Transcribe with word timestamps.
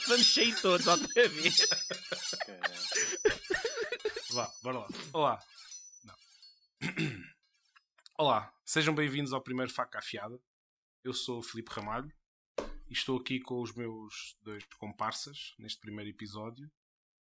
Sair 0.00 0.60
todos 0.60 0.86
outra 0.86 1.28
vez. 1.28 1.58
Vá, 4.32 4.50
bora 4.62 4.78
lá. 4.78 4.88
Olá. 5.12 5.44
Não. 6.04 6.14
Olá, 8.18 8.54
sejam 8.64 8.94
bem-vindos 8.94 9.32
ao 9.32 9.42
primeiro 9.42 9.72
Faca 9.72 9.98
Afiada. 9.98 10.40
Eu 11.04 11.12
sou 11.12 11.38
o 11.38 11.42
Filipe 11.42 11.70
Ramalho 11.70 12.12
e 12.88 12.92
estou 12.92 13.18
aqui 13.18 13.40
com 13.40 13.60
os 13.60 13.74
meus 13.74 14.36
dois 14.42 14.64
comparsas 14.78 15.54
neste 15.58 15.80
primeiro 15.80 16.10
episódio, 16.10 16.70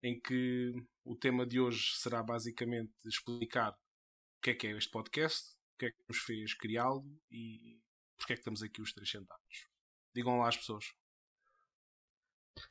em 0.02 0.20
que 0.20 0.72
o 1.04 1.16
tema 1.16 1.46
de 1.46 1.60
hoje 1.60 1.96
será 1.96 2.22
basicamente 2.22 2.92
explicar 3.04 3.72
o 3.72 4.40
que 4.42 4.50
é 4.50 4.54
que 4.54 4.66
é 4.66 4.76
este 4.76 4.90
podcast, 4.90 5.52
o 5.74 5.78
que 5.78 5.86
é 5.86 5.90
que 5.90 6.02
nos 6.08 6.18
fez 6.18 6.52
criá-lo 6.54 7.06
e 7.30 7.80
porque 8.16 8.32
é 8.32 8.36
que 8.36 8.40
estamos 8.40 8.62
aqui 8.62 8.82
os 8.82 8.92
três 8.92 9.10
sentados. 9.10 9.68
Digam 10.14 10.38
lá 10.38 10.48
às 10.48 10.56
pessoas. 10.56 10.92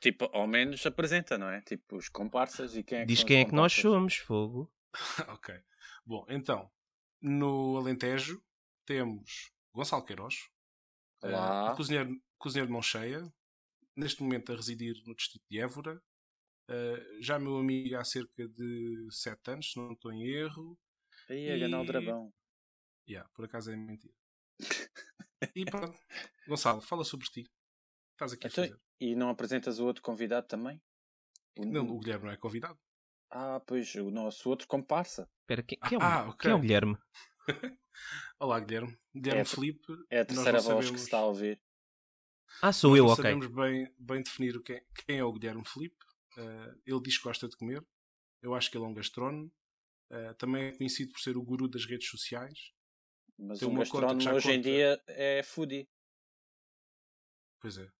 Tipo, 0.00 0.26
ao 0.32 0.46
menos 0.46 0.84
apresenta, 0.86 1.38
não 1.38 1.48
é? 1.48 1.60
Tipo, 1.62 1.96
os 1.96 2.08
comparsas 2.08 2.76
e 2.76 2.82
quem 2.82 2.98
é 2.98 3.06
que 3.06 3.08
Diz 3.12 3.24
quem 3.24 3.40
é 3.40 3.44
que 3.44 3.54
nós 3.54 3.72
somos, 3.72 4.16
fogo. 4.16 4.72
ok. 5.28 5.54
Bom, 6.04 6.24
então, 6.28 6.70
no 7.20 7.76
Alentejo 7.76 8.42
temos 8.84 9.50
Gonçalo 9.74 10.04
Queiroz, 10.04 10.34
Olá. 11.22 11.70
eh, 11.72 11.76
cozinheiro, 11.76 12.20
cozinheiro 12.38 12.66
de 12.68 12.72
mão 12.72 12.82
cheia, 12.82 13.32
neste 13.96 14.22
momento 14.22 14.52
a 14.52 14.56
residir 14.56 14.94
no 15.06 15.14
distrito 15.14 15.44
de 15.50 15.60
Évora. 15.60 16.02
Eh, 16.68 17.18
já 17.20 17.38
meu 17.38 17.58
amigo 17.58 17.96
há 17.96 18.04
cerca 18.04 18.48
de 18.48 19.08
7 19.10 19.50
anos, 19.52 19.72
se 19.72 19.78
não 19.78 19.92
estou 19.92 20.12
em 20.12 20.24
erro. 20.28 20.78
Aí 21.28 21.50
a 21.50 21.58
ganhar 21.58 21.80
o 21.80 21.84
E- 21.84 21.86
dragão. 21.86 22.32
Yeah, 23.08 23.28
por 23.34 23.44
acaso 23.44 23.70
é 23.70 23.76
mentira. 23.76 24.14
E 25.54 25.64
pronto, 25.64 25.98
Gonçalo, 26.46 26.80
fala 26.80 27.04
sobre 27.04 27.26
ti. 27.28 27.44
Estás 28.16 28.32
aqui 28.32 28.46
Então, 28.46 28.64
a 28.64 28.66
fazer. 28.68 28.80
E 28.98 29.14
não 29.14 29.28
apresentas 29.28 29.78
o 29.78 29.84
outro 29.84 30.02
convidado 30.02 30.46
também? 30.46 30.80
O- 31.58 31.66
Não, 31.66 31.86
o 31.86 31.98
Guilherme 31.98 32.24
não 32.24 32.32
é 32.32 32.36
convidado. 32.36 32.78
Ah, 33.30 33.60
pois, 33.66 33.94
o 33.96 34.10
nosso 34.10 34.48
outro 34.48 34.66
comparsa. 34.66 35.28
Espera, 35.42 35.62
quem, 35.62 35.78
quem 35.78 35.96
é 35.96 35.98
o, 35.98 36.02
Ah, 36.02 36.22
ok. 36.28 36.36
quem 36.38 36.50
é 36.50 36.54
o 36.54 36.58
Guilherme? 36.60 36.98
Olá, 38.40 38.58
Guilherme. 38.60 38.98
Guilherme 39.14 39.40
É 39.42 39.44
Felipe. 39.44 39.92
É 40.10 40.20
a 40.20 40.24
terceira 40.24 40.52
voz 40.60 40.64
que 40.64 40.68
sabemos- 40.82 41.00
se 41.00 41.06
está 41.06 41.18
a 41.18 41.26
ouvir. 41.26 41.60
Ah, 42.62 42.72
sou 42.72 42.90
Nós 42.90 42.98
eu, 42.98 43.04
não 43.04 43.12
ok. 43.12 43.22
sabemos 43.22 43.46
bem, 43.48 43.94
bem 43.98 44.22
definir 44.22 44.56
o 44.56 44.62
que 44.62 44.72
é- 44.74 44.84
quem 45.06 45.18
é 45.18 45.24
o 45.24 45.32
Guilherme 45.32 45.66
Felipe. 45.66 45.96
Eh, 46.38 46.74
ele 46.86 47.00
diz 47.02 47.18
que 47.18 47.24
gosta 47.24 47.48
de 47.48 47.56
comer. 47.56 47.84
Eu 48.40 48.54
acho 48.54 48.70
que 48.70 48.76
ele 48.78 48.84
é 48.84 48.88
um 48.88 48.94
gastrónomo. 48.94 49.52
Eh, 50.10 50.32
também 50.34 50.66
é 50.66 50.72
conhecido 50.76 51.12
por 51.12 51.20
ser 51.20 51.36
o 51.36 51.42
guru 51.42 51.68
das 51.68 51.84
redes 51.84 52.08
sociais. 52.08 52.72
Mas 53.38 53.58
Tem 53.58 53.68
um 53.68 53.72
que 53.72 53.78
gastrónomo 53.80 54.30
hoje 54.34 54.50
em 54.52 54.56
conta. 54.56 54.70
dia 54.70 55.02
é 55.08 55.42
foodie. 55.42 55.88
Pois 57.60 57.76
é. 57.78 57.90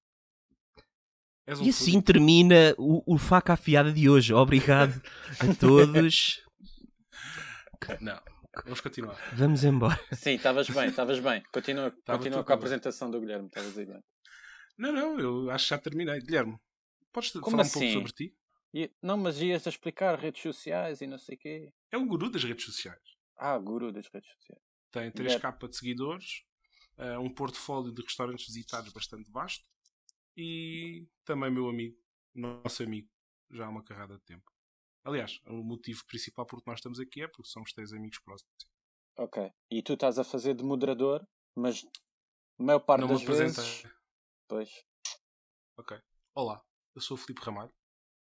Um 1.49 1.63
E 1.65 1.69
assim 1.69 2.01
termina 2.01 2.75
o, 2.77 3.15
o 3.15 3.19
faca 3.19 3.53
afiada 3.53 3.93
de 3.93 4.09
hoje. 4.11 4.35
Obrigado 4.35 5.01
a 5.39 5.55
todos. 5.59 6.43
Não, 8.01 8.21
vamos 8.65 8.81
continuar. 8.81 9.17
Vamos 9.35 9.63
embora. 9.65 9.99
Sim, 10.13 10.33
estavas 10.33 10.69
bem, 10.69 10.89
estavas 10.89 11.21
bem. 11.21 11.43
Continua, 11.53 11.91
Tava 12.05 12.19
continua 12.19 12.43
com 12.45 12.53
a 12.53 12.57
bem. 12.57 12.61
apresentação 12.61 13.11
do 13.11 13.21
Guilherme. 13.21 13.47
Estavas 13.47 13.77
aí 13.79 13.87
bem. 13.87 14.03
Não, 14.79 14.93
não, 14.93 15.19
eu 15.21 15.51
acho 15.51 15.65
que 15.67 15.71
já 15.71 15.79
terminei. 15.79 16.21
Guilherme, 16.21 16.57
podes 17.13 17.31
Como 17.31 17.51
falar 17.51 17.63
um 17.65 17.71
pouco 17.71 17.79
assim? 17.85 17.93
sobre 17.93 18.13
ti? 18.13 18.35
E- 18.75 18.91
não, 19.01 19.17
mas 19.17 19.41
ias 19.41 19.67
a 19.67 19.71
explicar 19.71 20.19
redes 20.19 20.43
sociais 20.43 21.01
e 21.01 21.07
não 21.07 21.19
sei 21.19 21.37
o 21.37 21.39
quê. 21.39 21.71
É 21.93 21.97
o 21.97 22.05
guru 22.07 22.29
das 22.29 22.43
redes 22.45 22.65
sociais. 22.65 23.01
Ah, 23.39 23.57
guru 23.59 23.93
das 23.93 24.07
redes 24.13 24.29
sociais. 24.33 24.63
Tem 24.91 25.11
3k 25.13 25.69
de 25.69 25.77
seguidores, 25.77 26.43
eh, 26.99 27.19
um 27.19 27.33
portfólio 27.33 27.93
de 27.93 28.03
restaurantes 28.03 28.47
visitados 28.47 28.93
bastante 28.93 29.31
vasto 29.31 29.65
e 30.37 31.09
também 31.25 31.51
meu 31.51 31.69
amigo, 31.69 31.97
nosso 32.35 32.83
amigo, 32.83 33.09
já 33.51 33.67
há 33.67 33.69
uma 33.69 33.83
carrada 33.85 34.17
de 34.19 34.25
tempo. 34.25 34.51
Aliás, 35.05 35.41
o 35.47 35.63
motivo 35.63 36.05
principal 36.07 36.45
por 36.47 36.61
que 36.61 36.67
nós 36.69 36.79
estamos 36.79 36.99
aqui 36.99 37.23
é 37.23 37.29
porque 37.29 37.49
somos 37.49 37.73
três 37.73 37.93
amigos 37.93 38.19
próximos. 38.19 38.53
Ok. 39.17 39.51
E 39.71 39.83
tu 39.83 39.93
estás 39.95 40.19
a 40.19 40.25
fazer 40.25 40.55
de 40.55 40.65
moderador, 40.65 41.27
mas 41.55 41.85
a 42.59 42.63
maior 42.63 42.81
parte 42.81 43.01
Não 43.03 43.09
me 43.09 43.15
das 43.15 43.23
apresenta. 43.23 43.63
vezes... 43.63 43.87
Pois. 44.49 44.85
Ok. 45.79 45.97
Olá, 46.35 46.63
eu 46.95 47.01
sou 47.01 47.17
o 47.17 47.19
Filipe 47.19 47.41
Ramalho, 47.43 47.73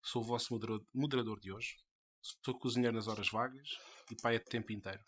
sou 0.02 0.22
o 0.22 0.24
vosso 0.24 0.52
moderador, 0.92 1.40
de 1.40 1.52
hoje. 1.52 1.76
Sou 2.20 2.58
cozinheiro 2.58 2.94
nas 2.94 3.08
horas 3.08 3.28
vagas 3.30 3.78
e 4.10 4.16
pai 4.20 4.36
a 4.36 4.40
tempo 4.40 4.72
inteiro. 4.72 5.02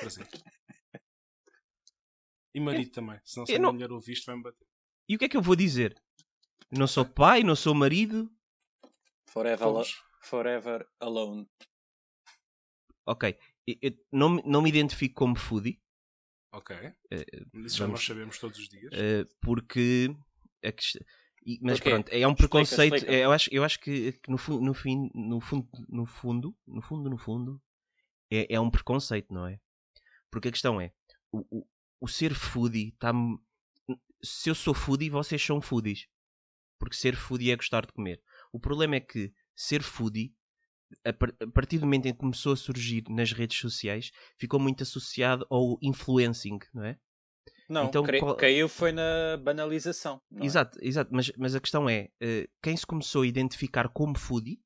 Prazer. 0.00 0.28
E 2.56 2.60
marido 2.60 2.92
também, 2.92 3.20
senão 3.24 3.44
se 3.44 3.52
a 3.52 3.58
minha 3.58 3.66
não- 3.66 3.72
mulher 3.72 3.90
ouvir 3.90 4.12
isto 4.12 4.26
vai-me 4.26 4.44
bater. 4.44 4.64
E 5.08 5.14
o 5.14 5.18
que 5.18 5.26
é 5.26 5.28
que 5.28 5.36
eu 5.36 5.42
vou 5.42 5.56
dizer? 5.56 6.00
Eu 6.70 6.78
não 6.78 6.86
sou 6.86 7.04
pai, 7.04 7.42
não 7.42 7.54
sou 7.56 7.74
marido. 7.74 8.30
Forever, 9.26 9.84
forever 10.20 10.86
alone. 11.00 11.48
Ok. 13.06 13.36
Eu, 13.66 13.76
eu 13.82 13.92
não, 14.12 14.30
me- 14.30 14.42
não 14.46 14.62
me 14.62 14.68
identifico 14.68 15.14
como 15.14 15.36
foodie. 15.36 15.80
Ok. 16.52 16.74
Eh, 17.10 17.24
Isso 17.54 17.78
já 17.78 17.86
nós 17.88 18.04
sabemos 18.04 18.38
todos 18.38 18.58
os 18.58 18.68
dias. 18.68 18.92
eh, 18.94 19.24
porque 19.40 20.14
a 20.64 20.72
mas 21.60 21.78
Porquê? 21.78 21.90
pronto, 21.90 22.08
é 22.08 22.26
um 22.26 22.30
Explica, 22.30 22.36
preconceito. 22.36 22.94
explica. 22.94 23.12
é, 23.14 23.24
eu, 23.26 23.32
acho, 23.32 23.50
eu 23.52 23.64
acho 23.64 23.78
que, 23.80 24.12
que 24.12 24.30
no, 24.30 24.38
fu- 24.38 24.60
no, 24.62 24.72
fim, 24.72 25.10
no, 25.14 25.40
fundo, 25.40 25.68
no 25.88 26.06
fundo, 26.06 26.56
no 26.66 26.80
fundo, 26.80 27.10
no 27.10 27.18
fundo, 27.18 27.62
é, 28.30 28.54
é 28.54 28.58
um 28.60 28.70
preconceito, 28.70 29.32
não 29.34 29.46
é? 29.46 29.60
Porque 30.30 30.48
a 30.48 30.52
questão 30.52 30.80
é, 30.80 30.90
o, 31.30 31.44
o, 31.58 31.66
o 32.00 32.08
ser 32.08 32.34
foodie 32.34 32.88
está. 32.94 33.12
Se 34.24 34.50
eu 34.50 34.54
sou 34.54 34.74
foodie, 34.74 35.10
vocês 35.10 35.42
são 35.44 35.60
foodies. 35.60 36.06
Porque 36.78 36.96
ser 36.96 37.14
foodie 37.16 37.50
é 37.50 37.56
gostar 37.56 37.86
de 37.86 37.92
comer. 37.92 38.20
O 38.52 38.58
problema 38.58 38.96
é 38.96 39.00
que 39.00 39.32
ser 39.54 39.82
foodie, 39.82 40.34
a, 41.04 41.12
par- 41.12 41.34
a 41.40 41.46
partir 41.46 41.78
do 41.78 41.86
momento 41.86 42.06
em 42.06 42.12
que 42.12 42.18
começou 42.18 42.52
a 42.52 42.56
surgir 42.56 43.04
nas 43.08 43.32
redes 43.32 43.58
sociais, 43.58 44.10
ficou 44.38 44.58
muito 44.60 44.82
associado 44.82 45.46
ao 45.50 45.78
influencing, 45.82 46.58
não 46.72 46.84
é? 46.84 46.98
Não, 47.68 47.86
Então, 47.86 48.04
qual- 48.20 48.36
caiu 48.36 48.68
foi 48.68 48.92
na 48.92 49.36
banalização. 49.42 50.20
é? 50.36 50.44
Exato, 50.44 50.78
exato. 50.82 51.10
Mas, 51.14 51.30
mas 51.38 51.54
a 51.54 51.60
questão 51.60 51.88
é, 51.88 52.10
eh, 52.20 52.48
quem 52.62 52.76
se 52.76 52.86
começou 52.86 53.22
a 53.22 53.26
identificar 53.26 53.88
como 53.88 54.18
foodie, 54.18 54.60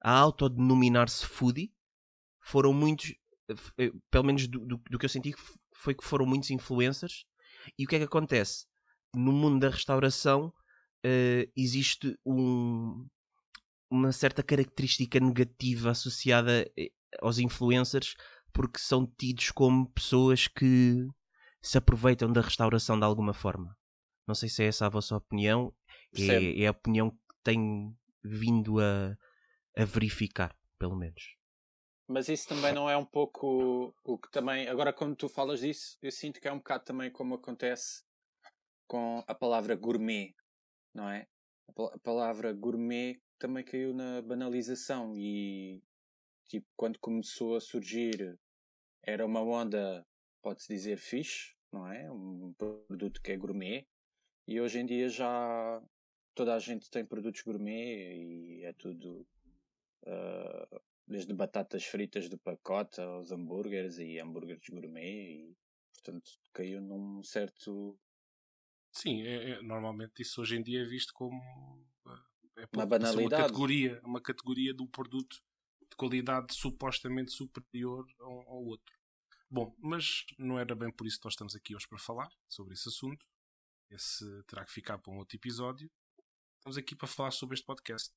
a 0.00 0.12
autodenominar-se 0.18 1.26
foodie, 1.26 1.72
foram 2.40 2.72
muitos, 2.72 3.14
eh, 3.78 3.90
pelo 4.10 4.24
menos 4.24 4.46
do, 4.46 4.60
do, 4.66 4.76
do 4.90 4.98
que 4.98 5.04
eu 5.04 5.08
senti, 5.08 5.34
foi 5.74 5.94
que 5.94 6.04
foram 6.04 6.26
muitos 6.26 6.50
influencers. 6.50 7.24
E 7.78 7.84
o 7.84 7.88
que 7.88 7.96
é 7.96 7.98
que 7.98 8.04
acontece? 8.04 8.66
No 9.14 9.32
mundo 9.32 9.60
da 9.60 9.68
restauração 9.68 10.52
eh, 11.04 11.48
existe 11.56 12.18
um- 12.24 13.06
uma 13.90 14.12
certa 14.12 14.42
característica 14.42 15.20
negativa 15.20 15.90
associada 15.90 16.70
eh, 16.78 16.90
aos 17.20 17.38
influencers 17.38 18.14
porque 18.52 18.78
são 18.78 19.06
tidos 19.06 19.50
como 19.50 19.90
pessoas 19.90 20.46
que 20.48 21.06
se 21.60 21.76
aproveitam 21.78 22.32
da 22.32 22.40
restauração 22.40 22.98
de 22.98 23.04
alguma 23.04 23.34
forma. 23.34 23.76
Não 24.26 24.34
sei 24.34 24.48
se 24.48 24.62
é 24.62 24.66
essa 24.66 24.86
a 24.86 24.88
vossa 24.88 25.16
opinião. 25.16 25.74
É, 26.16 26.62
é 26.62 26.66
a 26.66 26.70
opinião 26.70 27.10
que 27.10 27.16
tenho 27.42 27.96
vindo 28.22 28.78
a, 28.80 29.16
a 29.76 29.84
verificar, 29.84 30.56
pelo 30.78 30.96
menos. 30.96 31.36
Mas 32.06 32.28
isso 32.28 32.48
também 32.48 32.72
não 32.72 32.88
é 32.88 32.96
um 32.96 33.04
pouco 33.04 33.94
o 34.04 34.18
que 34.18 34.30
também. 34.30 34.68
Agora, 34.68 34.92
quando 34.92 35.16
tu 35.16 35.28
falas 35.28 35.60
disso, 35.60 35.98
eu 36.02 36.10
sinto 36.10 36.40
que 36.40 36.48
é 36.48 36.52
um 36.52 36.58
bocado 36.58 36.84
também 36.84 37.10
como 37.10 37.34
acontece 37.34 38.02
com 38.92 39.24
a 39.26 39.34
palavra 39.34 39.74
gourmet, 39.74 40.34
não 40.92 41.08
é? 41.08 41.26
A 41.66 41.72
pal- 41.72 41.92
a 41.94 41.98
palavra 41.98 42.52
gourmet 42.52 43.18
também 43.38 43.64
caiu 43.64 43.94
na 43.94 44.20
banalização 44.20 45.14
e, 45.16 45.82
tipo, 46.46 46.66
quando 46.76 46.98
começou 46.98 47.56
a 47.56 47.60
surgir, 47.62 48.38
era 49.02 49.24
uma 49.24 49.40
onda, 49.40 50.06
pode-se 50.42 50.68
dizer, 50.68 50.98
fixe, 50.98 51.54
não 51.72 51.90
é? 51.90 52.10
Um 52.10 52.52
produto 52.52 53.22
que 53.22 53.32
é 53.32 53.36
gourmet. 53.38 53.88
E 54.46 54.60
hoje 54.60 54.78
em 54.80 54.84
dia 54.84 55.08
já 55.08 55.82
toda 56.34 56.54
a 56.54 56.58
gente 56.58 56.90
tem 56.90 57.02
produtos 57.02 57.40
gourmet 57.40 58.14
e 58.14 58.62
é 58.62 58.74
tudo. 58.74 59.26
ah, 60.06 60.80
desde 61.06 61.32
batatas 61.32 61.84
fritas 61.86 62.28
do 62.28 62.38
pacote 62.38 63.00
aos 63.00 63.32
hambúrgueres 63.32 63.98
e 63.98 64.18
hambúrgueres 64.18 64.68
gourmet 64.68 65.50
e 65.50 65.56
portanto 65.94 66.30
caiu 66.52 66.80
num 66.80 67.22
certo 67.22 67.98
Sim, 68.92 69.22
é- 69.22 69.50
é- 69.52 69.62
normalmente 69.62 70.20
isso 70.22 70.40
hoje 70.40 70.56
em 70.56 70.62
dia 70.62 70.82
é 70.82 70.84
visto 70.84 71.12
como 71.14 71.40
eh, 72.06 72.10
é 72.58 72.68
Uma 72.72 72.82
uma 72.82 72.86
banalidade. 72.86 73.42
categoria, 73.42 74.00
uma 74.04 74.20
categoria 74.20 74.74
de 74.74 74.82
um 74.82 74.86
produto 74.86 75.42
de 75.80 75.96
qualidade 75.96 76.54
supostamente 76.54 77.32
superior 77.32 78.06
ao, 78.20 78.40
ao 78.48 78.64
outro. 78.64 78.94
Bom, 79.50 79.74
mas 79.78 80.24
não 80.38 80.58
era 80.58 80.74
bem 80.74 80.90
por 80.90 81.06
isso 81.06 81.18
que 81.18 81.24
nós 81.26 81.34
estamos 81.34 81.54
aqui 81.54 81.74
hoje 81.74 81.86
para 81.88 81.98
falar 81.98 82.30
sobre 82.48 82.74
esse 82.74 82.88
assunto. 82.88 83.26
Esse 83.90 84.24
terá 84.44 84.64
que 84.64 84.72
ficar 84.72 84.98
para 84.98 85.12
um 85.12 85.18
outro 85.18 85.36
episódio. 85.36 85.90
Estamos 86.58 86.78
aqui 86.78 86.94
para 86.96 87.06
falar 87.08 87.30
sobre 87.32 87.54
este 87.54 87.66
podcast. 87.66 88.10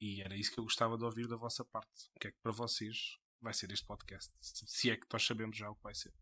E 0.00 0.20
era 0.22 0.36
isso 0.36 0.52
que 0.52 0.60
eu 0.60 0.64
gostava 0.64 0.96
de 0.96 1.04
ouvir 1.04 1.26
da 1.26 1.36
vossa 1.36 1.64
parte. 1.64 2.08
O 2.14 2.20
que 2.20 2.28
é 2.28 2.30
que 2.30 2.38
para 2.40 2.52
vocês 2.52 3.16
vai 3.40 3.52
ser 3.54 3.72
este 3.72 3.84
podcast? 3.86 4.30
Se 4.40 4.90
é 4.90 4.96
que 4.96 5.06
nós 5.12 5.24
sabemos 5.26 5.56
já 5.56 5.68
o 5.70 5.74
que 5.74 5.82
vai 5.82 5.94
ser. 5.94 6.12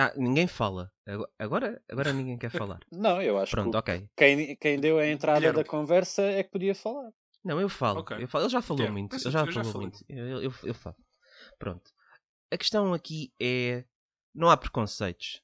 Ah, 0.00 0.12
ninguém 0.16 0.46
fala. 0.46 0.92
Agora- 1.38 1.82
Agora, 1.90 2.12
ninguém 2.12 2.38
quer 2.38 2.50
falar. 2.50 2.78
Não, 2.92 3.20
eu 3.20 3.36
acho 3.38 3.50
Pronto, 3.50 3.72
que 3.72 3.76
ok. 3.78 4.08
quem, 4.16 4.56
quem 4.56 4.78
deu 4.78 4.98
a 4.98 5.06
entrada 5.06 5.40
Guilherme. 5.40 5.62
da 5.62 5.68
conversa 5.68 6.22
é 6.22 6.42
que 6.42 6.50
podia 6.50 6.74
falar. 6.74 7.10
Não, 7.44 7.60
eu 7.60 7.68
falo. 7.68 8.00
Ok. 8.00 8.16
eu 8.22 8.28
falo. 8.28 8.44
Ele 8.44 8.50
já 8.52 8.62
falou 8.62 8.76
Guilherme, 8.78 9.00
muito. 9.00 9.16
Ele 9.16 9.22
já 9.30 9.40
eu 9.40 9.50
já 9.50 9.64
falou 9.64 9.72
falei. 9.72 9.88
muito. 9.88 10.04
Eu, 10.08 10.42
eu, 10.42 10.54
eu 10.64 10.74
falo. 10.74 10.96
Pronto. 11.58 11.90
A 12.52 12.56
questão 12.56 12.94
aqui 12.94 13.32
é. 13.40 13.84
Não 14.34 14.48
há 14.50 14.56
preconceitos. 14.56 15.42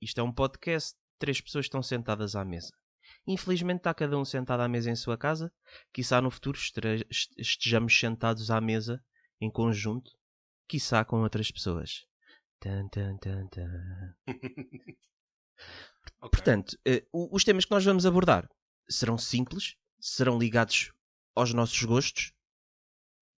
Isto 0.00 0.20
é 0.20 0.24
um 0.24 0.32
podcast. 0.32 0.94
Três 1.18 1.40
pessoas 1.40 1.66
estão 1.66 1.82
sentadas 1.82 2.34
à 2.36 2.44
mesa. 2.44 2.72
Infelizmente 3.26 3.78
está 3.78 3.92
cada 3.94 4.16
um 4.18 4.24
sentado 4.24 4.60
à 4.60 4.68
mesa 4.68 4.90
em 4.90 4.96
sua 4.96 5.16
casa. 5.16 5.52
Quiçá 5.92 6.20
no 6.20 6.30
futuro 6.30 6.58
estejamos 7.38 7.98
sentados 7.98 8.50
à 8.50 8.60
mesa 8.60 9.02
em 9.40 9.50
conjunto. 9.50 10.10
Quiçá 10.68 11.04
com 11.04 11.22
outras 11.22 11.50
pessoas. 11.50 12.06
Tan, 12.62 12.88
tan, 12.88 13.18
tan, 13.18 13.48
tan. 13.48 14.14
Portanto, 16.32 16.78
eh, 16.86 17.04
o- 17.12 17.34
os 17.34 17.44
temas 17.44 17.64
que 17.64 17.70
nós 17.70 17.84
vamos 17.84 18.06
abordar 18.06 18.48
serão 18.88 19.16
simples, 19.18 19.76
serão 20.00 20.38
ligados 20.38 20.92
aos 21.34 21.52
nossos 21.54 21.82
gostos, 21.84 22.32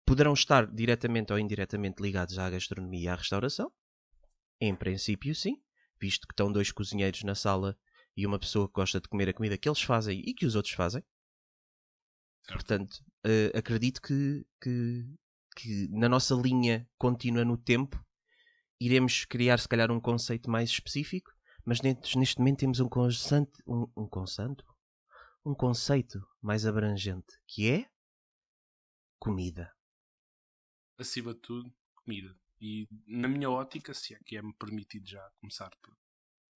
poderão 0.05 0.33
estar 0.33 0.67
diretamente 0.67 1.31
ou 1.33 1.39
indiretamente 1.39 2.01
ligados 2.01 2.37
à 2.37 2.49
gastronomia 2.49 3.03
e 3.05 3.07
à 3.07 3.15
restauração. 3.15 3.71
Em 4.59 4.75
princípio, 4.75 5.33
sim, 5.35 5.61
visto 5.99 6.27
que 6.27 6.33
estão 6.33 6.51
dois 6.51 6.71
cozinheiros 6.71 7.23
na 7.23 7.35
sala 7.35 7.77
e 8.15 8.25
uma 8.27 8.39
pessoa 8.39 8.67
que 8.67 8.73
gosta 8.73 8.99
de 9.01 9.07
comer 9.07 9.29
a 9.29 9.33
comida 9.33 9.57
que 9.57 9.67
eles 9.69 9.81
fazem 9.81 10.19
e 10.25 10.33
que 10.33 10.45
os 10.45 10.55
outros 10.55 10.73
fazem. 10.73 11.03
Certo. 12.43 12.53
Portanto, 12.53 13.03
eh, 13.25 13.51
acredito 13.55 14.01
que, 14.01 14.45
que, 14.61 15.05
que 15.55 15.87
na 15.91 16.09
nossa 16.09 16.35
linha 16.35 16.87
contínua 16.97 17.45
no 17.45 17.57
tempo 17.57 18.03
iremos 18.83 19.25
criar, 19.25 19.59
se 19.59 19.67
calhar, 19.67 19.91
um 19.91 19.99
conceito 20.01 20.49
mais 20.49 20.69
específico 20.69 21.31
mas 21.63 21.79
neste, 21.81 22.17
neste 22.17 22.39
momento 22.39 22.59
temos 22.61 22.79
um 22.79 22.89
constante, 22.89 23.51
um, 23.67 23.87
um 23.95 24.07
constante, 24.07 24.63
um 25.45 25.53
conceito 25.53 26.19
mais 26.41 26.65
abrangente, 26.65 27.37
que 27.47 27.69
é 27.69 27.85
comida. 29.19 29.71
Acima 30.97 31.33
de 31.33 31.39
tudo, 31.39 31.71
comida. 32.03 32.35
E 32.59 32.87
na 33.07 33.27
minha 33.27 33.49
ótica, 33.49 33.93
se 33.93 34.13
é 34.15 34.19
que 34.25 34.37
é-me 34.37 34.53
permitido 34.55 35.07
já 35.07 35.21
começar 35.39 35.69
por, 35.81 35.95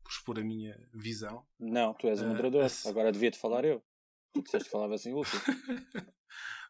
por 0.03 0.11
expor 0.11 0.39
a 0.39 0.43
minha 0.43 0.75
visão. 0.93 1.45
Não, 1.59 1.93
tu 1.93 2.07
és 2.07 2.19
o 2.19 2.25
Ah, 2.25 2.27
moderador. 2.29 2.65
esse- 2.65 2.87
Agora 2.87 3.11
devia-te 3.11 3.37
falar 3.37 3.63
eu. 3.65 3.83
Tu 4.33 4.41
disseste 4.43 4.65
que 4.65 4.71
falava 4.71 4.95
assim 4.95 5.13
último. 5.13 5.41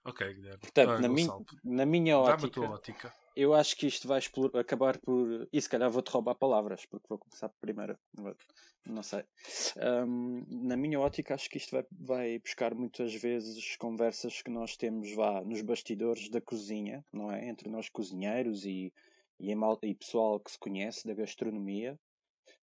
ok, 0.05 0.33
Guilherme. 0.33 0.59
Portanto, 0.59 0.89
Ah, 0.91 0.99
na, 0.99 1.09
min- 1.09 1.27
na 1.63 1.85
minha 1.85 2.17
ótica, 2.17 2.61
ótica. 2.61 3.13
eu 3.35 3.53
acho 3.53 3.75
que 3.75 3.87
isto 3.87 4.07
vai 4.07 4.21
acabar 4.59 4.97
por. 4.99 5.47
E 5.51 5.61
se 5.61 5.69
calhar 5.69 5.89
vou-te 5.89 6.09
roubar 6.09 6.35
palavras, 6.35 6.85
porque 6.85 7.07
vou 7.09 7.17
começar 7.17 7.49
primeiro. 7.59 7.97
Não 8.85 9.01
sei. 9.03 9.23
Ahm, 9.77 10.43
na 10.47 10.77
minha 10.77 10.99
ótica, 10.99 11.33
acho 11.33 11.49
que 11.49 11.57
isto 11.57 11.71
vai, 11.71 11.85
vai 11.91 12.39
buscar 12.39 12.75
muitas 12.75 13.13
vezes 13.15 13.75
conversas 13.77 14.41
que 14.41 14.51
nós 14.51 14.77
temos 14.77 15.11
vá, 15.13 15.41
nos 15.41 15.61
bastidores 15.61 16.29
da 16.29 16.39
cozinha, 16.39 17.03
não 17.11 17.31
é? 17.31 17.47
Entre 17.47 17.67
nós 17.67 17.89
cozinheiros 17.89 18.63
e, 18.65 18.93
e, 19.39 19.51
e 19.83 19.95
pessoal 19.95 20.39
que 20.39 20.51
se 20.51 20.59
conhece 20.59 21.05
da 21.07 21.13
gastronomia. 21.15 21.99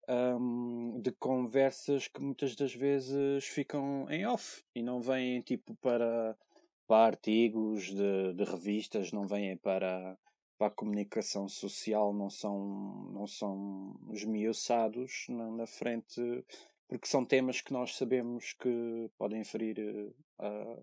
ahm, 0.07 0.99
de 1.01 1.11
conversas 1.13 2.07
que 2.07 2.21
muitas 2.21 2.55
das 2.55 2.73
vezes 2.73 3.45
ficam 3.45 4.07
em 4.09 4.25
off 4.25 4.63
e 4.75 4.81
não 4.83 5.01
vêm 5.01 5.41
tipo 5.41 5.75
para, 5.75 6.38
para 6.87 7.07
artigos 7.07 7.85
de, 7.85 8.33
de 8.33 8.43
revistas, 8.43 9.11
não 9.11 9.27
vêm 9.27 9.57
para, 9.57 10.17
para 10.57 10.67
a 10.67 10.71
comunicação 10.71 11.47
social, 11.47 12.13
não 12.13 12.29
são, 12.29 13.09
não 13.13 13.27
são 13.27 13.99
esmiuçados 14.11 15.25
na, 15.29 15.49
na 15.49 15.67
frente, 15.67 16.21
porque 16.87 17.07
são 17.07 17.25
temas 17.25 17.61
que 17.61 17.73
nós 17.73 17.95
sabemos 17.95 18.53
que 18.53 19.09
podem 19.17 19.43
ferir 19.43 20.13
a 20.39 20.77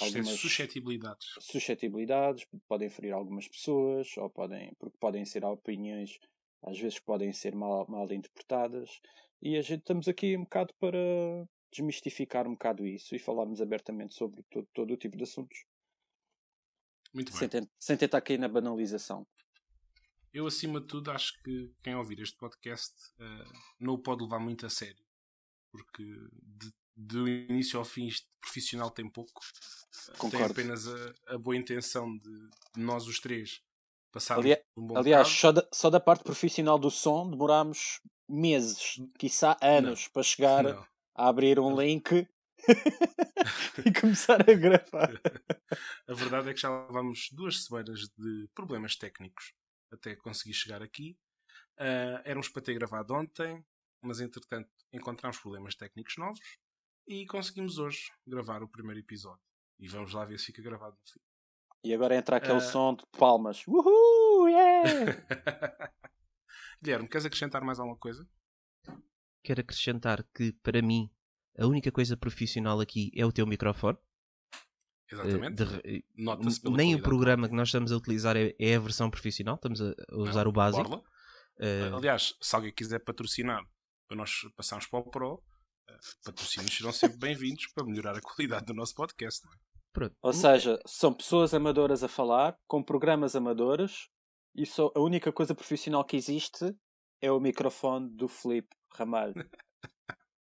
algumas 0.00 0.28
Suscetibilidades. 0.40 1.26
suscetibilidades, 1.40 2.46
podem 2.68 2.88
ferir 2.88 3.12
algumas 3.12 3.48
pessoas, 3.48 4.16
ou 4.16 4.30
podem, 4.30 4.72
porque 4.78 4.96
podem 4.98 5.24
ser 5.24 5.44
opiniões 5.44 6.18
às 6.62 6.78
vezes 6.78 6.98
que 6.98 7.04
podem 7.04 7.32
ser 7.32 7.54
mal, 7.54 7.86
mal 7.88 8.10
interpretadas, 8.12 9.00
e 9.40 9.56
a 9.56 9.62
gente 9.62 9.80
estamos 9.80 10.08
aqui 10.08 10.36
um 10.36 10.42
bocado 10.42 10.74
para 10.78 10.98
desmistificar 11.70 12.46
um 12.46 12.52
bocado 12.52 12.86
isso 12.86 13.14
e 13.14 13.18
falarmos 13.18 13.60
abertamente 13.60 14.14
sobre 14.14 14.42
todo, 14.50 14.68
todo 14.74 14.94
o 14.94 14.96
tipo 14.96 15.16
de 15.16 15.22
assuntos, 15.24 15.64
Muito 17.14 17.30
bem. 17.30 17.38
sem, 17.38 17.48
ten- 17.48 17.68
sem 17.78 17.96
tentar 17.96 18.20
cair 18.20 18.38
na 18.38 18.48
banalização. 18.48 19.26
Eu, 20.32 20.46
acima 20.46 20.80
de 20.80 20.86
tudo, 20.86 21.10
acho 21.10 21.32
que 21.42 21.72
quem 21.82 21.94
ouvir 21.94 22.20
este 22.20 22.36
podcast 22.36 22.94
eh, 23.18 23.44
não 23.80 23.94
o 23.94 23.98
pode 23.98 24.22
levar 24.22 24.38
muito 24.38 24.66
a 24.66 24.70
sério. 24.70 25.02
Porque 25.72 26.02
de, 26.04 26.72
do 26.94 27.26
início 27.28 27.78
ao 27.78 27.84
fim 27.84 28.06
isto 28.06 28.26
profissional 28.40 28.90
tem 28.90 29.08
pouco. 29.08 29.32
Eh, 29.40 30.10
Tem 30.12 30.16
Concordo. 30.18 30.52
apenas 30.52 30.86
a, 30.86 31.14
a 31.34 31.38
boa 31.38 31.56
intenção 31.56 32.16
de, 32.18 32.48
de 32.74 32.80
nós 32.80 33.06
os 33.06 33.18
três 33.20 33.62
passarmos 34.12 34.46
um 34.76 34.86
bom 34.86 34.96
Aliás, 34.98 35.28
só 35.28 35.50
da, 35.52 35.66
só 35.72 35.88
da 35.90 36.00
parte 36.00 36.24
profissional 36.24 36.78
do 36.78 36.90
som 36.90 37.28
demorámos 37.30 38.00
meses, 38.28 38.96
quiçá 39.18 39.56
anos, 39.62 40.08
para 40.08 40.22
chegar 40.22 40.62
Não. 40.64 40.86
A 41.18 41.28
abrir 41.28 41.58
um 41.58 41.74
link 41.78 42.26
e 43.84 43.92
começar 44.00 44.40
a 44.48 44.54
gravar. 44.54 45.20
A 46.08 46.14
verdade 46.14 46.50
é 46.50 46.54
que 46.54 46.60
já 46.60 46.86
levámos 46.86 47.28
duas 47.32 47.64
semanas 47.64 48.00
de 48.16 48.48
problemas 48.54 48.96
técnicos 48.96 49.52
até 49.92 50.14
conseguir 50.16 50.54
chegar 50.54 50.82
aqui. 50.82 51.16
Ah, 51.78 52.22
éramos 52.24 52.48
para 52.48 52.62
ter 52.62 52.74
gravado 52.74 53.14
ontem, 53.14 53.64
mas 54.02 54.20
entretanto 54.20 54.68
encontramos 54.92 55.38
problemas 55.38 55.74
técnicos 55.74 56.16
novos 56.16 56.40
e 57.06 57.26
conseguimos 57.26 57.78
hoje 57.78 58.10
gravar 58.26 58.62
o 58.62 58.68
primeiro 58.68 59.00
episódio. 59.00 59.42
E 59.80 59.88
vamos 59.88 60.12
lá 60.12 60.24
ver 60.24 60.38
se 60.38 60.46
fica 60.46 60.62
gravado 60.62 60.96
no 60.96 61.12
fim. 61.12 61.20
E 61.84 61.94
agora 61.94 62.16
entra 62.16 62.36
aquele 62.36 62.58
Ah. 62.58 62.60
som 62.60 62.94
de 62.94 63.04
palmas. 63.18 63.64
Uhul! 63.66 64.48
Yeah! 64.48 65.22
Guilherme, 66.82 67.08
queres 67.08 67.26
acrescentar 67.26 67.62
mais 67.64 67.78
alguma 67.78 67.96
coisa? 67.98 68.26
Quero 69.42 69.60
acrescentar 69.60 70.24
que, 70.34 70.52
para 70.62 70.82
mim, 70.82 71.10
a 71.58 71.66
única 71.66 71.90
coisa 71.90 72.16
profissional 72.16 72.80
aqui 72.80 73.10
é 73.14 73.24
o 73.24 73.32
teu 73.32 73.46
microfone. 73.46 73.98
Eh, 75.10 75.14
Exatamente. 75.14 75.64
de 75.64 75.98
eh, 75.98 76.02
Nota-se 76.16 76.60
pela 76.60 76.76
nem 76.76 76.94
o 76.94 77.02
programa 77.02 77.48
que 77.48 77.54
nós 77.54 77.68
estamos 77.68 77.92
a 77.92 77.96
utilizar 77.96 78.36
é, 78.36 78.54
é 78.58 78.74
a 78.76 78.80
versão 78.80 79.10
profissional, 79.10 79.54
estamos 79.54 79.80
a, 79.80 79.94
a 80.10 80.16
usar 80.16 80.44
Não, 80.44 80.50
o 80.50 80.52
básico. 80.52 80.88
Borla. 80.88 81.02
Eh, 81.60 81.90
Aliás, 81.92 82.34
se 82.40 82.54
alguém 82.54 82.72
quiser 82.72 83.00
patrocinar 83.00 83.64
para 84.06 84.16
nós 84.16 84.42
passarmos 84.56 84.86
para 84.86 85.00
o 85.00 85.10
Pro, 85.10 85.42
eh, 85.88 85.98
patrocínios 86.24 86.76
serão 86.76 86.92
sempre 86.92 87.18
bem-vindos 87.18 87.66
para 87.68 87.84
melhorar 87.84 88.16
a 88.16 88.20
qualidade 88.20 88.66
do 88.66 88.74
nosso 88.74 88.94
podcast. 88.94 89.46
é? 89.46 89.50
pronto. 89.92 90.14
Ou 90.22 90.32
seja, 90.32 90.78
são 90.86 91.12
pessoas 91.12 91.52
amadoras 91.52 92.04
a 92.04 92.08
falar, 92.08 92.56
com 92.66 92.82
programas 92.82 93.34
amadores, 93.34 94.08
e 94.54 94.64
só 94.64 94.92
a 94.94 95.00
única 95.00 95.32
coisa 95.32 95.54
profissional 95.54 96.04
que 96.04 96.16
existe 96.16 96.74
é 97.20 97.30
o 97.30 97.40
microfone 97.40 98.08
do 98.10 98.28
Felipe 98.28 98.74
Ramalho. 98.94 99.34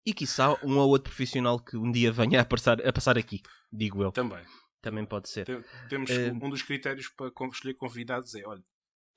E 0.05 0.15
quiçá 0.15 0.55
um 0.65 0.79
ou 0.79 0.89
outro 0.89 1.11
profissional 1.11 1.59
que 1.59 1.77
um 1.77 1.91
dia 1.91 2.13
venha 2.13 2.41
a 2.41 2.45
passar, 2.45 2.81
a 2.87 2.93
passar 2.93 3.19
aqui, 3.19 3.41
digo 3.73 4.03
eu. 4.03 4.13
Também. 4.13 4.45
Também 4.81 5.05
pode 5.05 5.29
ser. 5.29 5.45
Tem- 5.47 5.65
Temos 5.89 6.11
Eh, 6.11 6.31
um 6.31 6.49
dos 6.49 6.63
critérios 6.63 7.09
para 7.09 7.27
escolher 7.53 7.75
convidados 7.75 8.35
é, 8.37 8.47
olha, 8.47 8.63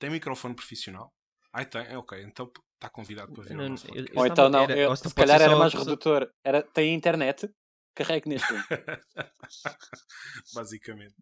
tem 0.00 0.10
microfone 0.10 0.54
profissional? 0.54 1.12
Ai, 1.52 1.64
tem, 1.66 1.82
é 1.86 1.96
ok, 1.96 2.20
então 2.24 2.50
está 2.74 2.88
convidado 2.90 3.32
para 3.32 3.44
vir 3.44 3.54
Não, 3.56 3.64
ao 3.64 3.70
nosso 3.70 3.86
eu- 3.88 4.04
eu 4.06 4.06
Ou 4.16 4.26
então 4.26 4.48
não, 4.48 4.64
era- 4.64 4.76
eu- 4.76 4.96
se 4.96 5.14
calhar 5.14 5.40
era 5.40 5.56
mais 5.56 5.72
redutor. 5.74 6.28
Era, 6.44 6.62
tem 6.62 6.92
internet? 6.94 7.48
Carregue 7.94 8.28
neste 8.28 8.52
link. 8.52 8.64
Basicamente. 10.54 11.14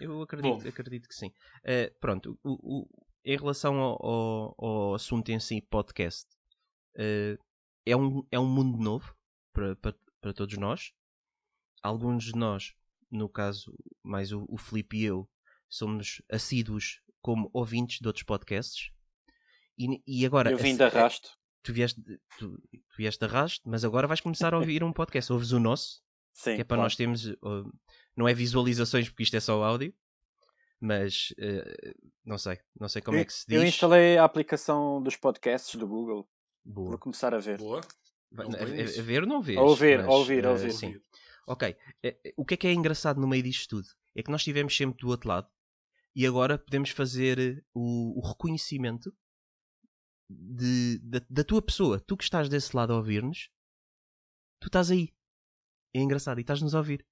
Eu 0.00 0.22
acredito, 0.22 0.62
Bom. 0.62 0.68
acredito 0.68 1.08
que 1.08 1.14
sim. 1.14 1.30
Eh, 1.64 1.92
pronto, 2.00 2.38
o, 2.44 2.80
o- 2.82 3.05
em 3.26 3.36
relação 3.36 3.78
ao, 3.80 4.06
ao- 4.06 4.54
ao 4.58 4.94
assunto 4.94 5.28
em 5.30 5.38
si, 5.40 5.60
podcast, 5.60 6.26
eh, 6.96 7.36
é, 7.84 7.96
um, 7.96 8.24
é 8.30 8.38
um 8.38 8.46
mundo 8.48 8.78
novo 8.78 9.14
para, 9.52 9.74
para, 9.76 9.94
para 10.20 10.32
todos 10.32 10.56
nós. 10.56 10.92
Alguns 11.82 12.24
de 12.24 12.36
nós, 12.36 12.72
no 13.10 13.28
caso, 13.28 13.76
mais 14.02 14.32
o, 14.32 14.44
o 14.48 14.56
Filipe 14.56 14.96
e 14.98 15.04
eu, 15.04 15.28
somos 15.68 16.22
assíduos 16.30 17.00
como 17.20 17.50
ouvintes 17.52 17.98
de 18.00 18.06
outros 18.06 18.22
podcasts. 18.24 18.90
E, 19.78 20.00
e 20.06 20.24
agora, 20.24 20.50
Eu 20.52 20.58
vim 20.58 20.76
de 20.76 20.82
arrasto. 20.84 21.28
tu 21.62 21.72
vieste, 21.72 22.00
tu, 22.38 22.56
tu 22.70 22.96
vieste 22.96 23.18
de 23.18 23.26
arrasto, 23.26 23.68
mas 23.68 23.84
agora 23.84 24.06
vais 24.06 24.20
começar 24.20 24.54
a 24.54 24.58
ouvir 24.58 24.82
um 24.84 24.92
podcast. 24.92 25.32
Ouves 25.32 25.50
o 25.52 25.58
nosso, 25.60 26.00
Sim, 26.32 26.54
que 26.54 26.60
é 26.60 26.64
para 26.64 26.76
claro. 26.76 26.82
nós 26.82 26.96
termos. 26.96 27.26
uh, 27.26 27.72
não 28.16 28.26
é 28.28 28.32
visualizações 28.32 29.08
porque 29.08 29.24
isto 29.24 29.36
é 29.36 29.40
só 29.40 29.62
áudio, 29.62 29.92
mas 30.80 31.30
uh, 31.38 32.08
não 32.24 32.38
sei, 32.38 32.58
não 32.78 32.88
sei 32.88 33.02
como 33.02 33.18
é 33.18 33.24
que 33.24 33.32
se 33.32 33.44
diz. 33.48 33.56
Eu 33.56 33.64
instalei 33.66 34.18
a 34.18 34.24
aplicação 34.24 35.02
dos 35.02 35.16
podcasts 35.16 35.74
do 35.76 35.86
Google. 35.86 36.28
Boa. 36.64 36.90
Vou 36.90 36.98
começar 36.98 37.34
a 37.34 37.38
ver. 37.38 37.58
Boa. 37.58 37.80
Não 38.30 38.44
a, 38.50 38.56
a- 38.58 39.00
a 39.00 39.02
ver 39.02 39.26
não 39.26 39.40
vês. 39.40 39.58
A 39.58 39.62
ouvir, 39.62 39.98
mas, 39.98 40.06
a 40.08 40.10
ouvir, 40.10 40.44
a 40.44 40.48
uh, 40.50 40.52
ouvir. 40.52 40.72
Sim. 40.72 41.00
Ok. 41.46 41.76
Eh, 42.02 42.20
eh, 42.24 42.34
O 42.36 42.44
que 42.44 42.54
é 42.54 42.56
que 42.56 42.66
é 42.66 42.72
engraçado 42.72 43.20
no 43.20 43.28
meio 43.28 43.42
disto 43.42 43.68
tudo? 43.68 43.88
É 44.16 44.22
que 44.22 44.30
nós 44.30 44.40
estivemos 44.40 44.76
sempre 44.76 44.98
do 44.98 45.08
outro 45.08 45.28
lado 45.28 45.48
e 46.14 46.26
agora 46.26 46.58
podemos 46.58 46.90
fazer 46.90 47.38
eh, 47.38 47.62
o, 47.72 48.18
o 48.18 48.28
reconhecimento 48.28 49.14
de, 50.28 50.98
da, 51.02 51.20
da 51.30 51.44
tua 51.44 51.62
pessoa. 51.62 52.00
Tu 52.00 52.16
que 52.16 52.24
estás 52.24 52.48
desse 52.48 52.74
lado 52.76 52.92
a 52.92 52.96
ouvir-nos, 52.96 53.48
tu 54.60 54.66
estás 54.66 54.90
aí. 54.90 55.14
É 55.94 56.00
engraçado 56.00 56.38
e 56.38 56.42
estás-nos 56.42 56.74
a 56.74 56.78
ouvir. 56.78 57.06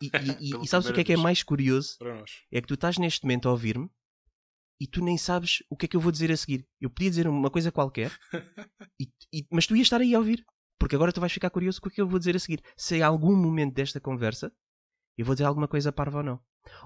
E, 0.02 0.06
e- 0.06 0.50
e- 0.50 0.64
e 0.64 0.68
sabes 0.68 0.88
o 0.88 0.92
que 0.92 1.00
é 1.00 1.04
que 1.04 1.12
é 1.12 1.16
mais 1.22 1.42
curioso? 1.42 1.96
Para 1.98 2.14
nós. 2.14 2.30
É 2.52 2.60
que 2.60 2.66
tu 2.66 2.74
estás 2.74 2.98
neste 2.98 3.22
momento 3.24 3.48
a 3.48 3.52
ouvir-me 3.52 3.88
e 4.80 4.86
tu 4.86 5.02
nem 5.02 5.16
sabes 5.16 5.62
o 5.70 5.76
que 5.76 5.86
é 5.86 5.88
que 5.88 5.96
eu 5.96 6.00
vou 6.00 6.10
dizer 6.12 6.30
a 6.32 6.36
seguir. 6.36 6.66
Eu 6.80 6.90
podia 6.90 7.08
dizer 7.10 7.26
uma 7.28 7.50
coisa 7.50 7.70
qualquer, 7.72 8.10
e- 9.00 9.08
e- 9.32 9.46
mas 9.50 9.66
tu 9.66 9.74
ias 9.76 9.86
estar 9.86 10.00
aí 10.00 10.14
a 10.14 10.18
ouvir. 10.18 10.44
Porque 10.78 10.96
agora 10.96 11.12
tu 11.12 11.20
vais 11.20 11.32
ficar 11.32 11.48
curioso 11.50 11.80
com 11.80 11.88
o 11.88 11.90
que 11.90 12.00
eu 12.00 12.08
vou 12.08 12.18
dizer 12.18 12.34
a 12.36 12.38
seguir. 12.38 12.62
Se 12.76 12.96
em 12.96 13.02
algum 13.02 13.34
momento 13.36 13.72
desta 13.74 14.00
conversa 14.00 14.52
eu 15.16 15.24
vou 15.24 15.34
dizer 15.34 15.44
alguma 15.44 15.68
coisa 15.68 15.92
parva 15.92 16.18
ou 16.18 16.24
não. 16.24 16.40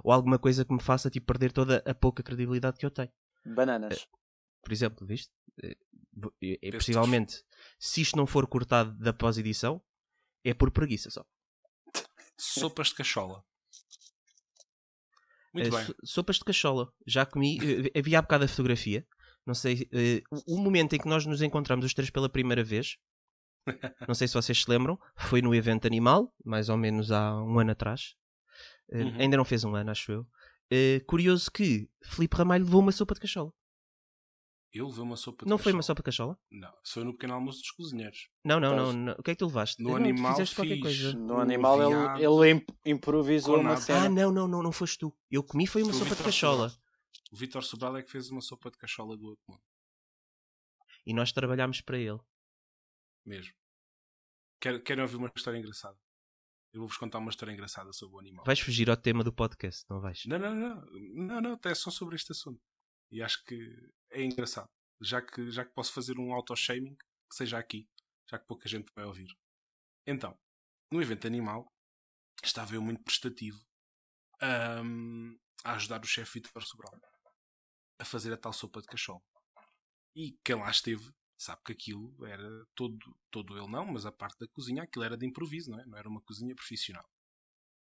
Ou 0.04 0.12
alguma 0.12 0.38
coisa 0.38 0.64
que 0.64 0.72
me 0.72 0.80
faça 0.82 1.08
tipo, 1.10 1.26
perder 1.26 1.50
toda 1.50 1.82
a 1.86 1.94
pouca 1.94 2.22
credibilidade 2.22 2.78
que 2.78 2.84
eu 2.86 2.90
tenho. 2.90 3.10
Bananas. 3.44 4.06
Por 4.62 4.72
exemplo, 4.72 5.06
viste? 5.06 5.32
Eh, 5.62 5.76
é- 6.42 6.58
é 6.68 6.70
possivelmente, 6.72 7.42
se 7.78 8.02
isto 8.02 8.16
não 8.16 8.26
for 8.26 8.46
cortado 8.46 8.92
da 8.98 9.12
pós-edição, 9.12 9.80
é 10.44 10.52
por 10.52 10.70
preguiça 10.70 11.10
só. 11.10 11.24
Sopas 12.38 12.88
de 12.88 12.94
cachola. 12.94 13.42
Muito 15.52 15.68
Eh, 15.68 15.70
bem. 15.70 15.84
so- 15.86 15.94
sopas 16.04 16.36
de 16.36 16.44
cachola. 16.44 16.92
Já 17.06 17.24
comi. 17.26 17.58
eh, 17.62 17.98
havia 17.98 18.18
há 18.18 18.22
bocado 18.22 18.44
a 18.44 18.48
fotografia. 18.48 19.06
Não 19.46 19.54
sei. 19.54 19.88
eh, 19.92 20.22
o, 20.46 20.58
momento 20.58 20.94
em 20.94 20.98
que 20.98 21.08
nós 21.08 21.24
nos 21.26 21.40
encontramos 21.42 21.84
os 21.86 21.94
três 21.94 22.10
pela 22.10 22.28
primeira 22.28 22.62
vez. 22.62 22.96
Não 24.08 24.14
sei 24.14 24.28
se 24.28 24.34
vocês 24.34 24.62
se 24.62 24.70
lembram. 24.70 24.98
Foi 25.16 25.42
no 25.42 25.54
evento 25.54 25.86
animal, 25.86 26.34
mais 26.44 26.68
ou 26.68 26.76
menos 26.76 27.10
há 27.10 27.34
um 27.42 27.58
ano 27.58 27.72
atrás. 27.72 28.14
Uhum. 28.90 29.14
Ainda 29.20 29.36
não 29.36 29.44
fez 29.44 29.64
um 29.64 29.74
ano, 29.74 29.90
acho 29.90 30.10
eu. 30.12 30.26
Curioso 31.06 31.50
que 31.50 31.88
Filipe 32.02 32.34
Ramalho 32.36 32.64
levou 32.64 32.80
uma 32.80 32.92
sopa 32.92 33.12
de 33.14 33.20
cachola. 33.20 33.52
Eu 34.72 34.86
levei 34.88 35.02
uma 35.02 35.16
sopa 35.16 35.44
de 35.44 35.50
Não 35.50 35.56
foi 35.56 35.72
uma 35.72 35.82
sopa 35.82 36.00
de 36.00 36.04
cachola? 36.04 36.38
Não, 36.50 36.72
foi 36.84 37.02
no 37.02 37.12
pequeno 37.12 37.34
almoço 37.34 37.60
dos 37.60 37.70
cozinheiros. 37.70 38.28
Não, 38.44 38.60
não, 38.60 38.72
Estás- 38.72 38.94
não, 38.94 39.02
não. 39.04 39.12
O 39.14 39.22
que 39.22 39.30
é 39.30 39.34
que 39.34 39.38
tu 39.38 39.46
levaste? 39.46 39.82
No 39.82 39.90
não, 39.90 39.96
animal 39.96 40.32
fizeste 40.32 40.54
qualquer 40.54 40.74
fiz. 40.74 40.82
coisa. 40.82 41.12
No 41.14 41.38
animal 41.40 41.80
ele, 42.16 42.24
ele 42.24 42.50
imp- 42.50 42.70
improvisou 42.84 43.54
com 43.54 43.60
uma 43.62 43.70
nada. 43.70 43.80
cena. 43.80 44.04
Ah, 44.04 44.08
não, 44.10 44.30
não, 44.30 44.46
não, 44.46 44.62
não 44.62 44.72
foste 44.72 44.98
tu. 44.98 45.16
Eu 45.30 45.42
comi 45.42 45.66
foi 45.66 45.82
uma 45.82 45.92
Foi 45.92 46.00
sopa 46.02 46.14
de 46.16 46.22
cachola. 46.22 46.68
Sobral. 46.68 46.88
O 47.32 47.36
Vítor 47.36 47.64
Sobral 47.64 47.96
é 47.96 48.02
que 48.02 48.10
fez 48.10 48.30
uma 48.30 48.40
sopa 48.42 48.70
de 48.70 48.76
cachola 48.78 49.16
do 49.16 49.24
outro 49.26 49.42
mundo. 49.48 49.62
E 51.06 51.14
nós 51.14 51.32
trabalhámos 51.32 51.80
para 51.80 51.98
ele. 51.98 52.18
Mesmo. 53.24 53.54
Quer- 54.60 54.82
Querem 54.82 55.02
ouvir 55.02 55.16
uma 55.16 55.30
história 55.34 55.58
engraçada? 55.58 55.96
Eu 56.74 56.80
vou-vos 56.80 56.98
contar 56.98 57.18
uma 57.18 57.30
história 57.30 57.52
engraçada 57.52 57.90
sobre 57.94 58.16
o 58.16 58.18
animal. 58.20 58.44
Vais 58.44 58.60
fugir 58.60 58.90
ao 58.90 58.96
tema 58.96 59.24
do 59.24 59.32
podcast, 59.32 59.86
não 59.88 60.00
vais? 60.00 60.24
Não, 60.26 60.38
não, 60.38 60.54
não. 60.54 60.86
Não, 61.14 61.40
não, 61.40 61.52
até 61.54 61.70
é 61.70 61.74
só 61.74 61.90
sobre 61.90 62.16
este 62.16 62.32
assunto. 62.32 62.60
E 63.10 63.22
acho 63.22 63.42
que 63.44 63.56
é 64.10 64.22
engraçado. 64.22 64.68
Já 65.00 65.22
que, 65.22 65.50
já 65.50 65.64
que 65.64 65.72
posso 65.72 65.92
fazer 65.92 66.18
um 66.18 66.32
auto-shaming, 66.32 66.96
que 66.96 67.36
seja 67.36 67.58
aqui. 67.58 67.88
Já 68.30 68.38
que 68.38 68.46
pouca 68.46 68.68
gente 68.68 68.92
vai 68.94 69.04
ouvir. 69.04 69.28
Então, 70.06 70.38
no 70.90 71.00
evento 71.00 71.26
animal, 71.26 71.72
estava 72.42 72.74
eu 72.74 72.82
muito 72.82 73.02
prestativo 73.02 73.58
ahm, 74.40 75.36
a 75.64 75.74
ajudar 75.74 76.02
o 76.02 76.06
chefe 76.06 76.40
Vitor 76.40 76.64
Sobral 76.64 76.92
a 77.98 78.04
fazer 78.04 78.32
a 78.32 78.36
tal 78.36 78.52
sopa 78.52 78.80
de 78.80 78.86
cachola. 78.86 79.20
E 80.14 80.38
quem 80.44 80.56
lá 80.56 80.70
esteve 80.70 81.12
sabe 81.36 81.60
que 81.64 81.72
aquilo 81.72 82.24
era 82.24 82.66
todo, 82.74 82.98
todo 83.30 83.56
ele 83.56 83.68
não, 83.68 83.86
mas 83.86 84.06
a 84.06 84.12
parte 84.12 84.38
da 84.38 84.48
cozinha, 84.48 84.82
aquilo 84.82 85.04
era 85.04 85.16
de 85.16 85.26
improviso, 85.26 85.70
não 85.70 85.80
é? 85.80 85.86
Não 85.86 85.98
era 85.98 86.08
uma 86.08 86.20
cozinha 86.22 86.54
profissional. 86.54 87.04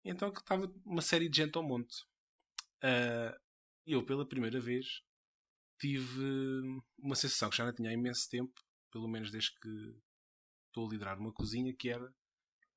Então 0.05 0.29
estava 0.31 0.73
uma 0.85 1.03
série 1.03 1.29
de 1.29 1.37
gente 1.37 1.57
ao 1.57 1.63
monte. 1.63 2.05
Ah, 2.83 3.39
E 3.87 3.93
eu, 3.93 4.05
pela 4.05 4.27
primeira 4.27 4.61
vez, 4.61 5.03
tive 5.83 6.23
uma 6.99 7.17
sensação 7.17 7.51
que 7.51 7.57
já 7.57 7.65
não 7.67 7.75
tinha 7.75 7.91
há 7.91 7.93
imenso 7.93 8.29
tempo, 8.31 8.53
pelo 8.93 9.09
menos 9.09 9.31
desde 9.33 9.51
que 9.61 9.69
estou 10.69 10.87
a 10.89 10.91
liderar 10.91 11.19
uma 11.19 11.33
cozinha, 11.33 11.75
que 11.75 11.91
era 11.91 12.15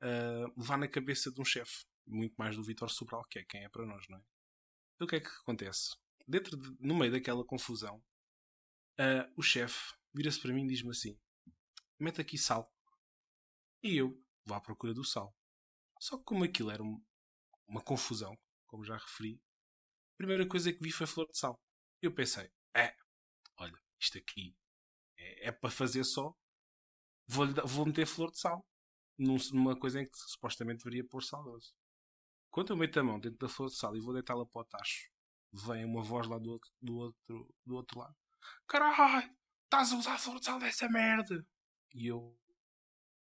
ah, 0.02 0.52
levar 0.58 0.78
na 0.78 0.88
cabeça 0.88 1.32
de 1.32 1.42
um 1.42 1.46
chefe. 1.46 1.86
Muito 2.08 2.36
mais 2.38 2.56
do 2.56 2.64
Vitor 2.64 2.90
Sobral, 2.92 3.26
que 3.30 3.40
é 3.40 3.46
quem 3.46 3.64
é 3.64 3.70
para 3.70 3.86
nós, 3.86 4.08
não 4.10 4.18
é? 4.18 4.22
Então 4.96 5.06
o 5.06 5.10
que 5.10 5.18
é 5.18 5.22
que 5.22 5.30
acontece? 5.30 5.96
Dentro 6.28 6.58
de- 6.58 6.76
no 6.80 6.96
meio 6.96 7.12
daquela 7.12 7.46
confusão, 7.46 8.04
ah, 9.00 9.30
o 9.36 9.42
chefe 9.44 9.94
vira-se 10.14 10.40
para 10.42 10.54
mim 10.54 10.66
e 10.66 10.70
diz-me 10.70 10.92
assim: 10.92 11.18
mete 12.00 12.22
aqui 12.22 12.38
sal. 12.38 12.72
E 13.84 13.96
eu 13.98 14.22
vou 14.46 14.58
à 14.58 14.62
procura 14.62 14.94
do 14.94 15.04
sal. 15.04 15.34
Só 16.00 16.18
que 16.18 16.24
como 16.26 16.44
aquilo 16.44 16.72
era 16.72 16.84
um- 16.84 17.02
uma 17.68 17.82
confusão, 17.82 18.38
como 18.68 18.84
já 18.86 18.98
referi, 18.98 19.42
a 20.14 20.18
primeira 20.18 20.48
coisa 20.48 20.74
que 20.74 20.84
vi 20.84 20.92
foi 20.92 21.08
flor 21.08 21.28
de 21.32 21.38
sal. 21.38 21.62
Eu 22.02 22.14
pensei, 22.14 22.52
é, 22.76 22.96
olha, 23.58 23.80
isto 24.00 24.18
aqui 24.18 24.56
é, 25.18 25.48
é 25.48 25.52
para 25.52 25.70
fazer 25.70 26.04
só, 26.04 26.34
vou, 27.28 27.48
vou 27.66 27.86
meter 27.86 28.06
flor 28.06 28.32
de 28.32 28.40
sal 28.40 28.66
num- 29.18 29.38
numa 29.54 29.78
coisa 29.78 30.02
em 30.02 30.06
que 30.06 30.18
supostamente 30.18 30.84
deveria 30.84 31.08
pôr 31.08 31.24
sal 31.24 31.44
doce. 31.44 31.74
Quando 32.52 32.72
eu 32.72 32.78
meto 32.78 33.00
a 33.00 33.04
mão 33.04 33.20
dentro 33.20 33.38
da 33.40 33.50
flor 33.50 33.70
de 33.70 33.76
sal 33.76 33.96
e 33.96 34.00
vou 34.00 34.14
deitá-la 34.14 34.46
para 34.46 34.62
o 34.62 34.66
tacho, 34.66 35.10
vem 35.52 35.86
uma 35.86 36.04
voz 36.04 36.28
lá 36.28 36.38
do 36.38 36.52
outro, 36.52 36.72
do 36.82 36.96
outro, 36.98 37.56
do 37.66 37.76
outro 37.76 38.00
lado: 38.00 38.16
Caralho, 38.68 39.36
estás 39.66 39.92
a 39.92 39.98
usar 39.98 40.18
flor 40.20 40.40
de 40.40 40.46
sal 40.46 40.60
dessa 40.60 40.88
merda! 40.90 41.46
E 41.94 42.08
eu, 42.08 42.38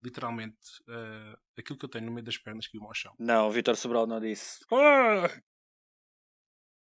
literalmente, 0.04 0.58
eh, 0.90 1.38
aquilo 1.58 1.78
que 1.78 1.86
eu 1.86 1.90
tenho 1.90 2.06
no 2.06 2.12
meio 2.12 2.26
das 2.26 2.38
pernas 2.38 2.68
caiu 2.68 2.84
ao 2.84 2.94
chão. 2.94 3.16
Não, 3.20 3.48
o 3.48 3.52
Vitor 3.52 3.76
Sobral 3.76 4.08
não 4.08 4.20
disse. 4.20 4.66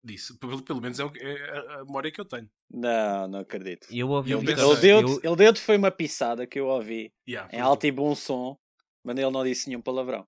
Disse, 0.04 0.38
pelo, 0.40 0.62
pelo 0.62 0.82
menos 0.82 1.00
é, 1.00 1.04
o 1.04 1.12
que- 1.12 1.20
é 1.20 1.58
a- 1.58 1.86
memória 1.86 2.12
que 2.12 2.20
eu 2.22 2.26
tenho. 2.26 2.50
Não, 2.70 3.28
não 3.28 3.40
acredito. 3.40 3.88
Eu 3.92 4.10
ouvi 4.10 4.32
Ele 4.34 4.46
deu-te 4.46 4.86
eu- 4.88 5.22
ele 5.24 5.36
deu 5.36 5.56
foi 5.56 5.78
uma 5.78 5.92
pisada 5.92 6.46
que 6.48 6.60
eu 6.60 6.68
ouvi 6.68 7.14
Yeah, 7.28 7.56
em 7.56 7.60
alto 7.62 7.84
é. 7.86 7.88
e 7.88 7.92
bom 7.92 8.14
som, 8.16 8.58
mas 9.04 9.18
ele 9.18 9.30
não 9.32 9.44
disse 9.44 9.68
nenhum 9.70 9.82
palavrão. 9.82 10.28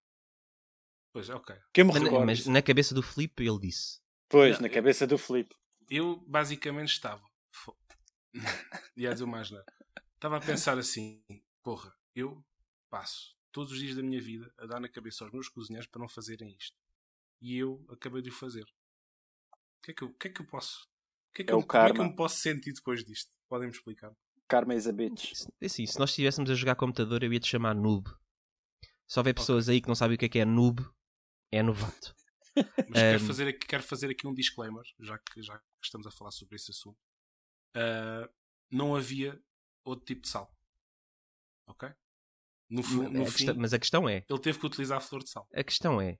Pois 1.14 1.30
é, 1.30 1.36
ok. 1.36 1.56
Que 1.74 1.84
me 1.84 1.92
Mas, 1.92 2.04
mas 2.26 2.46
na 2.48 2.62
cabeça 2.62 2.94
do 2.94 3.02
Filipe 3.02 3.44
ele 3.44 3.60
disse. 3.60 4.00
Pois, 4.30 4.56
Não, 4.56 4.62
na 4.62 4.68
eu- 4.68 4.74
cabeça 4.74 5.08
do 5.08 5.18
Filipe. 5.18 5.56
Eu 5.90 6.18
basicamente 6.28 6.90
estava. 6.90 7.24
Ia 8.96 9.12
dizer 9.14 9.26
mais 9.26 9.50
nada. 9.50 9.66
Estava 10.16 10.38
a 10.38 10.42
pensar 10.42 10.78
assim: 10.78 11.24
porra, 11.64 11.92
eu 12.16 12.44
passo 12.90 13.36
todos 13.52 13.72
os 13.72 13.80
dias 13.80 13.96
da 13.96 14.04
minha 14.04 14.22
vida 14.22 14.54
a 14.58 14.66
dar 14.68 14.80
na 14.80 14.88
cabeça 14.88 15.24
aos 15.24 15.34
meus 15.34 15.50
cozinheiros 15.50 15.88
para 15.88 16.00
não 16.02 16.08
fazerem 16.08 16.56
isto. 16.60 16.78
E 17.42 17.58
eu 17.58 17.84
acabei 17.90 18.22
de 18.22 18.30
o 18.30 18.34
fazer. 18.34 18.66
O 19.80 19.82
que 19.82 19.92
é 19.92 19.94
que 19.94 20.04
eu, 20.04 20.14
que 20.14 20.28
é 20.28 20.32
que 20.32 20.42
eu 20.42 20.46
posso? 20.48 20.84
O 21.32 21.34
que 21.36 21.42
é 21.42 21.46
que 21.46 21.52
É 21.52 21.54
eu, 21.54 21.60
o 21.60 21.66
como 21.66 21.84
é 21.84 21.86
que 21.88 21.92
eu 21.92 21.96
karma. 21.96 22.10
me 22.10 22.16
posso 22.16 22.38
sentir 22.38 22.74
depois 22.74 23.04
disto? 23.04 23.32
Podem-me 23.48 23.74
explicar? 23.74 24.14
Karma 24.48 24.76
is 24.76 24.88
a 24.88 24.92
bitch. 24.92 25.34
Se- 25.36 25.48
Assim, 25.64 25.86
se 25.86 25.98
nós 26.00 26.10
estivéssemos 26.10 26.50
a 26.50 26.56
jogar 26.56 26.76
computador, 26.76 27.24
eu 27.24 27.32
ia 27.34 27.40
te 27.40 27.48
chamar 27.48 27.74
noob. 27.76 28.10
Se 29.08 29.20
houver 29.20 29.34
pessoas 29.34 29.70
aí 29.70 29.82
que 29.82 29.88
não 29.88 29.96
sabem 29.96 30.16
o 30.16 30.18
que 30.20 30.26
é 30.26 30.30
que 30.30 30.40
é 30.40 30.46
noob, 30.46 30.84
é 31.52 31.64
novato. 31.64 32.16
Mas 32.88 33.00
quero, 33.00 33.24
Um, 33.24 33.28
fazer 33.28 33.48
aqui, 33.48 33.68
quero 33.68 33.84
fazer 33.84 34.10
aqui 34.10 34.28
um 34.28 34.34
disclaimer, 34.34 34.84
já 35.00 35.18
que, 35.18 35.42
já 35.42 35.58
que 35.58 35.66
estamos 35.84 36.06
a 36.08 36.12
falar 36.12 36.32
sobre 36.32 36.56
esse 36.56 36.72
assunto. 36.72 37.00
Ah, 37.76 38.30
não 38.72 38.96
havia 38.96 39.42
outro 39.86 40.06
tipo 40.06 40.22
de 40.22 40.30
sal. 40.30 40.54
Ok? 41.68 41.90
No, 42.70 42.82
no 43.10 43.24
A 43.24 43.26
fim, 43.26 43.46
questão- 43.46 43.56
mas 43.56 43.74
a 43.74 43.80
questão 43.80 44.10
é, 44.10 44.26
ele 44.30 44.40
teve 44.40 44.60
que 44.60 44.66
utilizar 44.66 44.98
a 44.98 45.02
flor 45.02 45.24
de 45.24 45.30
sal. 45.30 45.48
a 45.54 45.64
questão 45.64 46.00
é, 46.02 46.20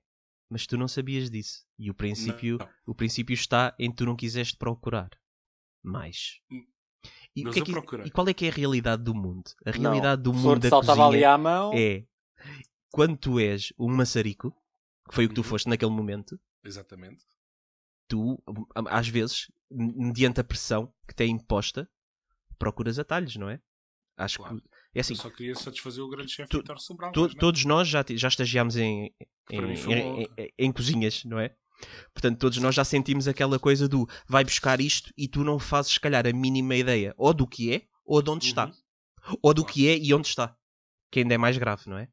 mas 0.50 0.66
tu 0.66 0.76
não 0.76 0.88
sabias 0.88 1.30
disso. 1.30 1.64
E 1.78 1.90
o 1.90 1.94
princípio, 1.94 2.58
Não. 2.58 2.68
o 2.86 2.94
princípio 2.94 3.32
está 3.34 3.74
em 3.78 3.90
tu 3.90 4.04
não 4.04 4.16
quiseste 4.16 4.56
procurar 4.58 5.08
mais. 5.82 6.40
Hum. 6.50 6.66
E, 7.34 7.44
que 7.44 7.60
é 7.60 7.64
que- 7.64 7.72
e 8.04 8.10
qual 8.10 8.28
é 8.28 8.34
que 8.34 8.44
é 8.44 8.48
a 8.50 8.52
realidade 8.52 9.02
do 9.04 9.14
mundo? 9.14 9.50
A 9.64 9.70
Não, 9.70 9.80
realidade 9.92 10.22
do 10.22 10.32
flor 10.34 10.56
mundo 10.56 10.60
da 10.62 10.68
estava 10.68 10.92
ali 10.92 11.02
cozinha 11.12 11.30
à 11.32 11.38
mão. 11.38 11.72
é 11.72 12.04
quando 12.90 13.16
tu 13.16 13.38
és 13.38 13.72
um 13.78 13.88
maçarico, 13.88 14.50
que 15.08 15.14
foi 15.14 15.24
o 15.24 15.28
que 15.28 15.34
tu 15.34 15.38
Uhum. 15.38 15.44
foste 15.44 15.68
naquele 15.68 15.92
momento, 15.92 16.38
Exatamente. 16.64 17.24
tu, 18.08 18.42
às 18.74 19.08
vezes, 19.08 19.50
mediante 19.70 20.40
a 20.40 20.44
pressão 20.44 20.92
que 21.08 21.14
te 21.14 21.22
é 21.22 21.26
imposta, 21.26 21.88
procuras 22.58 22.98
atalhos, 22.98 23.36
não 23.36 23.48
é? 23.48 23.62
Acho 24.16 24.38
Claro. 24.38 24.60
que 24.60 24.68
é 24.94 25.00
assim. 25.00 25.14
eu 25.14 25.18
só 25.20 25.30
queria 25.30 25.54
satisfazer 25.54 26.02
o 26.02 26.08
grande 26.08 26.32
chefe 26.32 26.56
Vitor 26.56 26.78
Sobral. 26.78 27.12
to- 27.12 27.28
não. 27.28 27.34
todos 27.34 27.64
nós 27.64 27.88
já, 27.88 28.04
já 28.10 28.28
estagiámos 28.28 28.76
em, 28.76 29.14
em, 29.50 29.58
em- 29.92 30.26
em- 30.36 30.52
em 30.58 30.72
cozinhas, 30.72 31.24
não 31.24 31.38
é? 31.38 31.54
Portanto, 32.12 32.38
todos 32.38 32.58
nós 32.58 32.74
já 32.74 32.84
sentimos 32.84 33.26
aquela 33.26 33.58
coisa 33.58 33.88
do 33.88 34.06
vai 34.28 34.44
buscar 34.44 34.80
isto 34.80 35.10
e 35.16 35.26
tu 35.26 35.42
não 35.42 35.58
fazes, 35.58 35.92
se 35.92 36.00
calhar, 36.00 36.26
a 36.26 36.32
mínima 36.32 36.74
ideia 36.76 37.14
ou 37.16 37.32
do 37.32 37.46
que 37.46 37.74
é 37.74 37.82
ou 38.04 38.20
de 38.20 38.30
onde 38.30 38.46
está. 38.46 38.66
Uhum. 38.66 39.36
Ou 39.42 39.54
do 39.54 39.64
que 39.64 39.88
é 39.88 39.96
e 39.96 40.12
onde 40.12 40.26
está. 40.28 40.54
Que 41.10 41.20
ainda 41.20 41.34
é 41.34 41.38
mais 41.38 41.56
grave, 41.56 41.88
não 41.88 41.96
é? 41.96 42.08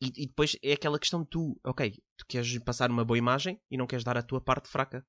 E, 0.00 0.06
e 0.16 0.26
depois 0.26 0.56
é 0.62 0.72
aquela 0.72 0.98
questão 0.98 1.22
de 1.22 1.28
tu, 1.28 1.58
ok, 1.64 1.90
tu 2.16 2.24
queres 2.28 2.56
passar 2.60 2.90
uma 2.90 3.04
boa 3.04 3.18
imagem 3.18 3.60
e 3.70 3.76
não 3.76 3.86
queres 3.86 4.04
dar 4.04 4.16
a 4.16 4.22
tua 4.22 4.40
parte 4.40 4.68
fraca. 4.68 5.04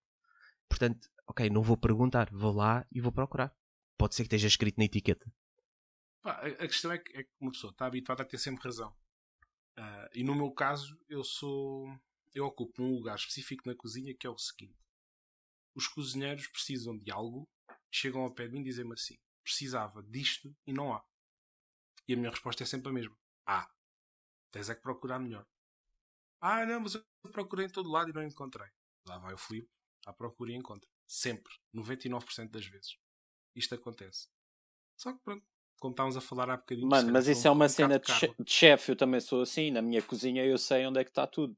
Portanto, 0.69 1.07
ok, 1.27 1.49
não 1.49 1.61
vou 1.61 1.77
perguntar, 1.77 2.29
vou 2.31 2.51
lá 2.53 2.85
e 2.91 2.99
vou 3.01 3.11
procurar. 3.11 3.53
Pode 3.97 4.15
ser 4.15 4.23
que 4.23 4.27
esteja 4.27 4.47
escrito 4.47 4.77
na 4.77 4.85
etiqueta. 4.85 5.25
Pá, 6.25 6.39
a, 6.39 6.67
questão 6.67 6.91
é 6.91 6.98
que, 6.98 7.15
é 7.15 7.24
que 7.24 7.29
uma 7.39 7.51
pessoa 7.51 7.70
está 7.70 7.86
habituada 7.86 8.24
a 8.24 8.25
ter 8.25 8.39
sempre 8.39 8.63
razão. 8.63 8.91
Ah, 9.77 10.10
e 10.12 10.24
no 10.24 10.34
meu 10.34 10.50
caso, 10.50 11.00
eu 11.08 11.24
sou. 11.24 11.88
Eu 12.34 12.48
ocupo 12.48 12.82
um 12.82 12.96
lugar 12.96 13.15
específico 13.15 13.62
na 13.70 13.75
cozinha 13.75 14.12
que 14.12 14.25
é 14.25 14.29
o 14.32 14.36
seguinte: 14.36 14.75
os 15.75 15.88
cozinheiros 15.88 16.48
precisam 16.48 16.98
de 16.98 17.12
algo, 17.12 17.48
chegam 17.91 18.22
ao 18.22 18.32
pé 18.34 18.48
de 18.48 18.53
mim 18.53 18.62
e 18.62 18.63
dizem-me 18.63 18.94
assim: 18.94 19.20
precisava 19.44 20.01
disto 20.01 20.51
e 20.65 20.74
não 20.74 20.96
há. 20.96 21.05
E 22.08 22.15
a 22.15 22.17
minha 22.17 22.32
resposta 22.32 22.63
é 22.63 22.65
sempre 22.65 22.89
a 22.89 22.94
mesma. 22.94 23.15
Há. 23.46 23.72
Tens 24.51 24.67
é 24.67 24.74
que 24.74 24.82
procurar 24.82 25.20
melhor. 25.20 25.46
Ah, 26.41 26.65
não, 26.65 26.79
mas 26.79 26.96
eu 26.96 27.05
procurei 27.32 27.67
em 27.67 27.70
todo 27.70 27.91
lado 27.91 28.10
e 28.10 28.13
não 28.13 28.24
encontrei. 28.24 28.72
Lá 29.08 29.20
vai 29.20 29.36
o 29.36 29.38
Filipe, 29.38 29.70
à 30.08 30.12
procura 30.12 30.51
e 30.51 30.55
encontra. 30.55 30.89
Sempre. 31.05 31.53
99% 31.72 32.50
das 32.50 32.65
vezes. 32.65 32.98
Isto 33.53 33.75
acontece. 33.75 34.27
Só 34.98 35.13
que 35.13 35.20
pronto, 35.20 35.46
como 35.79 35.91
estávamos 35.91 36.17
a 36.17 36.22
falar 36.22 36.50
há 36.50 36.58
bocadinho. 36.58 36.88
Mano, 36.88 37.12
mas 37.12 37.27
isso 37.27 37.48
é 37.48 37.51
uma 37.51 37.65
um 37.65 37.70
cena 37.70 38.00
de, 38.00 38.12
che 38.12 38.34
de 38.39 38.51
chefe, 38.51 38.91
eu 38.91 38.96
também 38.96 39.20
sou 39.20 39.41
assim. 39.41 39.72
Na 39.72 39.82
minha 39.82 40.01
cozinha 40.01 40.44
eu 40.46 40.58
sei 40.58 40.86
onde 40.86 41.00
é 41.00 41.03
que 41.03 41.12
está 41.12 41.27
tudo. 41.27 41.55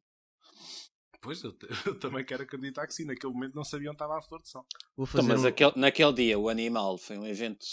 Pois, 1.21 1.43
eu, 1.43 1.55
eu, 1.85 1.99
também 1.99 2.23
quero 2.23 2.43
acreditar 2.43 2.87
que 2.87 2.93
sim. 2.93 3.05
Naquele 3.05 3.33
momento 3.33 3.55
não 3.55 3.63
sabiam 3.63 3.91
onde 3.91 3.95
estava 3.95 4.17
a 4.17 4.21
flor 4.21 4.41
de 4.41 4.49
sal. 4.49 4.65
Então, 4.97 5.23
mas 5.23 5.43
um... 5.43 5.47
aquele, 5.47 5.73
naquele 5.75 6.13
dia, 6.13 6.39
o 6.39 6.49
animal 6.49 6.97
foi 6.97 7.17
um 7.17 7.25
evento 7.25 7.65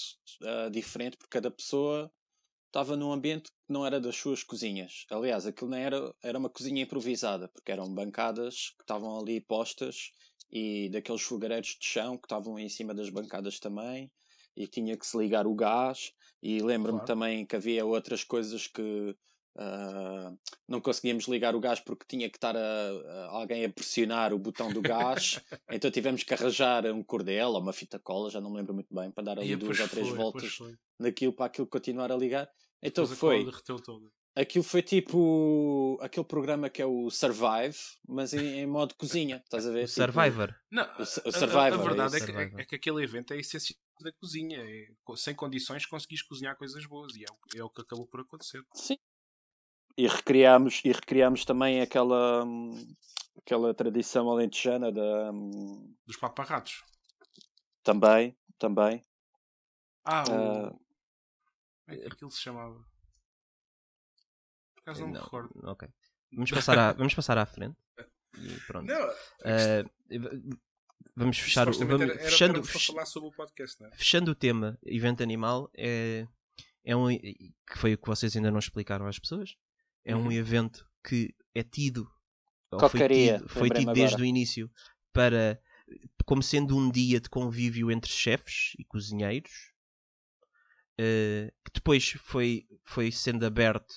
uh, 0.43 0.71
diferente 0.71 1.17
porque 1.17 1.31
cada 1.31 1.51
pessoa 1.51 2.11
estava 2.67 2.97
num 2.97 3.13
ambiente 3.13 3.45
que 3.45 3.73
não 3.73 3.87
era 3.87 4.01
das 4.01 4.17
suas 4.17 4.43
cozinhas. 4.43 5.07
Aliás, 5.11 5.47
aquilo 5.47 5.71
não 5.71 5.79
era, 5.79 6.15
era 6.23 6.39
uma 6.39 6.51
cozinha 6.51 6.83
improvisada, 6.83 7.49
porque 7.49 7.71
eram 7.71 7.93
bancadas 7.95 8.71
que 8.77 8.83
estavam 8.83 9.19
ali 9.21 9.41
postas 9.41 10.11
e 10.51 10.89
daqueles 10.91 11.23
fogareiros 11.23 11.77
de 11.81 11.87
chão 11.87 12.17
que 12.17 12.27
estavam 12.27 12.59
em 12.59 12.69
cima 12.69 12.93
das 12.93 13.11
bancadas 13.11 13.61
também 13.61 14.11
e 14.57 14.67
tinha 14.67 14.97
que 14.97 15.07
se 15.07 15.17
ligar 15.17 15.47
o 15.47 15.55
gás 15.55 16.13
e 16.43 16.61
lembro-me 16.61 16.99
claro. 16.99 17.07
também 17.07 17.47
que 17.47 17.57
havia 17.57 17.85
outras 17.85 18.23
coisas 18.23 18.67
que 18.67 19.17
uh, 19.57 20.39
não 20.69 20.81
conseguíamos 20.81 21.27
ligar 21.27 21.55
o 21.55 21.61
gás 21.61 21.81
porque 21.81 22.05
tinha 22.07 22.29
que 22.29 22.37
estar 22.37 22.57
a, 22.57 22.61
a 22.61 23.27
alguém 23.31 23.65
a 23.65 23.69
pressionar 23.71 24.33
o 24.33 24.39
botão 24.39 24.73
do 24.73 24.83
gás 24.83 25.41
então 25.71 25.91
tivemos 25.91 26.23
que 26.23 26.35
arranjar 26.35 26.87
um 26.87 27.03
cordel 27.03 27.51
ou 27.51 27.61
uma 27.61 27.73
fita 27.73 27.99
cola, 27.99 28.31
já 28.31 28.41
não 28.41 28.51
me 28.51 28.59
lembro 28.59 28.75
muito 28.75 28.95
bem 28.95 29.11
para 29.11 29.25
dar 29.25 29.39
ali 29.39 29.53
e 29.53 29.57
duas 29.57 29.81
ou 29.81 29.89
três 29.89 30.09
foi, 30.09 30.17
voltas 30.17 30.59
naquilo 30.99 31.33
para 31.33 31.47
aquilo 31.47 31.67
continuar 31.67 32.13
a 32.13 32.17
ligar 32.17 32.49
então 32.83 33.07
foi 33.07 33.47
aquilo 34.37 34.65
foi 34.65 34.83
tipo 34.83 35.99
aquele 36.01 36.27
programa 36.27 36.69
que 36.69 36.83
é 36.83 36.87
o 36.87 37.09
Survive, 37.09 37.79
mas 38.07 38.35
em, 38.35 38.61
em 38.61 38.67
modo 38.67 38.95
cozinha, 38.97 39.41
estás 39.45 39.67
a 39.67 39.71
ver? 39.71 39.85
O 39.85 39.87
tipo, 39.87 40.01
Survivor. 40.01 40.55
Não, 40.71 40.85
o, 40.99 41.03
o 41.03 41.07
Survivor. 41.07 41.59
A, 41.59 41.67
a, 41.67 41.77
verdade 41.77 42.17
é, 42.17 42.19
é, 42.19 42.27
que, 42.27 42.33
é, 42.33 42.43
é, 42.43 42.65
que, 42.65 42.75
aquele 42.75 43.05
evento 43.05 43.33
é 43.33 43.39
essencial 43.39 43.79
da 44.03 44.13
cozinha. 44.13 44.59
É, 44.59 44.89
sem 45.17 45.35
condições 45.35 45.87
conseguis 45.87 46.23
cozinhar 46.23 46.57
coisas 46.57 46.85
boas 46.87 47.15
e 47.15 47.25
é 47.25 47.27
o, 47.31 47.59
é 47.59 47.65
o 47.65 47.71
que 47.71 47.83
acabou 47.83 48.07
por 48.07 48.21
acontecer. 48.21 48.65
Sim. 48.73 48.99
E 49.97 50.09
recriámos, 50.09 50.81
e 50.85 50.91
recriámos 50.91 51.45
também 51.45 51.81
aquela, 51.81 52.45
aquela 53.39 53.73
tradição 53.73 54.29
alentejana 54.29 54.91
da, 54.91 55.31
dos 56.05 56.17
paparratos. 56.17 56.83
Também, 57.83 58.37
também. 58.59 59.05
Ah, 60.05 60.25
o... 60.29 60.69
Uh, 60.69 60.81
aquilo 62.11 62.31
se 62.31 62.41
chamava. 62.41 62.75
Por 64.75 64.81
acaso 64.81 65.03
não, 65.03 65.09
não 65.09 65.15
me 65.15 65.25
recordo. 65.25 65.69
Ok. 65.69 65.89
Vamos 66.33 66.51
passar, 66.51 66.79
à, 66.79 66.93
vamos 66.93 67.15
passar 67.15 67.39
à 67.39 67.47
frente. 67.47 67.77
E 68.37 68.61
pronto. 68.67 68.89
Não, 68.89 69.09
uh, 69.09 70.59
vamos 71.17 71.39
fechar 71.39 71.69
o. 71.69 71.73
Vamos, 71.73 72.01
era, 72.01 72.13
era 72.13 72.25
fechando, 72.25 72.65
falar 72.65 73.07
sobre 73.07 73.29
o 73.29 73.33
podcast, 73.33 73.81
não 73.81 73.89
é? 73.89 73.93
Fechando 73.93 74.31
o 74.31 74.35
tema 74.35 74.79
evento 74.85 75.23
animal, 75.23 75.71
é, 75.77 76.27
é 76.85 76.97
um. 76.97 77.09
que 77.09 77.79
foi 77.79 77.95
o 77.95 77.99
que 77.99 78.07
vocês 78.07 78.37
ainda 78.37 78.51
não 78.51 78.59
explicaram 78.59 79.07
às 79.07 79.19
pessoas. 79.19 79.57
É 80.05 80.15
um 80.15 80.25
uhum. 80.25 80.33
evento 80.33 80.87
que 81.07 81.35
é 81.55 81.63
tido. 81.63 82.09
Cocaria, 82.71 83.39
foi 83.39 83.41
tido, 83.41 83.49
foi 83.49 83.71
tido 83.71 83.93
desde 83.93 84.21
o 84.21 84.25
início 84.25 84.71
para. 85.13 85.61
como 86.25 86.43
sendo 86.43 86.77
um 86.77 86.91
dia 86.91 87.21
de 87.21 87.29
convívio 87.29 87.91
entre 87.91 88.11
chefes 88.11 88.73
e 88.79 88.85
cozinheiros. 88.85 89.73
Uh, 91.01 91.51
que 91.65 91.73
depois 91.75 92.11
foi, 92.21 92.69
foi 92.85 93.11
sendo 93.11 93.45
aberto 93.45 93.91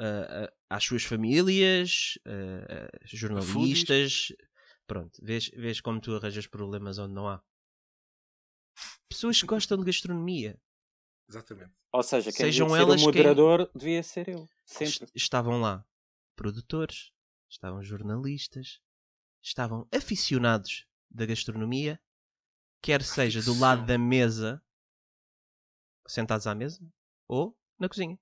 uh, 0.00 0.52
às 0.68 0.82
suas 0.82 1.04
famílias, 1.04 2.18
uh, 2.26 2.98
jornalistas, 3.04 4.32
Pronto, 4.90 5.24
vês, 5.24 5.48
vês 5.50 5.80
como 5.80 6.00
tu 6.00 6.16
arranjas 6.16 6.48
problemas 6.48 6.98
onde 6.98 7.14
não 7.14 7.28
há. 7.28 7.40
Pessoas 9.08 9.40
que 9.40 9.46
gostam 9.46 9.78
de 9.78 9.84
gastronomia. 9.84 10.60
Exatamente. 11.28 11.70
Ou 11.92 12.02
seja, 12.02 12.32
quem 12.32 12.46
Sejam 12.46 12.74
elas 12.74 13.00
o 13.00 13.04
moderador 13.04 13.68
quem... 13.68 13.78
devia 13.78 14.02
ser 14.02 14.28
eu. 14.30 14.48
Sempre. 14.64 15.08
Estavam 15.14 15.60
lá 15.60 15.86
produtores, 16.34 17.12
estavam 17.48 17.84
jornalistas, 17.84 18.80
estavam 19.40 19.86
aficionados 19.94 20.88
da 21.08 21.24
gastronomia, 21.24 22.00
quer 22.82 23.04
seja 23.04 23.40
do 23.40 23.56
lado 23.60 23.86
da 23.86 23.96
mesa, 23.96 24.60
sentados 26.04 26.48
à 26.48 26.54
mesa, 26.54 26.84
ou 27.28 27.56
na 27.78 27.88
cozinha. 27.88 28.18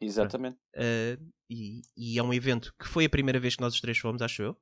Exatamente. 0.00 0.60
Uh, 0.76 1.32
e, 1.50 1.82
e, 1.96 2.18
é 2.20 2.22
um 2.22 2.32
evento 2.32 2.72
que 2.78 2.86
foi 2.86 3.06
a 3.06 3.10
primeira 3.10 3.40
vez 3.40 3.56
que 3.56 3.62
nós 3.62 3.74
os 3.74 3.80
três 3.80 3.98
fomos, 3.98 4.22
acho 4.22 4.42
eu. 4.42 4.56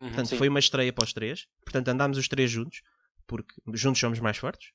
Uhum, 0.00 0.08
Portanto, 0.08 0.28
sim. 0.28 0.36
foi 0.36 0.48
uma 0.48 0.58
estreia 0.58 0.92
para 0.92 1.04
os 1.04 1.12
três. 1.12 1.46
Portanto, 1.64 1.88
andámos 1.88 2.18
os 2.18 2.28
três 2.28 2.50
juntos, 2.50 2.82
porque 3.26 3.54
juntos 3.74 4.00
somos 4.00 4.20
mais 4.20 4.36
fortes. 4.36 4.72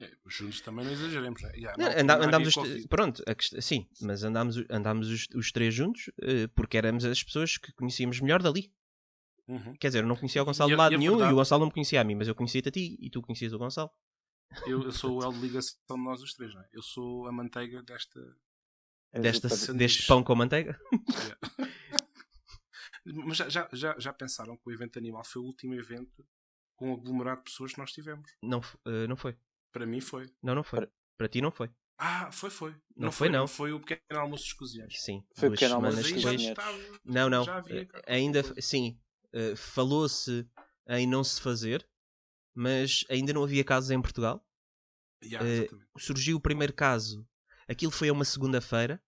É, 0.00 0.10
juntos 0.26 0.60
também 0.60 0.84
não 0.84 0.92
exageremos. 0.92 1.40
Né? 1.42 1.52
Yeah, 1.54 1.76
não, 1.78 2.00
andá, 2.00 2.24
andámos 2.24 2.56
os, 2.56 2.86
pronto, 2.86 3.22
a, 3.26 3.60
sim, 3.62 3.86
mas 4.00 4.24
andámos, 4.24 4.56
andámos 4.68 5.08
os, 5.08 5.28
os 5.34 5.52
três 5.52 5.72
juntos 5.72 6.08
uh, 6.18 6.48
porque 6.54 6.76
éramos 6.76 7.04
as 7.04 7.22
pessoas 7.22 7.56
que 7.56 7.72
conhecíamos 7.74 8.20
melhor 8.20 8.42
dali. 8.42 8.72
Uhum. 9.46 9.74
Quer 9.78 9.88
dizer, 9.88 10.02
eu 10.02 10.08
não 10.08 10.16
conhecia 10.16 10.42
o 10.42 10.44
Gonçalo 10.44 10.70
e, 10.70 10.72
de 10.72 10.76
lado 10.76 10.98
nenhum 10.98 11.12
verdade... 11.12 11.30
e 11.30 11.34
o 11.34 11.36
Gonçalo 11.36 11.60
não 11.60 11.66
me 11.66 11.72
conhecia 11.72 12.00
a 12.00 12.04
mim, 12.04 12.14
mas 12.14 12.26
eu 12.26 12.34
conhecia-te 12.34 12.68
a 12.68 12.72
ti 12.72 12.96
e 12.98 13.10
tu 13.10 13.22
conhecias 13.22 13.52
o 13.52 13.58
Gonçalo. 13.58 13.90
Eu, 14.66 14.82
eu 14.82 14.92
sou 14.92 15.18
o 15.18 15.22
elo 15.22 15.34
de 15.34 15.40
ligação 15.40 15.76
de 15.88 16.02
nós 16.02 16.22
os 16.22 16.32
três, 16.32 16.54
não 16.54 16.62
é? 16.62 16.68
Eu 16.72 16.82
sou 16.82 17.26
a 17.26 17.32
manteiga 17.32 17.82
desta. 17.82 18.20
desta 19.12 19.74
deste 19.74 20.06
pão 20.06 20.24
com 20.24 20.34
manteiga? 20.34 20.78
Yeah. 20.92 21.38
Mas 23.04 23.36
já, 23.36 23.48
já, 23.48 23.68
já, 23.72 23.98
já 23.98 24.12
pensaram 24.12 24.56
que 24.56 24.68
o 24.68 24.72
evento 24.72 24.98
animal 24.98 25.24
foi 25.24 25.42
o 25.42 25.44
último 25.44 25.74
evento 25.74 26.26
com 26.76 26.90
um 26.90 26.94
aglomerado 26.94 27.38
de 27.38 27.44
pessoas 27.44 27.72
que 27.72 27.78
nós 27.78 27.92
tivemos? 27.92 28.30
Não, 28.42 28.60
uh, 28.60 29.06
não 29.08 29.16
foi. 29.16 29.36
Para 29.72 29.86
mim 29.86 30.00
foi. 30.00 30.30
Não, 30.42 30.54
não 30.54 30.64
foi. 30.64 30.80
Para, 30.80 30.92
Para 31.16 31.28
ti 31.28 31.40
não 31.40 31.50
foi. 31.50 31.70
Ah, 31.98 32.30
foi, 32.32 32.50
foi. 32.50 32.70
Não, 32.96 33.06
não 33.06 33.12
foi, 33.12 33.28
não. 33.28 33.46
Foi 33.46 33.72
o 33.72 33.80
pequeno 33.80 34.20
almoço 34.20 34.44
dos 34.44 34.52
cozinheiros. 34.54 35.00
Sim. 35.00 35.24
Foi 35.36 35.48
o 35.48 35.52
pequeno 35.52 35.76
almoço 35.76 35.96
dos 35.96 36.12
cozinheiros. 36.12 36.64
Não, 37.04 37.30
não. 37.30 37.48
Havia... 37.48 37.88
ainda, 38.06 38.42
sim. 38.60 38.98
Uh, 39.32 39.56
Falou-se 39.56 40.48
em 40.88 41.06
não 41.06 41.24
se 41.24 41.40
fazer, 41.40 41.86
mas 42.54 43.04
ainda 43.08 43.32
não 43.32 43.42
havia 43.42 43.64
casos 43.64 43.90
em 43.90 44.00
Portugal. 44.00 44.44
Yeah, 45.24 45.46
uh, 45.72 45.98
surgiu 45.98 46.36
o 46.36 46.40
primeiro 46.40 46.72
caso. 46.72 47.26
Aquilo 47.68 47.92
foi 47.92 48.08
a 48.08 48.12
uma 48.12 48.24
segunda-feira. 48.24 49.02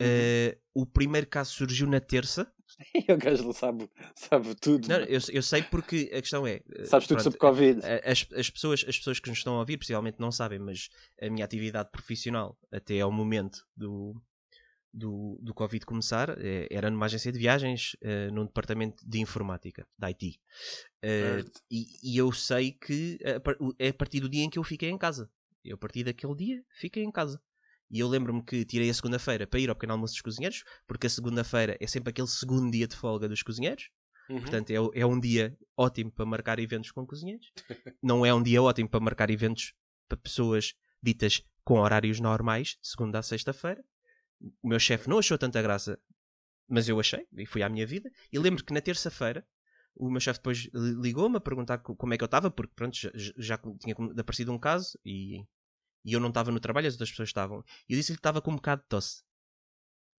Uhum. 0.00 0.82
o 0.82 0.86
primeiro 0.86 1.26
caso 1.26 1.52
surgiu 1.52 1.86
na 1.86 2.00
terça. 2.00 2.50
o 3.08 3.16
gajo 3.16 3.52
sabe, 3.52 3.88
sabe 4.14 4.54
tudo. 4.54 4.88
Não, 4.88 5.00
eu, 5.00 5.20
eu 5.32 5.42
sei 5.42 5.62
porque 5.62 6.10
a 6.12 6.20
questão 6.20 6.46
é. 6.46 6.60
Eh, 6.72 6.84
Sabes 6.84 7.06
tudo 7.06 7.16
pronto, 7.16 7.22
sobre 7.24 7.38
Covid. 7.38 7.80
As, 8.04 8.26
as, 8.36 8.50
pessoas, 8.50 8.84
as 8.86 8.96
pessoas 8.96 9.20
que 9.20 9.28
nos 9.28 9.38
estão 9.38 9.54
a 9.56 9.60
ouvir, 9.60 9.76
possivelmente 9.76 10.20
não 10.20 10.32
sabem, 10.32 10.58
mas 10.58 10.88
a 11.20 11.28
minha 11.28 11.44
atividade 11.44 11.90
profissional, 11.90 12.58
até 12.72 13.00
ao 13.00 13.10
momento 13.10 13.66
do, 13.76 14.20
do, 14.92 15.38
do 15.42 15.54
Covid 15.54 15.84
começar, 15.84 16.30
eh, 16.38 16.66
era 16.70 16.90
numa 16.90 17.06
agência 17.06 17.32
de 17.32 17.38
viagens, 17.38 17.94
uh, 18.02 18.32
num 18.32 18.44
departamento 18.44 19.02
de 19.06 19.20
informática, 19.20 19.86
da 19.98 20.08
IT. 20.08 20.40
Uh, 21.04 21.50
e, 21.70 21.86
e, 22.02 22.16
eu 22.16 22.32
sei 22.32 22.72
que 22.72 23.18
é 23.78 23.88
a 23.88 23.94
partir 23.94 24.20
do 24.20 24.28
dia 24.28 24.44
em 24.44 24.50
que 24.50 24.58
eu 24.58 24.64
fiquei 24.64 24.90
em 24.90 24.98
casa. 24.98 25.30
Eu, 25.64 25.74
a 25.74 25.78
partir 25.78 26.04
daquele 26.04 26.34
dia, 26.34 26.64
fiquei 26.70 27.02
em 27.02 27.10
casa. 27.10 27.40
E 27.90 27.98
eu 27.98 28.08
lembro-me 28.08 28.42
que 28.42 28.64
tirei 28.64 28.88
a 28.88 28.94
segunda-feira 28.94 29.46
para 29.46 29.58
ir 29.58 29.68
ao 29.68 29.74
pequeno 29.74 29.94
almoço 29.94 30.14
dos 30.14 30.22
cozinheiros, 30.22 30.62
porque 30.86 31.06
a 31.06 31.10
segunda-feira 31.10 31.76
é 31.80 31.86
sempre 31.86 32.10
aquele 32.10 32.28
segundo 32.28 32.70
dia 32.70 32.86
de 32.86 32.94
folga 32.94 33.28
dos 33.28 33.42
cozinheiros. 33.42 33.90
Uhum. 34.28 34.40
Portanto, 34.40 34.70
é, 34.70 35.00
é 35.00 35.04
um 35.04 35.18
dia 35.18 35.58
ótimo 35.76 36.12
para 36.12 36.24
marcar 36.24 36.60
eventos 36.60 36.92
com 36.92 37.04
cozinheiros. 37.04 37.50
Não 38.00 38.24
é 38.24 38.32
um 38.32 38.42
dia 38.42 38.62
ótimo 38.62 38.88
para 38.88 39.00
marcar 39.00 39.28
eventos 39.28 39.74
para 40.08 40.16
pessoas 40.16 40.74
ditas 41.02 41.42
com 41.64 41.80
horários 41.80 42.20
normais, 42.20 42.78
de 42.80 42.88
segunda 42.88 43.18
a 43.18 43.22
sexta-feira. 43.22 43.84
O 44.62 44.68
meu 44.68 44.78
chefe 44.78 45.08
não 45.08 45.18
achou 45.18 45.36
tanta 45.36 45.60
graça, 45.60 45.98
mas 46.68 46.88
eu 46.88 46.98
achei, 46.98 47.26
e 47.36 47.44
fui 47.44 47.62
à 47.62 47.68
minha 47.68 47.86
vida. 47.86 48.10
E 48.32 48.38
lembro 48.38 48.64
que 48.64 48.72
na 48.72 48.80
terça-feira 48.80 49.46
o 49.94 50.10
meu 50.10 50.20
chefe 50.20 50.38
depois 50.38 50.68
ligou-me 50.72 51.36
a 51.36 51.40
perguntar 51.40 51.78
como 51.78 52.14
é 52.14 52.16
que 52.16 52.24
eu 52.24 52.26
estava, 52.26 52.50
porque 52.50 52.72
pronto, 52.74 52.96
já, 52.96 53.10
já 53.36 53.58
tinha 53.58 53.94
aparecido 54.18 54.52
um 54.52 54.58
caso 54.58 54.98
e 55.04 55.44
e 56.04 56.12
eu 56.12 56.20
não 56.20 56.28
estava 56.28 56.50
no 56.50 56.60
trabalho, 56.60 56.86
as 56.86 56.94
outras 56.94 57.10
pessoas 57.10 57.28
estavam. 57.28 57.64
E 57.88 57.92
eu 57.92 57.98
disse-lhe 57.98 58.16
que 58.16 58.20
estava 58.20 58.40
com 58.40 58.50
um 58.50 58.56
bocado 58.56 58.82
de 58.82 58.88
tosse. 58.88 59.22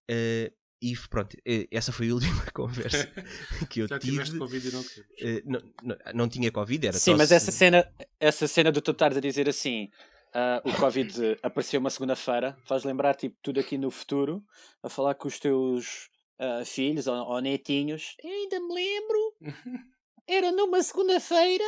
Uh, 0.09 0.51
e 0.81 0.95
pronto, 1.09 1.33
uh, 1.35 1.67
essa 1.69 1.91
foi 1.91 2.09
a 2.09 2.13
última 2.15 2.43
conversa 2.53 3.07
que 3.69 3.81
eu 3.81 3.87
Já 3.87 3.99
tive. 3.99 4.13
tiveste 4.13 4.37
Covid 4.37 4.67
e 4.67 4.71
não 4.71 4.81
uh, 4.81 5.41
não, 5.45 5.73
não, 5.83 5.97
não, 6.13 6.29
tinha 6.29 6.51
Covid, 6.51 6.87
era 6.87 6.97
Sim, 6.97 7.11
tosse. 7.11 7.17
mas 7.17 7.31
essa 7.31 7.51
cena, 7.51 7.93
essa 8.19 8.47
cena 8.47 8.71
do 8.71 8.81
tu 8.81 8.91
estares 8.91 9.17
a 9.17 9.21
dizer 9.21 9.47
assim. 9.47 9.89
Uh, 10.33 10.69
o 10.69 10.73
Covid 10.77 11.37
apareceu 11.43 11.79
uma 11.79 11.89
segunda-feira, 11.89 12.57
faz 12.63 12.83
lembrar 12.83 13.15
tipo 13.15 13.35
tudo 13.41 13.59
aqui 13.59 13.77
no 13.77 13.91
futuro, 13.91 14.41
a 14.81 14.89
falar 14.89 15.13
com 15.15 15.27
os 15.27 15.37
teus 15.37 16.09
uh, 16.39 16.65
filhos 16.65 17.05
ou, 17.05 17.15
ou 17.15 17.41
netinhos. 17.41 18.15
Eu 18.23 18.29
ainda 18.31 18.59
me 18.59 18.73
lembro, 18.73 19.35
era 20.27 20.51
numa 20.51 20.81
segunda-feira 20.81 21.65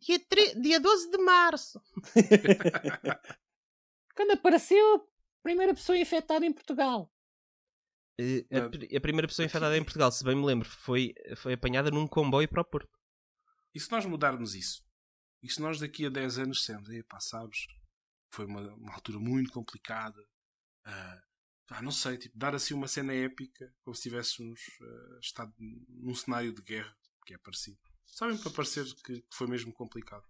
Dia, 0.00 0.18
tre- 0.28 0.54
dia 0.60 0.78
12 0.80 1.10
de 1.10 1.18
março. 1.18 1.80
Quando 4.14 4.32
apareceu 4.32 4.96
a 4.96 5.00
primeira 5.42 5.74
pessoa 5.74 5.98
infectada 5.98 6.44
em 6.44 6.52
Portugal. 6.52 7.12
A, 8.20 8.96
a 8.96 9.00
primeira 9.00 9.28
pessoa 9.28 9.46
infectada 9.46 9.76
em 9.76 9.84
Portugal, 9.84 10.10
se 10.10 10.24
bem 10.24 10.34
me 10.34 10.44
lembro, 10.44 10.68
foi, 10.68 11.14
foi 11.36 11.52
apanhada 11.52 11.90
num 11.90 12.06
comboio 12.06 12.48
para 12.48 12.62
o 12.62 12.64
Porto. 12.64 12.90
E 13.74 13.78
se 13.80 13.90
nós 13.92 14.04
mudarmos 14.06 14.54
isso? 14.54 14.82
E 15.42 15.48
se 15.50 15.60
nós 15.60 15.78
daqui 15.78 16.04
a 16.06 16.08
10 16.10 16.38
anos 16.38 16.58
dissermos, 16.58 16.90
epá, 16.90 17.20
sabes, 17.20 17.66
foi 18.32 18.44
uma, 18.46 18.60
uma 18.74 18.92
altura 18.94 19.20
muito 19.20 19.52
complicada. 19.52 20.20
ah, 20.84 21.22
pá, 21.68 21.80
não 21.80 21.92
sei, 21.92 22.18
tipo, 22.18 22.36
dar 22.36 22.54
assim 22.56 22.74
uma 22.74 22.88
cena 22.88 23.14
épica, 23.14 23.72
como 23.84 23.94
se 23.94 24.02
tivéssemos 24.02 24.60
ah, 24.82 25.18
estado 25.22 25.54
num 25.58 26.14
cenário 26.14 26.52
de 26.52 26.60
guerra, 26.62 26.92
que 27.24 27.34
é 27.34 27.38
parecido. 27.38 27.78
Sabem, 28.10 28.36
para 28.38 28.50
parecer 28.50 28.84
que, 29.04 29.24
foi 29.30 29.46
mesmo 29.46 29.72
complicado. 29.72 30.24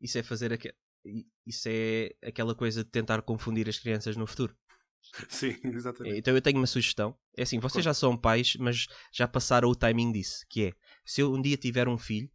Isso 0.00 0.18
é 0.18 0.22
fazer 0.22 0.52
i- 1.04 1.26
Isso 1.46 1.68
é 1.68 2.14
aquela 2.22 2.54
coisa 2.54 2.84
de 2.84 2.90
tentar 2.90 3.22
confundir 3.22 3.68
as 3.68 3.78
crianças 3.78 4.16
no 4.16 4.26
futuro. 4.26 4.56
Sim, 5.30 5.56
exatamente. 5.64 6.18
Então 6.18 6.34
eu 6.34 6.42
tenho 6.42 6.58
uma 6.58 6.66
sugestão. 6.66 7.16
É 7.36 7.42
assim, 7.42 7.58
vocês 7.58 7.84
já 7.84 7.94
são 7.94 8.16
pais, 8.16 8.56
mas 8.56 8.86
já 9.12 9.26
passaram 9.26 9.68
o 9.68 9.74
timing 9.74 10.12
disso. 10.12 10.44
Que 10.48 10.66
é, 10.66 10.72
se 11.04 11.20
eu 11.20 11.32
um 11.32 11.40
dia 11.40 11.56
tiver 11.56 11.88
um 11.88 11.98
filho 11.98 12.30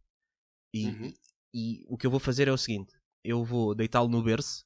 e, 0.74 0.86
Uhum. 0.86 1.12
e 1.54 1.84
o 1.88 1.96
que 1.96 2.06
eu 2.06 2.10
vou 2.10 2.20
fazer 2.20 2.48
é 2.48 2.52
o 2.52 2.58
seguinte: 2.58 2.92
eu 3.22 3.44
vou 3.44 3.74
deitá-lo 3.74 4.08
no 4.08 4.22
berço, 4.22 4.64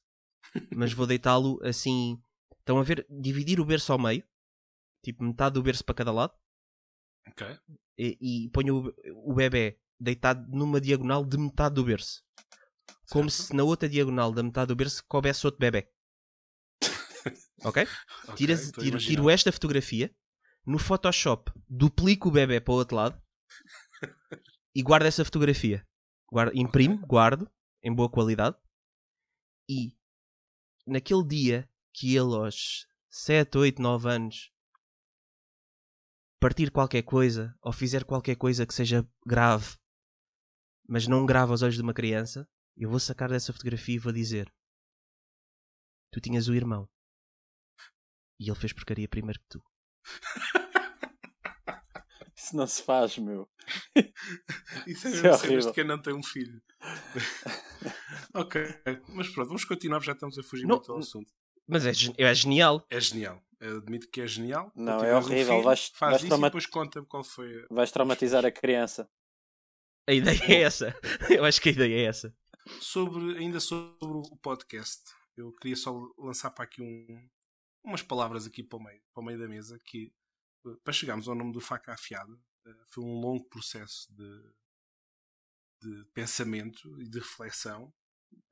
mas 0.75 0.93
vou 0.93 1.05
deitá-lo 1.07 1.59
assim. 1.63 2.19
Estão 2.59 2.79
a 2.79 2.83
ver? 2.83 3.05
Dividir 3.09 3.59
o 3.59 3.65
berço 3.65 3.91
ao 3.93 3.99
meio, 3.99 4.23
tipo 5.03 5.23
metade 5.23 5.53
do 5.53 5.63
berço 5.63 5.83
para 5.85 5.95
cada 5.95 6.11
lado, 6.11 6.33
Ok. 7.27 7.45
E, 7.97 8.45
e 8.45 8.49
ponho 8.49 8.87
o, 9.15 9.31
o 9.31 9.33
bebê 9.33 9.79
deitado 9.99 10.47
numa 10.49 10.79
diagonal 10.79 11.25
de 11.25 11.37
metade 11.37 11.75
do 11.75 11.83
berço. 11.83 12.21
Como 13.09 13.29
Certo. 13.29 13.47
se 13.47 13.55
na 13.55 13.63
outra 13.63 13.87
diagonal 13.89 14.31
da 14.31 14.43
metade 14.43 14.67
do 14.67 14.75
berço 14.75 15.03
coubesse 15.07 15.45
outro 15.47 15.59
bebê. 15.59 15.89
ok? 17.63 17.83
Ok, 18.27 18.35
Tiras- 18.35 18.65
estou 18.65 18.81
a 18.81 18.85
tiro, 18.85 18.97
tiro 18.99 19.29
esta 19.29 19.51
fotografia 19.51 20.13
no 20.65 20.77
Photoshop, 20.77 21.51
duplico 21.69 22.27
o 22.27 22.31
bebê 22.31 22.59
para 22.59 22.73
o 22.73 22.75
outro 22.77 22.97
lado 22.97 23.21
e 24.75 24.83
guardo 24.83 25.05
essa 25.05 25.23
fotografia. 25.23 25.85
Guardo, 26.29 26.51
imprimo, 26.55 26.97
guardo 27.07 27.49
em 27.81 27.93
boa 27.93 28.09
qualidade 28.09 28.57
e 29.69 29.95
naquele 30.85 31.23
dia 31.25 31.69
que 31.93 32.09
ele 32.15 32.35
aos 32.35 32.85
7, 33.09 33.57
8, 33.57 33.81
9 33.81 34.09
anos 34.09 34.51
partir 36.39 36.71
qualquer 36.71 37.03
coisa 37.03 37.55
ou 37.61 37.71
fizer 37.71 38.03
qualquer 38.03 38.35
coisa 38.35 38.65
que 38.65 38.73
seja 38.73 39.07
grave, 39.25 39.75
mas 40.87 41.07
não 41.07 41.25
grave 41.25 41.51
aos 41.51 41.61
olhos 41.61 41.75
de 41.75 41.81
uma 41.81 41.93
criança, 41.93 42.47
eu 42.75 42.89
vou 42.89 42.99
sacar 42.99 43.29
dessa 43.29 43.51
fotografia 43.51 43.95
e 43.95 43.99
vou 43.99 44.13
dizer: 44.13 44.51
Tu 46.11 46.21
tinhas 46.21 46.47
o 46.47 46.53
irmão 46.55 46.89
e 48.39 48.49
ele 48.49 48.59
fez 48.59 48.71
porcaria 48.73 49.07
primeiro 49.07 49.39
que 49.39 49.47
tu. 49.49 49.63
Isso 52.35 52.55
não 52.55 52.67
se 52.67 52.83
faz, 52.83 53.17
meu. 53.17 53.49
Isso 54.87 55.07
é 55.07 55.11
Isso 55.11 55.23
mesmo 55.23 55.27
é 55.27 55.33
cenas 55.33 55.43
horrível. 55.43 55.67
de 55.67 55.73
quem 55.73 55.83
não 55.83 56.01
tem 56.01 56.13
um 56.13 56.23
filho. 56.23 56.61
ok, 58.33 58.61
mas 59.09 59.27
pronto, 59.29 59.47
vamos 59.47 59.65
continuar, 59.65 59.99
já 60.01 60.11
estamos 60.13 60.37
a 60.37 60.43
fugir 60.43 60.65
Não, 60.67 60.75
muito 60.75 60.91
ao 60.91 60.99
assunto. 60.99 61.33
Mas 61.67 61.85
é, 61.85 61.91
é 62.17 62.33
genial. 62.35 62.85
É 62.89 63.01
genial. 63.01 63.43
Admito 63.59 64.09
que 64.09 64.21
é 64.21 64.27
genial. 64.27 64.71
Não, 64.75 64.95
é 64.95 64.99
tiveres 64.99 65.25
um 65.25 65.29
horrível. 65.31 65.53
filho, 65.53 65.63
Vais- 65.63 65.87
faz 65.87 66.11
vais 66.11 66.21
isso 66.21 66.27
trauma- 66.27 66.47
e 66.47 66.49
depois 66.49 66.65
conta 66.67 67.03
qual 67.05 67.23
foi 67.23 67.63
a... 67.63 67.67
Vais 67.73 67.91
traumatizar 67.91 68.45
a 68.45 68.51
criança. 68.51 69.09
A 70.07 70.13
ideia 70.13 70.39
é 70.47 70.61
essa. 70.61 70.95
Eu 71.29 71.43
acho 71.43 71.59
que 71.61 71.69
a 71.69 71.71
ideia 71.71 71.95
é 71.95 72.03
essa. 72.05 72.35
Sobre, 72.79 73.37
ainda 73.37 73.59
sobre 73.59 73.97
o 74.17 74.37
podcast, 74.37 75.01
eu 75.37 75.53
queria 75.53 75.75
só 75.75 75.91
lançar 76.17 76.51
para 76.51 76.65
aqui 76.65 76.81
um, 76.81 77.29
umas 77.83 78.01
palavras 78.01 78.45
aqui 78.45 78.61
para 78.61 78.77
o 78.77 78.83
meio, 78.83 79.01
para 79.13 79.21
o 79.21 79.25
meio 79.25 79.39
da 79.39 79.47
mesa, 79.47 79.79
que 79.85 80.13
eh, 80.65 80.75
para 80.83 80.91
chegarmos 80.93 81.27
ao 81.29 81.35
nome 81.35 81.53
do 81.53 81.61
Faca 81.61 81.93
Afiada, 81.93 82.37
eh, 82.65 82.75
foi 82.89 83.03
um 83.05 83.19
longo 83.21 83.45
processo 83.49 84.07
de, 84.13 84.51
de 85.81 86.05
pensamento 86.13 86.99
e 87.01 87.07
de 87.07 87.19
reflexão, 87.19 87.93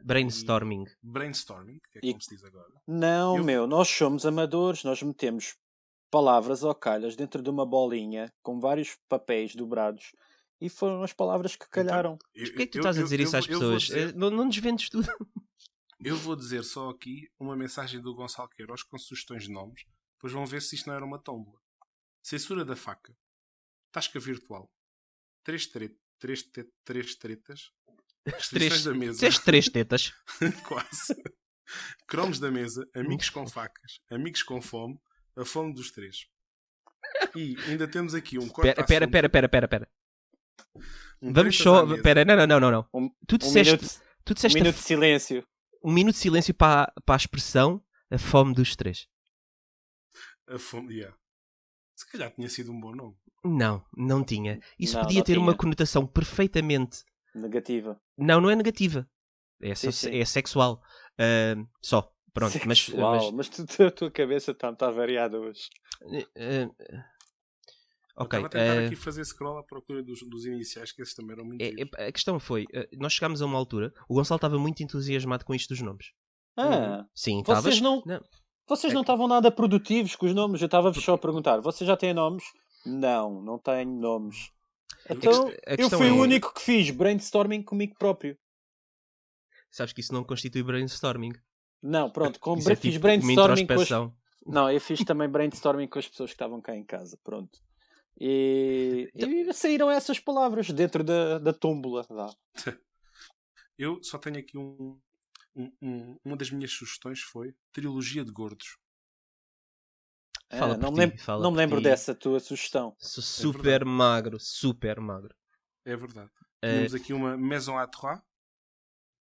Brainstorming. 0.06 0.86
brainstorming, 1.02 1.80
que 1.92 1.98
é 1.98 2.02
E- 2.04 2.12
como 2.12 2.22
se 2.22 2.30
diz 2.36 2.44
agora. 2.44 2.72
Não, 2.88 3.38
Eu- 3.38 3.44
meu, 3.44 3.66
nós 3.68 3.88
somos 3.90 4.26
amadores, 4.26 4.84
nós 4.84 5.02
metemos 5.02 5.58
palavras 6.12 6.64
ou 6.64 6.74
calhas 6.76 7.16
dentro 7.16 7.42
de 7.42 7.50
uma 7.50 7.66
bolinha 7.66 8.32
com 8.44 8.60
vários 8.60 8.96
papéis 9.10 9.56
dobrados 9.56 10.12
e 10.62 10.70
foram 10.70 11.02
as 11.02 11.12
palavras 11.12 11.56
que 11.56 11.68
calharam. 11.68 12.18
Eu- 12.34 12.46
Porquê 12.48 12.62
é 12.62 12.66
que 12.68 12.72
tu 12.74 12.78
eu- 12.78 12.82
estás 12.82 12.98
a 12.98 13.00
eu- 13.00 13.04
dizer 13.06 13.20
eu 13.20 13.24
isso 13.24 13.38
às 13.38 13.48
pessoas? 13.48 13.84
dizer- 13.84 14.10
Eh, 14.10 14.14
Não, 14.14 14.30
não 14.30 14.48
desvendes 14.48 14.90
tudo. 14.90 15.08
Eu 16.00 16.18
vou 16.18 16.36
dizer 16.36 16.64
só 16.64 16.90
aqui 16.90 17.28
uma 17.40 17.56
mensagem 17.56 18.00
do 18.00 18.14
Gonçalo 18.14 18.50
Queiroz 18.50 18.84
com 18.84 18.98
sugestões 18.98 19.44
de 19.46 19.50
nomes, 19.52 19.86
depois 20.18 20.32
vão 20.34 20.46
ver 20.46 20.62
se 20.62 20.76
isto 20.76 20.88
não 20.88 20.94
era 20.96 21.04
uma 21.06 21.18
tómbola. 21.18 21.58
Censura 22.22 22.64
da 22.64 22.76
faca. 22.76 23.18
Tasca 23.92 24.20
virtual. 24.20 24.70
Três, 25.44 25.66
tre 25.66 25.98
três, 26.20 26.44
te 26.44 26.64
três 26.84 27.16
tretas. 27.16 27.72
Restrições 28.26 28.82
Três, 28.82 28.84
da 28.84 28.94
mesa. 28.94 29.42
três 29.44 29.70
tetas. 29.70 30.14
Quase. 30.68 31.16
Cromos 32.08 32.40
da 32.40 32.50
mesa. 32.52 32.88
Amigos 32.96 33.30
com 33.30 33.46
facas. 33.48 34.00
Amigos 34.10 34.42
com 34.44 34.62
fome. 34.62 35.00
A 35.38 35.46
fome 35.46 35.74
dos 35.74 35.92
três. 35.92 36.28
E 37.36 37.56
ainda 37.68 37.88
temos 37.88 38.14
aqui 38.16 38.38
um 38.40 38.48
quarto 38.50 38.84
Pera, 38.86 39.08
pera, 39.08 39.30
pera, 39.30 39.50
pera, 39.50 39.68
pera, 39.68 39.90
um 41.22 41.32
Vamos 41.34 41.56
só. 41.58 41.86
Pera, 42.02 42.26
não, 42.26 42.36
não, 42.36 42.48
não, 42.48 42.60
não. 42.60 42.72
não. 42.72 42.90
Um, 42.94 43.10
Tu 43.28 43.36
um 43.36 43.38
disseste, 43.38 43.74
minuto, 43.76 44.02
tu 44.24 44.32
um 44.32 44.34
disseste 44.34 44.58
a 44.58 44.62
minuto 44.62 44.76
de 44.78 44.82
silêncio. 44.84 45.48
um 45.84 45.92
minuto 45.92 46.16
de 46.16 46.22
silêncio 46.22 46.54
para, 46.54 46.84
a- 46.84 47.02
para 47.02 47.16
a 47.16 47.18
expressão 47.18 47.84
a 48.10 48.18
fome 48.18 48.54
dos 48.54 48.76
três. 48.76 49.08
A 50.48 50.58
fome, 50.58 50.96
yeah. 50.96 51.16
Se 51.96 52.10
calhar 52.12 52.32
tinha 52.34 52.50
sido 52.50 52.72
um 52.72 52.80
bom 52.80 52.94
nome. 52.96 53.16
Não, 53.44 53.86
não 53.96 54.24
tinha. 54.24 54.60
Isso 54.80 54.96
Não, 54.96 55.02
podia 55.04 55.20
não 55.20 55.26
ter 55.26 55.38
uma 55.38 55.52
tinha. 55.52 55.58
conotação 55.58 56.06
perfeitamente. 56.08 57.04
Negativa. 57.34 58.02
Não, 58.18 58.40
não 58.42 58.50
é 58.50 58.56
negativa. 58.56 59.08
É, 59.62 59.74
Sim, 59.76 59.92
só- 59.92 60.08
sim. 60.10 60.18
é 60.20 60.26
sexual. 60.26 60.82
Ah, 61.20 61.56
só. 61.82 62.12
Pronto, 62.34 62.60
mas, 62.66 62.80
Sexual, 62.80 63.32
mas, 63.32 63.48
tu, 63.48 63.64
a 63.84 63.90
tua 63.92 64.12
cabeça 64.12 64.52
está 64.52 64.74
tá 64.76 64.92
variada 64.92 65.40
hoje. 65.40 65.70
mas, 66.02 66.26
ah, 66.38 67.06
ok. 68.18 68.40
Eu 68.40 68.46
estava 68.46 68.46
a 68.46 68.50
tentar 68.50 68.82
ah, 68.84 68.86
aqui 68.88 68.96
fazer 68.98 69.24
scroll 69.24 69.58
à 69.58 69.64
procura 69.64 70.04
dos, 70.04 70.20
dos 70.28 70.46
iniciais, 70.46 70.92
que 70.92 71.02
esses 71.02 71.14
também 71.16 71.32
eram 71.34 71.46
muito 71.46 71.62
é- 71.62 71.72
é- 72.04 72.08
a 72.08 72.12
questão 72.12 72.38
foi, 72.40 72.66
nós 72.98 73.14
chegámos 73.14 73.42
a 73.42 73.46
uma 73.46 73.58
altura, 73.58 73.94
o 74.10 74.16
Gonçalo 74.16 74.36
estava 74.38 74.60
muito 74.60 74.84
entusiasmado 74.84 75.46
com 75.46 75.56
isto 75.56 75.70
dos 75.70 75.82
nomes. 75.82 76.08
Ah, 76.58 77.06
Sim, 77.16 77.42
vocês 77.46 77.58
estavas. 77.58 77.82
não, 77.82 78.04
Não. 78.06 78.22
vocês 78.68 78.92
É 78.92 78.94
não 78.94 79.02
estavam 79.02 79.28
nada 79.30 79.50
produtivos 79.50 80.16
com 80.18 80.26
os 80.26 80.34
nomes. 80.34 80.62
Eu 80.62 80.66
estava 80.66 80.94
só 80.94 81.14
a 81.14 81.18
perguntar: 81.18 81.62
vocês 81.62 81.88
já 81.88 81.96
têm 81.96 82.14
nomes? 82.14 82.44
Não, 82.86 83.42
não 83.42 83.58
tenho 83.58 83.90
nomes. 83.92 84.52
Então, 85.10 85.52
eu 85.78 85.90
fui 85.90 86.08
é- 86.08 86.12
o 86.12 86.16
único 86.22 86.54
que 86.54 86.62
fiz 86.62 86.90
brainstorming 86.92 87.62
comigo 87.64 87.96
próprio. 87.98 88.38
Sabes 89.70 89.94
que 89.94 90.02
isso 90.02 90.14
não 90.14 90.24
constitui 90.24 90.64
brainstorming. 90.64 91.34
Não, 91.82 92.10
pronto, 92.10 92.40
com 92.40 92.58
Isso 92.58 92.72
é 92.72 92.76
fiz 92.76 92.94
tipo 92.94 93.04
brainstorming 93.04 93.68
com 93.68 93.74
as... 93.74 93.90
Não, 94.48 94.72
eu 94.72 94.80
fiz 94.80 95.04
também 95.04 95.28
brainstorming 95.30 95.88
com 95.88 96.00
as 96.00 96.08
pessoas 96.08 96.30
que 96.32 96.36
estavam 96.36 96.62
cá 96.62 96.76
em 96.76 96.84
casa, 96.84 97.20
pronto. 97.24 97.60
E, 98.20 99.10
e 99.14 99.54
saíram 99.54 99.92
essas 99.92 100.20
palavras 100.20 100.70
dentro 100.72 101.04
da, 101.04 101.38
da 101.40 101.54
tómbola. 101.54 102.06
Vá. 102.10 102.34
Eu 103.78 104.02
só 104.02 104.18
tenho 104.18 104.38
aqui 104.40 104.58
um, 104.58 105.00
um- 105.56 105.72
um- 105.82 106.18
Uma 106.24 106.38
das 106.38 106.50
minhas 106.50 106.72
sugestões 106.72 107.20
foi 107.22 107.54
Trilogia 107.74 108.24
de 108.24 108.32
Gordos. 108.32 108.78
Fala 110.52 110.74
Ah, 110.74 110.78
por 110.78 110.84
não 110.84 110.92
me 110.92 110.98
lembro, 111.00 111.18
fala 111.20 111.44
não 111.44 111.52
me 111.52 111.58
lembro 111.58 111.78
ti. 111.80 111.84
dessa 111.84 112.14
tua 112.16 112.40
sugestão. 112.40 112.96
Sou 113.00 113.24
super 113.24 113.84
magro, 113.86 114.40
super 114.40 115.00
magro. 115.00 115.36
É 115.86 115.96
verdade. 115.96 116.30
Eh, 116.62 116.76
Temos 116.76 116.96
aqui 116.96 117.14
uma 117.14 117.38
Maison 117.38 117.78
à 117.78 117.88
Trois, 117.88 118.20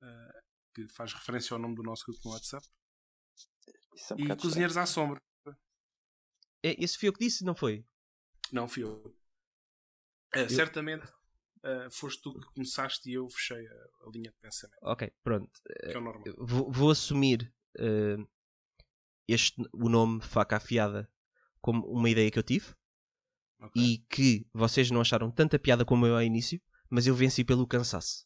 eh, 0.04 0.42
que 0.74 0.88
faz 0.88 1.14
referência 1.14 1.54
ao 1.54 1.60
nome 1.60 1.76
do 1.76 1.84
nosso 1.84 2.06
grupo 2.06 2.22
no 2.26 2.32
WhatsApp. 2.34 2.66
Isso 3.96 4.14
é 4.14 4.16
um 4.16 4.20
E 4.20 4.36
Cozinheiros 4.36 4.78
à 4.78 4.86
Sombra. 4.86 5.20
é- 6.64 6.76
esse 6.84 6.98
foi 6.98 7.10
eu 7.10 7.14
que 7.14 7.20
disse, 7.26 7.44
não 7.46 7.56
foi? 7.56 7.86
Não, 8.52 8.68
fui 8.68 8.84
eu. 8.84 9.16
Eh, 10.34 10.50
Certamente 10.50 11.08
eh, 11.64 11.88
foste 11.92 12.22
tu 12.22 12.34
que 12.34 12.48
começaste 12.54 13.10
e 13.10 13.14
eu 13.14 13.30
fechei 13.30 13.66
a, 13.68 13.74
a 14.06 14.10
linha 14.14 14.32
de 14.32 14.38
pensamento, 14.42 14.80
Ok, 14.84 15.12
pronto. 15.24 15.50
que 15.64 15.96
é 15.96 15.98
o 15.98 16.02
normal. 16.02 16.26
Vou, 16.38 16.72
vou 16.72 16.92
assumir 16.92 17.54
eh, 17.80 18.18
este, 19.28 19.62
o 19.74 19.90
nome 19.90 20.22
Faca 20.22 20.58
Afiada 20.58 21.10
como 21.62 21.86
uma 21.88 22.10
ideia 22.10 22.30
que 22.32 22.38
eu 22.40 22.44
tive 22.44 22.68
Ok. 23.60 23.82
e 23.82 23.98
que 24.10 24.46
vocês 24.54 24.92
não 24.92 25.02
acharam 25.02 25.32
tanta 25.32 25.58
piada 25.58 25.84
como 25.86 26.06
eu 26.06 26.16
ao 26.16 26.22
início, 26.22 26.62
mas 26.90 27.08
eu 27.08 27.16
venci 27.16 27.44
pelo 27.44 27.66
cansaço. 27.68 28.26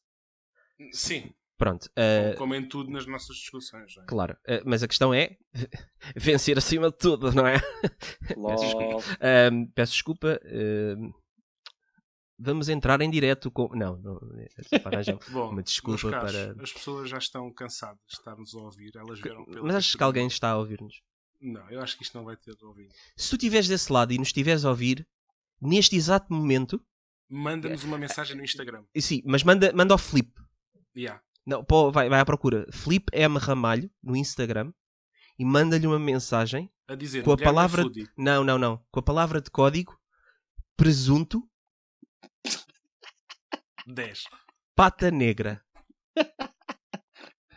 Sim, 0.91 1.31
Pronto, 1.57 1.89
eh, 1.95 2.35
como 2.37 2.55
em 2.55 2.65
tudo 2.65 2.89
nas 2.89 3.05
nossas 3.05 3.35
discussões. 3.35 3.93
não 3.97 4.03
é? 4.03 4.05
claro. 4.05 4.37
eh, 4.47 4.61
mas 4.65 4.81
a 4.81 4.87
questão 4.87 5.13
é 5.13 5.35
vencer 6.15 6.57
acima 6.57 6.89
de 6.89 6.97
tudo, 6.97 7.33
não 7.33 7.45
é? 7.45 7.55
LOL. 8.37 9.01
Ahm, 9.19 9.65
peço 9.75 9.91
desculpa. 9.93 10.39
Vamos 12.39 12.69
entrar 12.69 13.01
em 13.01 13.09
direto 13.09 13.51
com. 13.51 13.69
Não, 13.75 13.97
não. 13.97 14.19
Arranjam 14.85 15.19
Bom, 15.29 15.49
uma 15.51 15.61
desculpa 15.61 16.09
caros, 16.09 16.31
para. 16.31 16.63
As 16.63 16.71
pessoas 16.71 17.09
já 17.09 17.17
estão 17.17 17.51
cansadas 17.51 17.99
de 18.07 18.13
estar-nos 18.15 18.55
a 18.55 18.59
ouvir. 18.59 18.95
Elas 18.95 19.19
viram 19.19 19.45
pelo 19.45 19.65
Mas 19.65 19.75
achas 19.75 19.95
que 19.95 20.03
alguém 20.03 20.27
está 20.27 20.51
a 20.51 20.57
ouvir-nos? 20.57 21.01
Não, 21.41 21.69
eu 21.69 21.81
acho 21.81 21.97
que 21.97 22.03
isto 22.03 22.17
não 22.17 22.25
vai 22.25 22.35
ter 22.35 22.55
ouvido. 22.63 22.93
Se 23.15 23.29
tu 23.29 23.35
estiveres 23.35 23.67
desse 23.67 23.91
lado 23.91 24.11
e 24.13 24.17
nos 24.17 24.29
estiveres 24.29 24.65
a 24.65 24.69
ouvir, 24.69 25.07
neste 25.61 25.95
exato 25.95 26.33
momento, 26.33 26.81
Manda-nos 27.29 27.83
uma 27.83 27.97
mensagem 27.97 28.35
no 28.35 28.43
Instagram. 28.43 28.83
e 28.93 29.01
sim, 29.03 29.21
mas 29.25 29.43
manda, 29.43 29.71
manda 29.73 29.93
ao 29.93 29.97
Flip. 29.97 30.31
Yeah. 30.97 31.21
Não, 31.45 31.63
pô, 31.63 31.91
vai, 31.91 32.09
vai 32.09 32.19
à 32.19 32.25
procura. 32.25 32.65
Flip 32.71 33.05
M 33.13 33.37
Ramalho 33.37 33.89
no 34.03 34.15
Instagram 34.15 34.73
e 35.37 35.45
manda-lhe 35.45 35.87
uma 35.87 35.99
mensagem 35.99 36.69
A 36.87 36.95
dizer, 36.95 37.23
Com 37.23 37.31
a 37.31 37.37
palavra-. 37.37 37.85
Não, 38.17 38.43
não, 38.43 38.57
não. 38.57 38.83
Com 38.91 38.99
a 38.99 39.03
palavra 39.03 39.41
de 39.41 39.49
código 39.49 39.97
presunto 40.75 41.47
10. 43.87 44.23
pata 44.75 45.09
negra. 45.11 45.63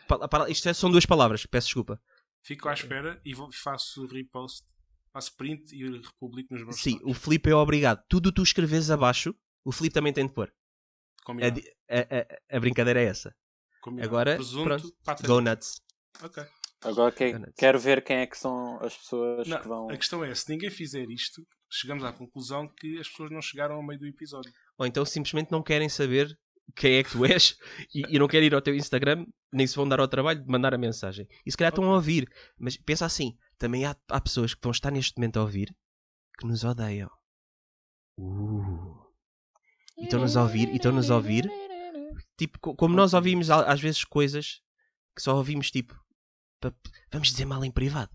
Pa- 0.07 0.27
pa- 0.27 0.49
Isto 0.49 0.69
é- 0.69 0.73
são 0.73 0.89
duas 0.91 1.05
palavras, 1.05 1.45
peço 1.45 1.67
desculpa. 1.67 2.01
Fico 2.41 2.67
à 2.67 2.73
espera 2.73 3.21
e 3.23 3.33
vou, 3.33 3.49
faço 3.53 4.05
repost, 4.07 4.65
faço 5.13 5.35
print 5.37 5.73
e 5.73 5.83
republico 6.01 6.53
nos 6.53 6.63
meus 6.63 6.81
Sim, 6.81 6.97
stories. 6.97 7.17
o 7.17 7.19
Filipe 7.19 7.49
é 7.49 7.55
obrigado. 7.55 8.03
Tudo 8.09 8.31
tu 8.31 8.43
escreves 8.43 8.89
abaixo, 8.91 9.33
o 9.63 9.71
Filipe 9.71 9.93
também 9.93 10.11
tem 10.13 10.27
de 10.27 10.33
pôr. 10.33 10.49
A, 10.49 11.25
Combinado. 11.25 11.61
a- 11.89 11.99
a- 12.53 12.57
a 12.57 12.59
brincadeira 12.59 13.01
é 13.01 13.05
essa. 13.05 13.33
Combinado. 13.81 14.09
Agora, 14.09 14.35
Presunto, 14.35 14.63
pronto, 14.65 14.93
pata 15.03 15.25
Go 15.27 15.39
nuts. 15.39 15.81
Ok. 16.21 16.43
Agora 16.81 17.11
que- 17.13 17.33
quero 17.57 17.79
ver 17.79 18.03
quem 18.03 18.17
é 18.17 18.27
que 18.27 18.37
são 18.37 18.77
as 18.83 18.97
pessoas 18.97 19.47
Não, 19.47 19.61
que 19.61 19.67
vão. 19.69 19.89
A 19.89 19.95
questão 19.97 20.21
é, 20.23 20.35
se 20.35 20.49
ninguém 20.49 20.69
fizer 20.69 21.09
isto, 21.09 21.47
chegamos 21.75 22.03
à 22.03 22.11
conclusão 22.13 22.67
que 22.67 22.99
as 22.99 23.07
pessoas 23.07 23.31
não 23.31 23.41
chegaram 23.41 23.75
ao 23.75 23.83
meio 23.83 23.99
do 23.99 24.07
episódio. 24.07 24.51
Ou 24.77 24.85
então 24.85 25.03
simplesmente 25.05 25.51
não 25.51 25.63
querem 25.63 25.89
saber 25.89 26.37
quem 26.75 26.95
é 26.95 27.03
que 27.03 27.11
tu 27.11 27.25
és 27.25 27.57
e, 27.93 28.15
e 28.15 28.19
não 28.19 28.27
querem 28.27 28.47
ir 28.47 28.55
ao 28.55 28.61
teu 28.61 28.75
Instagram, 28.75 29.25
nem 29.51 29.67
se 29.67 29.75
vão 29.75 29.87
dar 29.87 29.99
ao 29.99 30.07
trabalho 30.07 30.41
de 30.41 30.47
mandar 30.47 30.73
a 30.73 30.77
mensagem. 30.77 31.27
E 31.45 31.51
se 31.51 31.57
calhar 31.57 31.71
estão 31.71 31.85
a 31.91 31.95
ouvir. 31.95 32.27
Mas 32.57 32.77
pensa 32.77 33.05
assim, 33.05 33.37
também 33.57 33.85
há, 33.85 33.95
há 34.09 34.21
pessoas 34.21 34.53
que 34.53 34.61
vão 34.63 34.71
estar 34.71 34.91
neste 34.91 35.17
momento 35.17 35.37
a 35.37 35.41
ouvir 35.41 35.75
que 36.39 36.47
nos 36.47 36.63
odeiam. 36.63 37.09
Uh. 38.17 39.03
E 39.97 40.05
estão-nos 40.05 40.35
a 40.37 40.43
ouvir, 40.43 40.69
e 40.69 40.75
estão-nos 40.77 41.11
a 41.11 41.15
ouvir. 41.15 41.49
Tipo, 42.37 42.59
co- 42.59 42.75
como 42.75 42.95
nós 42.95 43.13
ouvimos 43.13 43.49
às 43.49 43.79
vezes 43.79 44.03
coisas 44.03 44.61
que 45.15 45.21
só 45.21 45.35
ouvimos 45.35 45.69
tipo, 45.69 45.95
vamos 47.11 47.29
dizer 47.29 47.45
mal 47.45 47.63
em 47.63 47.71
privado. 47.71 48.11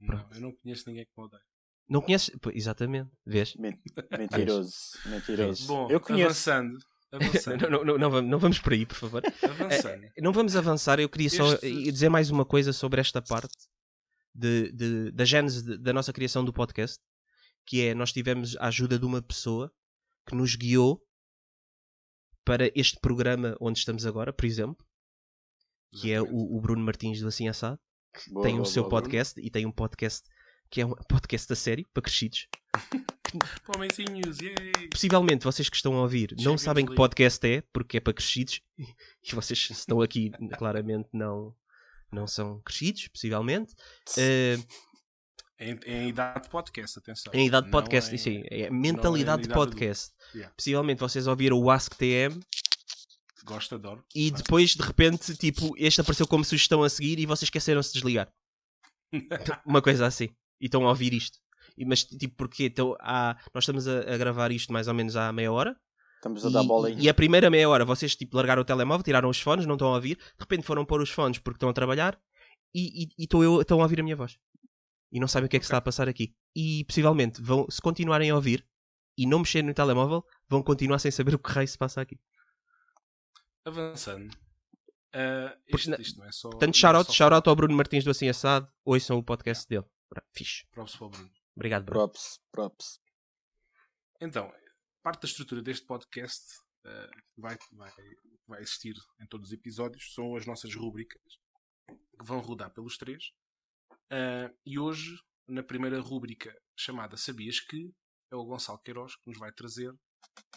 Não, 0.00 0.28
eu 0.32 0.40
não 0.40 0.52
conheço 0.52 0.88
ninguém 0.88 1.04
que 1.04 1.12
me 1.16 1.24
odeie. 1.24 1.42
Não 1.88 2.00
conheces? 2.00 2.30
Pô, 2.40 2.50
exatamente, 2.50 3.10
vês? 3.24 3.54
Men- 3.56 3.80
Mentiroso, 4.18 4.72
mentiroso. 5.06 5.66
Bom, 5.66 5.90
eu 5.90 6.00
conheço. 6.00 6.50
avançando. 6.50 6.78
Avançando. 7.12 7.60
Não, 7.70 7.78
não, 7.78 7.84
não, 7.84 7.98
não 7.98 8.10
vamos, 8.10 8.30
não 8.30 8.38
vamos 8.38 8.58
por 8.58 8.72
aí, 8.72 8.84
por 8.84 8.96
favor. 8.96 9.22
avançando. 9.44 10.02
Não 10.18 10.32
vamos 10.32 10.56
avançar, 10.56 10.98
eu 10.98 11.08
queria 11.08 11.30
só 11.30 11.52
Este- 11.54 11.92
dizer 11.92 12.08
mais 12.08 12.30
uma 12.30 12.44
coisa 12.44 12.72
sobre 12.72 13.00
esta 13.00 13.22
parte 13.22 13.54
de, 14.34 14.72
de- 14.72 15.10
da 15.12 15.24
gênese 15.24 15.62
de- 15.64 15.78
da 15.78 15.92
nossa 15.92 16.12
criação 16.12 16.44
do 16.44 16.52
podcast, 16.52 16.98
que 17.64 17.82
é 17.86 17.94
nós 17.94 18.12
tivemos 18.12 18.56
a 18.56 18.66
ajuda 18.66 18.98
de 18.98 19.06
uma 19.06 19.22
pessoa 19.22 19.72
que 20.28 20.34
nos 20.34 20.56
guiou 20.56 21.00
para 22.44 22.70
este 22.74 22.98
programa 23.00 23.56
onde 23.60 23.78
estamos 23.78 24.04
agora, 24.04 24.32
por 24.32 24.44
exemplo, 24.44 24.84
que 26.00 26.10
é 26.12 26.20
o, 26.20 26.56
o 26.56 26.60
Bruno 26.60 26.84
Martins 26.84 27.20
do 27.20 27.28
Assim 27.28 27.48
Assado, 27.48 27.78
Boa, 28.28 28.44
tem 28.44 28.54
o 28.54 28.58
boa, 28.58 28.66
seu 28.66 28.82
boa, 28.82 28.90
Bruno. 28.90 29.02
podcast 29.04 29.40
e 29.40 29.50
tem 29.50 29.64
um 29.64 29.72
podcast 29.72 30.28
que 30.70 30.80
é 30.80 30.86
um 30.86 30.90
podcast 31.08 31.52
a 31.52 31.56
sério, 31.56 31.86
para 31.92 32.02
crescidos. 32.02 32.46
Homenzinhos, 33.74 34.38
yay! 34.40 34.88
Possivelmente 34.90 35.44
vocês 35.44 35.68
que 35.68 35.76
estão 35.76 35.94
a 35.94 36.02
ouvir 36.02 36.34
não 36.40 36.56
sabem 36.56 36.86
que 36.86 36.94
podcast 36.94 37.44
é, 37.46 37.62
porque 37.72 37.96
é 37.96 38.00
para 38.00 38.12
crescidos, 38.12 38.60
e 38.78 39.34
vocês 39.34 39.68
estão 39.70 40.00
aqui 40.00 40.30
claramente 40.58 41.08
não, 41.12 41.54
não 42.12 42.26
são 42.26 42.60
crescidos, 42.64 43.08
possivelmente. 43.08 43.74
Eh, 44.18 44.58
Em, 45.58 45.78
em 45.86 46.08
idade 46.10 46.42
de 46.44 46.50
podcast, 46.50 46.98
atenção. 46.98 47.32
em 47.34 47.46
idade 47.46 47.66
de 47.66 47.72
podcast, 47.72 48.14
em- 48.14 48.18
sim, 48.18 48.42
é 48.50 48.68
não 48.70 48.78
mentalidade 48.78 49.42
de 49.42 49.48
podcast. 49.48 50.12
Yeah. 50.34 50.52
Possivelmente 50.54 51.00
vocês 51.00 51.26
ouviram 51.26 51.58
o 51.58 51.70
AskTM 51.70 52.38
Gosto, 53.44 53.74
adoro. 53.76 54.04
e 54.14 54.30
depois 54.30 54.70
de 54.74 54.82
repente, 54.82 55.34
tipo, 55.36 55.74
este 55.78 56.00
apareceu 56.00 56.26
como 56.26 56.44
sugestão 56.44 56.82
a 56.82 56.90
seguir 56.90 57.18
e 57.18 57.26
vocês 57.26 57.46
esqueceram-se 57.46 57.88
de 57.90 57.94
desligar. 58.00 58.30
Uma 59.66 59.80
coisa 59.80 60.06
assim. 60.06 60.28
E 60.60 60.66
estão 60.66 60.86
a 60.86 60.90
ouvir 60.90 61.12
isto. 61.12 61.38
E, 61.76 61.84
mas, 61.84 62.04
tipo, 62.04 62.36
porquê? 62.36 62.66
Então, 62.66 62.96
há, 63.00 63.36
nós 63.52 63.64
estamos 63.64 63.86
a, 63.86 64.00
a 64.00 64.16
gravar 64.16 64.50
isto 64.50 64.72
mais 64.72 64.88
ou 64.88 64.94
menos 64.94 65.16
há 65.16 65.32
meia 65.32 65.52
hora. 65.52 65.76
Estamos 66.16 66.44
a 66.46 66.48
dar 66.48 66.64
bola 66.64 66.90
E, 66.90 67.02
e 67.02 67.08
a 67.08 67.14
primeira 67.14 67.50
meia 67.50 67.68
hora 67.68 67.84
vocês 67.84 68.16
tipo, 68.16 68.36
largaram 68.36 68.62
o 68.62 68.64
telemóvel, 68.64 69.04
tiraram 69.04 69.28
os 69.28 69.40
fones, 69.40 69.66
não 69.66 69.74
estão 69.74 69.88
a 69.88 69.94
ouvir. 69.94 70.16
De 70.16 70.40
repente 70.40 70.64
foram 70.64 70.84
pôr 70.84 71.00
os 71.00 71.10
fones 71.10 71.38
porque 71.38 71.56
estão 71.56 71.68
a 71.68 71.72
trabalhar 71.72 72.18
e, 72.74 73.04
e, 73.04 73.08
e 73.18 73.24
estão 73.24 73.80
a 73.80 73.82
ouvir 73.82 74.00
a 74.00 74.02
minha 74.02 74.16
voz. 74.16 74.38
E 75.12 75.20
não 75.20 75.28
sabem 75.28 75.46
o 75.46 75.48
que 75.48 75.56
é 75.56 75.60
que 75.60 75.64
se 75.64 75.68
está 75.68 75.76
a 75.76 75.82
passar 75.82 76.08
aqui. 76.08 76.34
E 76.54 76.84
possivelmente, 76.84 77.40
vão, 77.40 77.66
se 77.70 77.80
continuarem 77.80 78.30
a 78.30 78.34
ouvir 78.34 78.66
e 79.16 79.26
não 79.26 79.38
mexerem 79.40 79.68
no 79.68 79.74
telemóvel, 79.74 80.24
vão 80.48 80.62
continuar 80.62 80.98
sem 80.98 81.10
saber 81.10 81.34
o 81.34 81.38
que 81.38 81.50
raio 81.50 81.68
se 81.68 81.78
passa 81.78 82.00
aqui. 82.00 82.18
Avançando. 83.64 84.36
Porque 85.70 85.90
isto, 85.90 86.00
isto 86.00 86.18
não 86.18 86.26
é 86.26 86.32
só. 86.32 86.50
Portanto, 86.50 86.74
não 86.74 86.78
é 86.78 86.80
shout-out 86.80 87.06
só 87.06 87.12
shout 87.12 87.48
ao 87.48 87.56
Bruno 87.56 87.74
Martins 87.74 88.04
do 88.04 88.10
Assim 88.10 88.28
Assado. 88.28 88.68
Ouçam 88.84 89.16
o 89.16 89.22
podcast 89.22 89.66
dele. 89.68 89.84
Pronto, 90.08 90.26
Fixe. 90.32 90.66
props 90.70 90.96
para 90.96 91.06
o 91.06 91.10
Bruno. 91.10 91.32
Obrigado, 91.54 91.84
Bruno. 91.84 92.00
Props, 92.08 92.40
props. 92.50 93.00
Então, 94.20 94.52
parte 95.02 95.22
da 95.22 95.28
estrutura 95.28 95.62
deste 95.62 95.86
podcast 95.86 96.42
que 97.34 97.40
vai, 97.40 97.56
vai, 97.72 97.92
vai 98.46 98.62
existir 98.62 98.94
em 99.20 99.26
todos 99.26 99.48
os 99.48 99.52
episódios 99.52 100.12
são 100.14 100.36
as 100.36 100.46
nossas 100.46 100.74
rúbricas 100.74 101.20
que 101.88 102.24
vão 102.24 102.40
rodar 102.40 102.72
pelos 102.72 102.96
três. 102.96 103.32
Ah, 104.10 104.52
e 104.64 104.78
hoje, 104.78 105.18
na 105.48 105.62
primeira 105.62 106.00
rúbrica 106.00 106.56
chamada 106.76 107.16
Sabias 107.16 107.60
que, 107.60 107.92
é 108.30 108.36
o 108.36 108.44
Gonçalo 108.44 108.78
Queiroz 108.80 109.16
que 109.16 109.26
nos 109.26 109.38
vai 109.38 109.52
trazer 109.52 109.92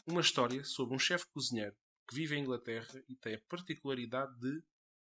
uma 0.06 0.22
história 0.22 0.64
sobre 0.64 0.96
um 0.96 1.00
chefe 1.00 1.26
cozinheiro 1.32 1.76
que 2.08 2.16
vive 2.16 2.36
em 2.36 2.42
Inglaterra 2.42 3.04
e 3.08 3.16
tem 3.16 3.36
a 3.36 3.42
particularidade 3.48 4.36
de 4.40 4.64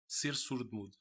ser 0.08 0.36
surdo-mudo. 0.36 0.95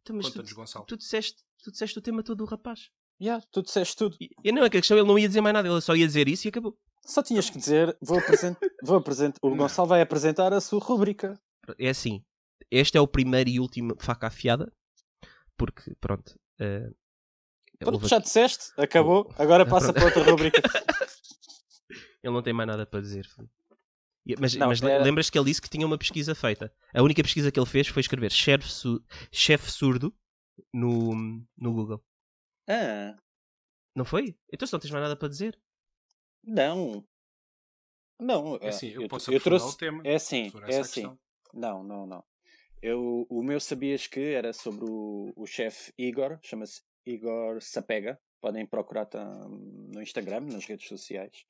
Então, 0.00 0.18
Conta-nos, 0.18 0.52
Gonçalo. 0.52 0.86
tu, 0.86 0.96
disseste, 0.96 1.43
tu 1.64 1.72
disseste 1.72 1.98
o 1.98 2.02
tema 2.02 2.22
todo 2.22 2.38
do 2.38 2.44
rapaz. 2.44 2.90
Yeah, 3.20 3.42
tu 3.50 3.62
disseste 3.62 3.96
tudo. 3.96 4.16
E, 4.20 4.28
e 4.44 4.52
não, 4.52 4.64
é 4.64 4.70
que 4.70 4.76
a 4.76 4.80
questão 4.80 4.96
ele 4.98 5.06
não 5.06 5.18
ia 5.18 5.26
dizer 5.28 5.40
mais 5.40 5.54
nada, 5.54 5.68
ele 5.68 5.80
só 5.80 5.94
ia 5.96 6.06
dizer 6.06 6.28
isso 6.28 6.46
e 6.46 6.50
acabou. 6.50 6.76
Só 7.06 7.22
tinhas 7.22 7.48
que 7.50 7.58
dizer, 7.58 7.96
vou 8.02 8.18
apresentar, 8.18 8.60
vou 8.82 8.96
apresentar, 8.96 9.38
o. 9.42 9.54
Gonçalo 9.54 9.88
vai 9.88 10.00
apresentar 10.00 10.52
a 10.52 10.60
sua 10.60 10.80
rubrica. 10.80 11.38
É 11.78 11.88
assim, 11.90 12.22
este 12.70 12.98
é 12.98 13.00
o 13.00 13.06
primeiro 13.06 13.48
e 13.50 13.60
último 13.60 13.94
faca 14.00 14.26
afiada, 14.26 14.72
porque, 15.56 15.94
pronto. 16.00 16.38
eh, 16.60 16.90
Pronto, 17.78 18.06
já 18.08 18.16
aqui- 18.16 18.26
disseste, 18.26 18.66
acabou, 18.78 19.30
agora 19.38 19.66
passa 19.66 19.92
para 19.92 20.04
outra 20.04 20.22
rubrica. 20.22 20.60
Ele 22.22 22.32
não 22.32 22.42
tem 22.42 22.52
mais 22.52 22.66
nada 22.66 22.86
para 22.86 23.00
dizer. 23.00 23.26
Mas, 24.38 24.54
Não, 24.54 24.68
mas 24.68 24.80
era- 24.82 25.02
lembras 25.04 25.28
que 25.28 25.38
ele 25.38 25.44
disse 25.44 25.60
que 25.60 25.68
tinha 25.68 25.86
uma 25.86 25.98
pesquisa 25.98 26.34
feita. 26.34 26.72
A 26.94 27.02
única 27.02 27.22
pesquisa 27.22 27.50
que 27.52 27.58
ele 27.60 27.66
fez 27.66 27.88
foi 27.88 28.00
escrever 28.00 28.32
chefe, 28.32 28.66
su 28.70 29.02
chefe 29.30 29.70
surdo 29.70 30.14
no, 30.72 31.14
no 31.56 31.72
Google. 31.72 32.02
Ah, 32.68 33.16
Não 33.94 34.04
foi? 34.04 34.36
Então 34.52 34.66
se 34.66 34.72
não 34.72 34.80
tens 34.80 34.90
mais 34.90 35.02
nada 35.02 35.16
para 35.16 35.28
dizer. 35.28 35.58
não. 36.42 37.06
Não, 38.20 38.56
É 38.62 38.68
assim, 38.68 38.88
eu, 38.90 39.02
eu, 39.02 39.08
posso 39.08 39.32
eu 39.32 39.40
trouxe. 39.40 39.74
o 39.74 39.76
tema. 39.76 40.00
É 40.04 40.14
assim, 40.14 40.52
é 40.68 40.78
assim. 40.78 41.02
questão. 41.02 41.18
Não, 41.52 41.82
não, 41.82 42.06
não. 42.06 42.24
Eu, 42.80 43.26
o 43.28 43.42
meu 43.42 43.58
sabias 43.58 44.06
que 44.06 44.20
era 44.20 44.52
sobre 44.52 44.84
o, 44.88 45.32
o 45.36 45.46
chefe 45.46 45.92
Igor, 45.98 46.38
chama-se 46.42 46.82
Igor 47.04 47.60
Sapega. 47.60 48.20
Podem 48.40 48.66
procurar 48.66 49.08
no 49.48 50.00
Instagram, 50.02 50.42
nas 50.42 50.64
redes 50.66 50.86
sociais. 50.86 51.44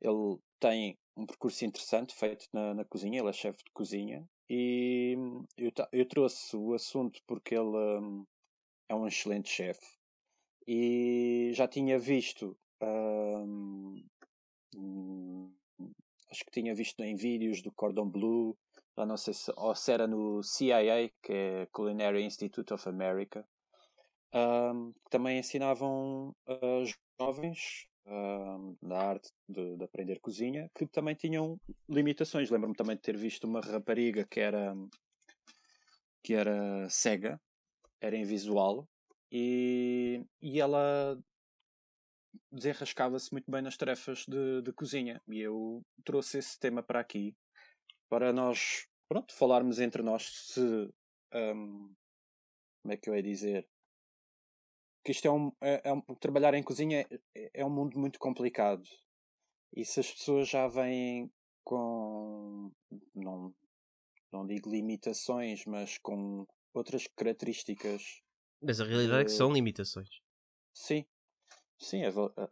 Ele 0.00 0.38
tem 0.58 0.98
um 1.16 1.26
percurso 1.26 1.64
interessante 1.64 2.14
feito 2.14 2.46
na, 2.52 2.72
na 2.72 2.84
cozinha, 2.84 3.20
ele 3.20 3.28
é 3.28 3.32
chefe 3.32 3.58
de 3.64 3.70
cozinha. 3.72 4.26
E 4.52 5.16
eu, 5.56 5.70
eu 5.92 6.08
trouxe 6.08 6.56
o 6.56 6.74
assunto 6.74 7.22
porque 7.24 7.54
ele 7.54 7.76
hum, 8.00 8.26
é 8.88 8.94
um 8.96 9.06
excelente 9.06 9.48
chefe. 9.48 9.86
E 10.66 11.52
já 11.54 11.68
tinha 11.68 12.00
visto. 12.00 12.58
hum, 12.82 14.04
hum, 14.74 15.54
acho 16.28 16.44
que 16.44 16.50
tinha 16.50 16.74
visto 16.74 17.00
em 17.00 17.14
vídeos 17.14 17.62
do 17.62 17.70
Cordon 17.70 18.08
Bleu, 18.08 18.58
já 18.96 19.06
não 19.06 19.16
sei 19.16 19.34
se, 19.34 19.52
ou 19.56 19.74
se 19.74 19.92
era 19.92 20.08
no 20.08 20.42
CIA, 20.42 21.08
que 21.22 21.32
é 21.32 21.66
Culinary 21.66 22.24
Institute 22.24 22.74
of 22.74 22.88
America, 22.88 23.46
que 24.32 25.10
também 25.10 25.38
ensinavam 25.38 26.34
a 26.46 26.84
jovens 27.20 27.89
na 28.82 28.96
arte 28.96 29.30
de, 29.48 29.76
de 29.76 29.84
aprender 29.84 30.20
cozinha, 30.20 30.70
que 30.74 30.86
também 30.86 31.14
tinham 31.14 31.60
limitações. 31.88 32.50
Lembro-me 32.50 32.74
também 32.74 32.96
de 32.96 33.02
ter 33.02 33.16
visto 33.16 33.44
uma 33.44 33.60
rapariga 33.60 34.26
que 34.26 34.40
era 34.40 34.74
que 36.22 36.34
era 36.34 36.88
cega, 36.90 37.40
era 38.00 38.16
invisual, 38.16 38.86
e, 39.32 40.24
e 40.42 40.60
ela 40.60 41.18
desenrascava-se 42.50 43.32
muito 43.32 43.50
bem 43.50 43.62
nas 43.62 43.76
tarefas 43.76 44.24
de, 44.26 44.62
de 44.62 44.72
cozinha. 44.72 45.20
E 45.28 45.40
eu 45.40 45.82
trouxe 46.04 46.38
esse 46.38 46.58
tema 46.58 46.82
para 46.82 47.00
aqui 47.00 47.34
para 48.08 48.32
nós, 48.32 48.86
pronto, 49.08 49.32
falarmos 49.34 49.78
entre 49.78 50.02
nós 50.02 50.48
se. 50.48 50.60
Um, 51.32 51.94
como 52.82 52.94
é 52.94 52.96
que 52.96 53.08
eu 53.08 53.14
ia 53.14 53.22
dizer? 53.22 53.68
Que 55.04 55.12
isto 55.12 55.26
é 55.26 55.30
um, 55.30 55.52
é, 55.60 55.88
é 55.88 55.92
um. 55.92 56.00
Trabalhar 56.16 56.54
em 56.54 56.62
cozinha 56.62 57.06
é, 57.34 57.50
é 57.54 57.64
um 57.64 57.70
mundo 57.70 57.98
muito 57.98 58.18
complicado. 58.18 58.82
E 59.74 59.84
se 59.84 60.00
as 60.00 60.10
pessoas 60.10 60.48
já 60.48 60.66
vêm 60.68 61.30
com. 61.64 62.70
Não, 63.14 63.54
não 64.32 64.46
digo 64.46 64.70
limitações, 64.70 65.64
mas 65.64 65.98
com 65.98 66.46
outras 66.74 67.06
características. 67.16 68.22
Mas 68.62 68.80
a 68.80 68.84
realidade 68.84 69.22
é 69.22 69.24
que 69.24 69.30
são 69.30 69.52
limitações. 69.52 70.08
Sim, 70.74 71.04
sim, 71.78 72.02
é, 72.02 72.08
é, 72.08 72.48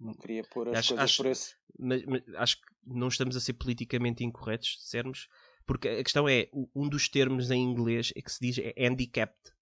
não 0.00 0.14
queria 0.14 0.42
pôr 0.44 0.68
as 0.68 0.78
acho, 0.78 0.88
coisas 0.90 1.04
acho, 1.04 1.22
por 1.22 1.30
esse. 1.30 1.56
Mas, 1.78 2.04
mas, 2.06 2.22
acho 2.36 2.56
que 2.56 2.66
não 2.86 3.08
estamos 3.08 3.36
a 3.36 3.40
ser 3.40 3.52
politicamente 3.54 4.24
incorretos, 4.24 4.76
se 4.76 4.84
dissermos, 4.84 5.28
porque 5.66 5.88
a 5.88 6.02
questão 6.02 6.28
é, 6.28 6.48
um 6.74 6.88
dos 6.88 7.08
termos 7.08 7.50
em 7.50 7.62
inglês 7.62 8.12
é 8.16 8.22
que 8.22 8.32
se 8.32 8.40
diz 8.40 8.58
é 8.58 8.86
handicapped 8.86 9.52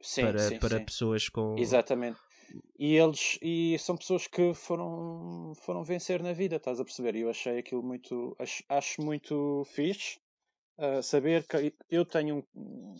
sim, 0.00 0.22
para, 0.22 0.38
sim, 0.38 0.58
para 0.58 0.78
sim. 0.78 0.84
pessoas 0.84 1.28
com. 1.28 1.56
Exatamente. 1.58 2.18
E 2.78 2.96
eles 2.96 3.38
e 3.42 3.78
são 3.78 3.96
pessoas 3.96 4.26
que 4.26 4.54
foram, 4.54 5.52
foram 5.56 5.84
vencer 5.84 6.22
na 6.22 6.32
vida, 6.32 6.56
estás 6.56 6.80
a 6.80 6.84
perceber? 6.84 7.16
E 7.16 7.20
eu 7.20 7.30
achei 7.30 7.58
aquilo 7.58 7.82
muito. 7.82 8.34
Acho, 8.38 8.64
acho 8.68 9.02
muito 9.02 9.64
fixe 9.66 10.18
uh, 10.78 11.02
saber 11.02 11.46
que 11.46 11.74
eu 11.90 12.06
tenho 12.06 12.46
um, 12.54 12.94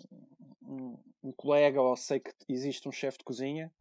um, 0.63 0.99
um, 1.25 1.33
colega, 1.33 1.81
ou 1.81 1.97
sei 1.97 2.21
que 2.21 2.33
existe 2.49 2.89
um 2.89 2.93
chefe 2.93 3.19
de 3.19 3.25
cozinha 3.25 3.73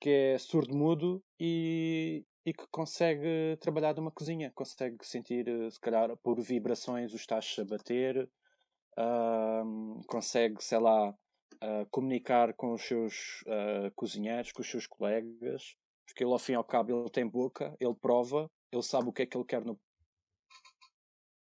que 0.00 0.10
é 0.10 0.38
surdo-mudo 0.38 1.22
e, 1.38 2.24
e 2.44 2.52
que 2.52 2.66
consegue 2.72 3.56
trabalhar 3.60 3.94
numa 3.94 4.10
cozinha, 4.10 4.50
consegue 4.52 4.96
sentir, 5.06 5.46
se 5.70 5.78
calhar, 5.78 6.16
por 6.16 6.40
vibrações 6.40 7.14
os 7.14 7.24
tachos 7.24 7.56
a 7.60 7.64
bater, 7.64 8.28
uh, 8.98 10.02
consegue, 10.08 10.56
sei 10.62 10.78
lá, 10.80 11.14
uh, 11.62 11.86
comunicar 11.90 12.52
com 12.54 12.74
os 12.74 12.82
seus 12.82 13.42
uh, 13.46 13.90
cozinheiros, 13.94 14.52
com 14.52 14.62
os 14.62 14.70
seus 14.70 14.86
colegas, 14.86 15.76
porque 16.06 16.24
ele, 16.24 16.32
ao 16.32 16.38
fim 16.38 16.52
e 16.52 16.56
ao 16.56 16.64
cabo, 16.64 17.00
ele 17.00 17.10
tem 17.10 17.26
boca, 17.26 17.74
ele 17.80 17.94
prova, 17.94 18.50
ele 18.70 18.82
sabe 18.82 19.08
o 19.08 19.12
que 19.12 19.22
é 19.22 19.26
que 19.26 19.36
ele 19.36 19.46
quer 19.46 19.64
no, 19.64 19.80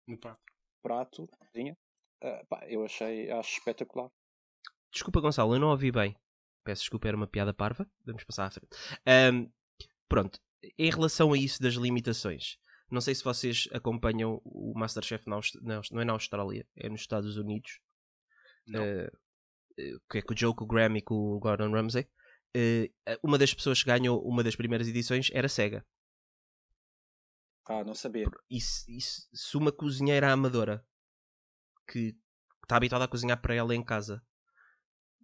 no 0.06 0.18
prato. 0.18 0.40
prato 0.82 1.26
cozinha. 1.26 1.76
Pá, 2.48 2.66
eu 2.66 2.84
achei, 2.84 3.30
acho 3.30 3.58
espetacular. 3.58 4.10
Desculpa, 4.90 5.20
Gonçalo, 5.20 5.54
eu 5.54 5.60
não 5.60 5.70
ouvi 5.70 5.92
bem. 5.92 6.16
Peço 6.64 6.82
desculpa, 6.82 7.08
era 7.08 7.16
uma 7.16 7.26
piada 7.26 7.54
parva. 7.54 7.88
Vamos 8.04 8.24
passar 8.24 8.46
à 8.46 8.50
frente. 8.50 8.76
Um, 9.32 9.50
pronto, 10.08 10.40
em 10.76 10.90
relação 10.90 11.32
a 11.32 11.38
isso 11.38 11.62
das 11.62 11.74
limitações, 11.74 12.58
não 12.90 13.00
sei 13.00 13.14
se 13.14 13.22
vocês 13.22 13.68
acompanham 13.72 14.40
o 14.44 14.72
Masterchef, 14.76 15.28
na 15.28 15.40
não, 15.62 15.80
não 15.92 16.00
é 16.00 16.04
na 16.04 16.12
Austrália, 16.12 16.66
é 16.76 16.88
nos 16.88 17.02
Estados 17.02 17.36
Unidos. 17.36 17.80
Uh, 18.68 19.16
que 20.10 20.18
é 20.18 20.22
com 20.22 20.34
o 20.34 20.36
Joe, 20.36 20.54
com 20.54 20.64
o 20.64 20.66
Graham 20.66 20.96
e 20.96 21.02
com 21.02 21.14
o 21.14 21.38
Gordon 21.38 21.70
Ramsay. 21.70 22.08
Uh, 22.56 22.90
uma 23.22 23.38
das 23.38 23.52
pessoas 23.52 23.82
que 23.82 23.88
ganhou 23.88 24.20
uma 24.22 24.42
das 24.42 24.56
primeiras 24.56 24.88
edições 24.88 25.30
era 25.32 25.48
cega. 25.48 25.84
Ah, 27.66 27.84
não 27.84 27.94
sabia. 27.94 28.26
E 28.50 28.60
se, 28.60 28.96
e 28.96 29.00
se 29.00 29.56
uma 29.56 29.70
cozinheira 29.70 30.32
amadora 30.32 30.84
que 31.86 32.16
está 32.62 32.76
habituada 32.76 33.04
a 33.04 33.08
cozinhar 33.08 33.40
para 33.40 33.54
ela 33.54 33.74
em 33.74 33.84
casa 33.84 34.22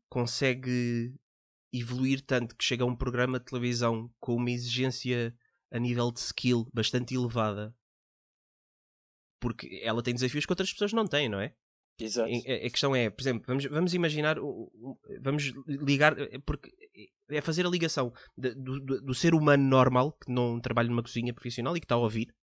consegue 0.08 1.14
evoluir 1.72 2.24
tanto 2.24 2.54
que 2.56 2.64
chega 2.64 2.84
a 2.84 2.86
um 2.86 2.96
programa 2.96 3.38
de 3.38 3.46
televisão 3.46 4.12
com 4.20 4.36
uma 4.36 4.50
exigência 4.50 5.36
a 5.72 5.78
nível 5.78 6.12
de 6.12 6.20
skill 6.20 6.68
bastante 6.72 7.14
elevada 7.14 7.74
porque 9.44 9.80
ela 9.82 10.02
tem 10.02 10.14
desafios 10.14 10.46
que 10.46 10.52
outras 10.52 10.72
pessoas 10.72 10.94
não 10.94 11.06
têm, 11.06 11.28
não 11.28 11.38
é? 11.38 11.54
Exato. 11.98 12.28
A, 12.28 12.70
questão 12.70 12.94
é, 12.94 13.08
por 13.08 13.22
exemplo, 13.22 13.44
vamos, 13.46 13.64
vamos 13.66 13.94
imaginar, 13.94 14.36
vamos 15.20 15.52
ligar, 15.66 16.16
porque 16.44 16.72
é 17.30 17.40
fazer 17.40 17.66
a 17.66 17.70
ligação 17.70 18.12
do, 18.36 18.80
do, 18.80 19.02
do 19.02 19.14
ser 19.14 19.34
humano 19.34 19.62
normal 19.62 20.12
que 20.12 20.30
não 20.30 20.60
trabalha 20.60 20.88
numa 20.88 21.02
cozinha 21.02 21.32
profissional 21.32 21.76
e 21.76 21.80
que 21.80 21.84
está 21.84 21.94
a 21.94 21.98
ouvir, 21.98 22.34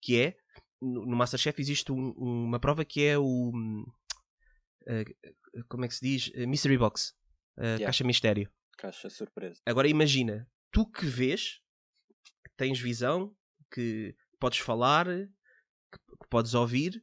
que 0.00 0.20
é 0.20 0.36
no 0.80 1.16
Masterchef 1.16 1.60
existe 1.60 1.92
um, 1.92 2.10
uma 2.10 2.60
prova 2.60 2.84
que 2.84 3.04
é 3.04 3.18
o 3.18 3.50
uh, 3.50 5.64
como 5.68 5.84
é 5.84 5.88
que 5.88 5.94
se 5.94 6.02
diz? 6.02 6.28
Uh, 6.28 6.48
mystery 6.48 6.76
Box. 6.76 7.14
Uh, 7.56 7.62
yeah. 7.62 7.86
Caixa 7.86 8.04
mistério. 8.04 8.50
Caixa 8.76 9.08
surpresa. 9.08 9.60
Agora 9.64 9.88
imagina, 9.88 10.48
tu 10.70 10.86
que 10.86 11.06
vês, 11.06 11.60
que 12.44 12.50
tens 12.56 12.78
visão, 12.78 13.34
que 13.72 14.14
podes 14.38 14.58
falar, 14.58 15.06
que, 15.06 15.98
que 16.20 16.28
podes 16.28 16.54
ouvir, 16.54 17.02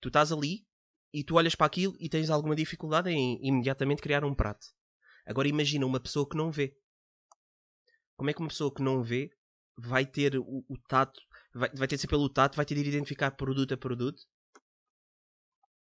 tu 0.00 0.08
estás 0.08 0.32
ali 0.32 0.66
e 1.12 1.24
tu 1.24 1.36
olhas 1.36 1.54
para 1.54 1.66
aquilo 1.66 1.94
e 1.98 2.08
tens 2.08 2.30
alguma 2.30 2.54
dificuldade 2.54 3.10
em 3.10 3.38
imediatamente 3.42 4.02
criar 4.02 4.24
um 4.24 4.34
prato. 4.34 4.66
Agora 5.26 5.48
imagina 5.48 5.86
uma 5.86 6.00
pessoa 6.00 6.28
que 6.28 6.36
não 6.36 6.50
vê. 6.50 6.76
Como 8.16 8.30
é 8.30 8.34
que 8.34 8.40
uma 8.40 8.48
pessoa 8.48 8.72
que 8.72 8.82
não 8.82 9.02
vê 9.02 9.30
vai 9.76 10.04
ter 10.04 10.36
o, 10.36 10.64
o 10.68 10.76
tato, 10.88 11.20
vai, 11.54 11.70
vai 11.70 11.88
ter 11.88 11.96
de 11.96 12.02
ser 12.02 12.08
pelo 12.08 12.28
tato, 12.28 12.56
vai 12.56 12.66
ter 12.66 12.74
de 12.74 12.88
identificar 12.88 13.30
produto 13.30 13.72
a 13.72 13.76
produto 13.76 14.22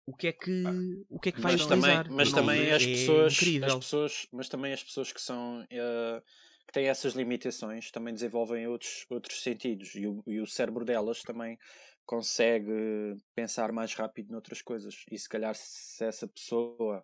o 0.07 0.15
que 0.15 0.27
é 0.27 0.31
que 0.31 0.63
o 1.09 1.19
que 1.19 1.29
é 1.29 1.31
que 1.31 1.41
vai 1.41 1.53
mas 1.53 1.65
utilizar 1.65 2.03
também, 2.03 2.15
mas 2.15 2.31
também 2.31 2.71
as 2.71 2.85
pessoas 2.85 3.39
as 3.63 3.75
pessoas 3.75 4.27
mas 4.31 4.49
também 4.49 4.73
as 4.73 4.83
pessoas 4.83 5.11
que 5.11 5.21
são 5.21 5.61
uh, 5.61 6.21
que 6.67 6.73
têm 6.73 6.87
essas 6.87 7.13
limitações 7.13 7.89
também 7.89 8.13
desenvolvem 8.13 8.67
outros 8.67 9.05
outros 9.09 9.41
sentidos 9.41 9.95
e 9.95 10.05
o, 10.05 10.23
e 10.27 10.39
o 10.39 10.47
cérebro 10.47 10.85
delas 10.85 11.21
também 11.23 11.57
consegue 12.05 13.17
pensar 13.33 13.71
mais 13.71 13.93
rápido 13.93 14.31
noutras 14.31 14.61
coisas 14.61 15.03
e 15.11 15.17
se 15.17 15.27
calhar 15.27 15.55
se 15.55 16.03
essa 16.05 16.27
pessoa 16.27 17.03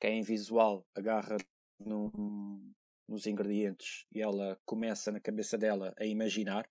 que 0.00 0.06
é 0.06 0.14
invisual 0.14 0.86
agarra 0.94 1.36
num, 1.78 2.72
nos 3.08 3.26
ingredientes 3.26 4.06
e 4.12 4.22
ela 4.22 4.58
começa 4.64 5.10
na 5.10 5.20
cabeça 5.20 5.58
dela 5.58 5.92
a 5.98 6.04
imaginar 6.04 6.68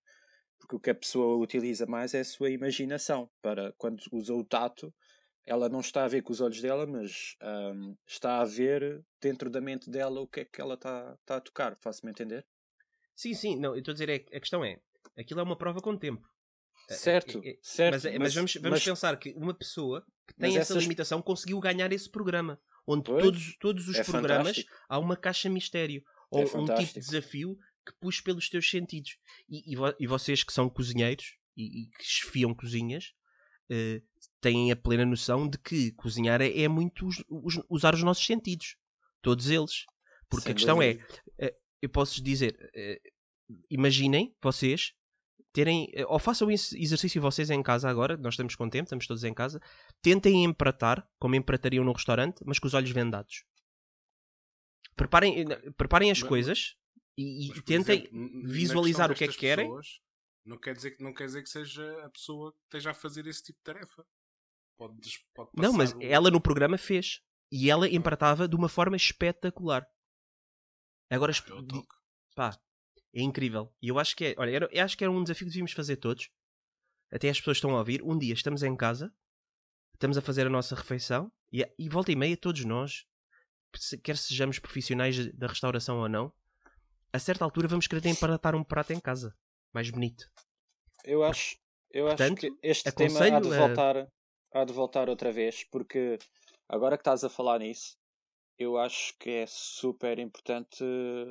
porque 0.60 0.76
o 0.76 0.80
que 0.80 0.90
a 0.90 0.96
pessoa 0.96 1.38
utiliza 1.38 1.86
mais 1.86 2.14
é 2.14 2.22
a 2.22 2.26
sua 2.26 2.50
imaginação 2.50 3.30
para 3.42 3.74
quando 3.78 4.02
usa 4.12 4.34
o 4.34 4.44
tato 4.44 4.94
ela 5.48 5.70
não 5.70 5.80
está 5.80 6.04
a 6.04 6.08
ver 6.10 6.22
com 6.22 6.34
os 6.34 6.42
olhos 6.42 6.62
dela, 6.62 6.86
mas 6.86 7.38
um, 7.42 7.96
está 8.06 8.42
a 8.42 8.46
ver 8.46 9.02
dentro 9.22 9.50
da 9.50 9.62
mente 9.62 9.90
dela 9.90 10.20
o 10.20 10.28
que 10.28 10.42
é 10.42 10.46
que 10.46 10.60
ela 10.60 10.74
está, 10.74 11.18
está 11.22 11.38
a 11.38 11.42
tocar. 11.42 11.74
Faço-me 11.78 12.12
entender? 12.12 12.46
Sim, 13.16 13.34
sim. 13.34 13.56
Não, 13.56 13.74
eu 13.74 13.80
estou 13.80 13.94
a 13.94 13.94
dizer, 13.94 14.10
é, 14.10 14.16
a 14.36 14.40
questão 14.42 14.64
é, 14.64 14.78
aquilo 15.18 15.40
é 15.40 15.44
uma 15.44 15.58
prova 15.58 15.80
com 15.80 15.98
tempo. 15.98 16.28
Certo, 16.96 17.42
é, 17.44 17.50
é, 17.50 17.58
certo. 17.62 17.94
Mas, 17.94 18.04
mas, 18.04 18.20
mas 18.20 18.36
vamos, 18.36 18.54
vamos 18.56 18.70
mas, 18.70 18.84
pensar 18.84 19.18
que 19.18 19.34
uma 19.36 19.54
pessoa 19.54 20.06
que 20.28 20.34
tem 20.36 20.58
essa 20.58 20.74
essas... 20.74 20.84
limitação 20.84 21.22
conseguiu 21.22 21.60
ganhar 21.60 21.92
esse 21.92 22.10
programa. 22.10 22.60
Onde 22.86 23.04
pois, 23.04 23.24
todos, 23.24 23.58
todos 23.60 23.88
os 23.90 23.96
é 23.98 24.04
programas 24.04 24.56
fantástico. 24.56 24.74
há 24.88 25.00
uma 25.00 25.18
caixa 25.18 25.50
mistério. 25.50 26.04
Ou 26.30 26.44
um 26.44 26.66
tipo 26.66 26.94
de 26.94 27.00
desafio 27.00 27.58
que 27.86 27.94
puxa 28.00 28.22
pelos 28.24 28.50
teus 28.50 28.70
sentidos. 28.70 29.18
E, 29.50 29.74
e, 29.74 29.78
e 30.00 30.08
vocês 30.08 30.44
que 30.44 30.52
são 30.52 30.70
cozinheiros 30.70 31.38
e, 31.56 31.84
e 31.84 31.88
que 31.88 32.04
chefiam 32.04 32.54
cozinhas, 32.54 33.14
Uh, 33.70 34.02
têm 34.40 34.72
a 34.72 34.78
plena 34.78 35.06
noção 35.06 35.46
de 35.46 35.58
que 35.58 35.92
cozinhar 35.92 36.42
é, 36.42 36.62
é 36.62 36.70
muito 36.70 37.06
us, 37.06 37.22
us, 37.30 37.60
usar 37.70 37.94
os 37.94 38.02
nossos 38.02 38.26
sentidos. 38.26 38.78
Todos 39.22 39.50
eles. 39.50 39.84
Porque 40.30 40.44
Sem 40.44 40.52
a 40.52 40.56
questão 40.56 40.78
dúvida. 40.78 41.06
é, 41.38 41.54
eu 41.82 41.90
posso 41.90 42.24
dizer, 42.24 42.56
uh, 42.56 43.54
imaginem 43.70 44.34
vocês 44.42 44.94
terem, 45.58 45.92
ou 46.06 46.20
façam 46.20 46.52
esse 46.52 46.80
exercício 46.80 47.20
vocês 47.20 47.50
em 47.50 47.64
casa 47.64 47.90
agora, 47.90 48.16
nós 48.16 48.36
estamos 48.36 48.56
com 48.56 48.70
tempo, 48.70 48.84
estamos 48.84 49.08
todos 49.08 49.24
em 49.24 49.34
casa, 49.34 49.60
tentem 50.04 50.44
empratar, 50.44 51.10
como 51.18 51.34
empratariam 51.34 51.84
no 51.84 51.94
restaurante, 51.94 52.44
mas 52.46 52.60
com 52.60 52.68
os 52.68 52.76
olhos 52.76 52.92
vendados. 52.92 53.44
Preparem, 54.96 55.46
preparem 55.76 56.12
as 56.12 56.20
mas, 56.20 56.30
coisas 56.30 56.78
e, 57.18 57.48
e 57.48 57.62
tentem 57.64 58.02
exemplo, 58.02 58.48
visualizar 58.48 59.12
o 59.12 59.16
que 59.16 59.24
é 59.24 59.28
que 59.28 59.38
querem. 59.38 59.66
Pessoas 59.66 60.00
não 60.46 60.60
quer, 60.60 60.76
dizer, 60.76 60.96
não 61.00 61.12
quer 61.12 61.26
dizer 61.26 61.42
que 61.42 61.50
seja 61.50 62.06
a 62.06 62.10
pessoa 62.12 62.52
que 62.52 62.60
esteja 62.66 62.92
a 62.92 62.94
fazer 62.94 63.26
esse 63.26 63.42
tipo 63.42 63.58
de 63.58 63.64
tarefa. 63.64 64.06
Pode, 64.78 64.96
pode 65.34 65.50
não, 65.58 65.74
mas 65.74 65.92
o... 65.92 66.02
ela 66.04 66.30
no 66.30 66.40
programa 66.40 66.78
fez. 66.78 67.24
E 67.52 67.68
ela 67.68 67.90
empratava 67.90 68.48
de 68.48 68.56
uma 68.56 68.70
forma 68.70 68.96
espetacular. 68.96 69.88
Agora, 71.10 71.34
ah, 71.34 71.84
pá, 72.36 72.60
é 73.14 73.22
incrível. 73.22 73.74
E 73.82 73.90
eu 73.90 74.00
acho 74.00 74.16
que 74.16 74.26
é, 74.26 74.36
olha, 74.38 74.52
era, 74.52 74.70
eu 74.72 74.84
acho 74.84 74.98
que 74.98 75.04
era 75.04 75.12
um 75.12 75.24
desafio 75.24 75.46
que 75.46 75.52
devíamos 75.52 75.72
fazer 75.72 75.98
todos. 75.98 76.30
Até 77.12 77.30
as 77.30 77.40
pessoas 77.40 77.58
estão 77.58 77.76
a 77.76 77.80
ouvir. 77.80 78.02
Um 78.04 78.18
dia 78.18 78.34
estamos 78.34 78.64
em 78.64 78.76
casa, 78.76 79.14
estamos 79.94 80.18
a 80.18 80.22
fazer 80.22 80.48
a 80.48 80.50
nossa 80.50 80.76
refeição 80.76 81.32
e, 81.52 81.68
e 81.78 81.90
volta 81.90 82.12
e 82.12 82.16
meia 82.16 82.38
todos 82.38 82.64
nós, 82.66 83.06
quer 84.04 84.18
sejamos 84.18 84.60
profissionais 84.60 85.34
da 85.34 85.48
restauração 85.48 86.00
ou 86.00 86.10
não, 86.10 86.32
a 87.12 87.20
certa 87.20 87.44
altura 87.44 87.68
vamos 87.68 87.88
querer 87.88 88.06
empratar 88.08 88.56
um 88.56 88.64
prato 88.64 88.94
em 88.94 89.00
casa 89.00 89.36
mais 89.74 89.90
bonito. 89.90 90.30
Eu 91.04 91.24
acho, 91.24 91.58
eu 91.92 92.06
Portanto, 92.08 92.46
acho 92.46 92.56
que 92.56 92.68
este 92.68 92.92
tema 92.92 93.20
há 93.20 93.40
de, 93.40 93.50
voltar, 93.50 93.98
a... 93.98 94.08
há 94.54 94.66
de 94.66 94.74
voltar 94.74 95.10
outra 95.10 95.32
vez, 95.32 95.64
porque 95.64 96.18
agora 96.68 96.98
que 96.98 97.02
estás 97.02 97.24
a 97.24 97.30
falar 97.30 97.60
nisso, 97.60 97.98
eu 98.58 98.78
acho 98.78 99.14
que 99.20 99.30
é 99.30 99.46
super 99.46 100.18
importante 100.18 100.84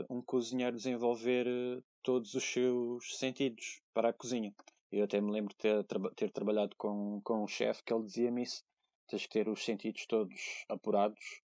um 0.09 0.23
cozinheiro 0.23 0.77
desenvolver 0.77 1.47
eh, 1.47 1.83
todos 2.03 2.35
os 2.35 2.45
seus 2.45 3.19
sentidos 3.19 3.81
para 3.93 4.11
a 4.11 4.13
cozinha. 4.13 4.55
Eu 4.93 5.05
até 5.05 5.21
me 5.21 5.33
lembro 5.33 5.53
de 5.53 5.57
ter, 5.57 5.85
ter 6.15 6.31
trabalhado 6.31 6.77
com, 6.77 7.21
com 7.25 7.43
um 7.43 7.49
chefe 7.49 7.83
que 7.83 7.93
ele 7.93 8.05
dizia-me 8.05 8.45
isso. 8.45 8.63
Tens 9.09 9.23
que 9.23 9.29
ter 9.29 9.49
os 9.49 9.65
sentidos 9.65 10.07
todos 10.07 10.65
apurados 10.69 11.43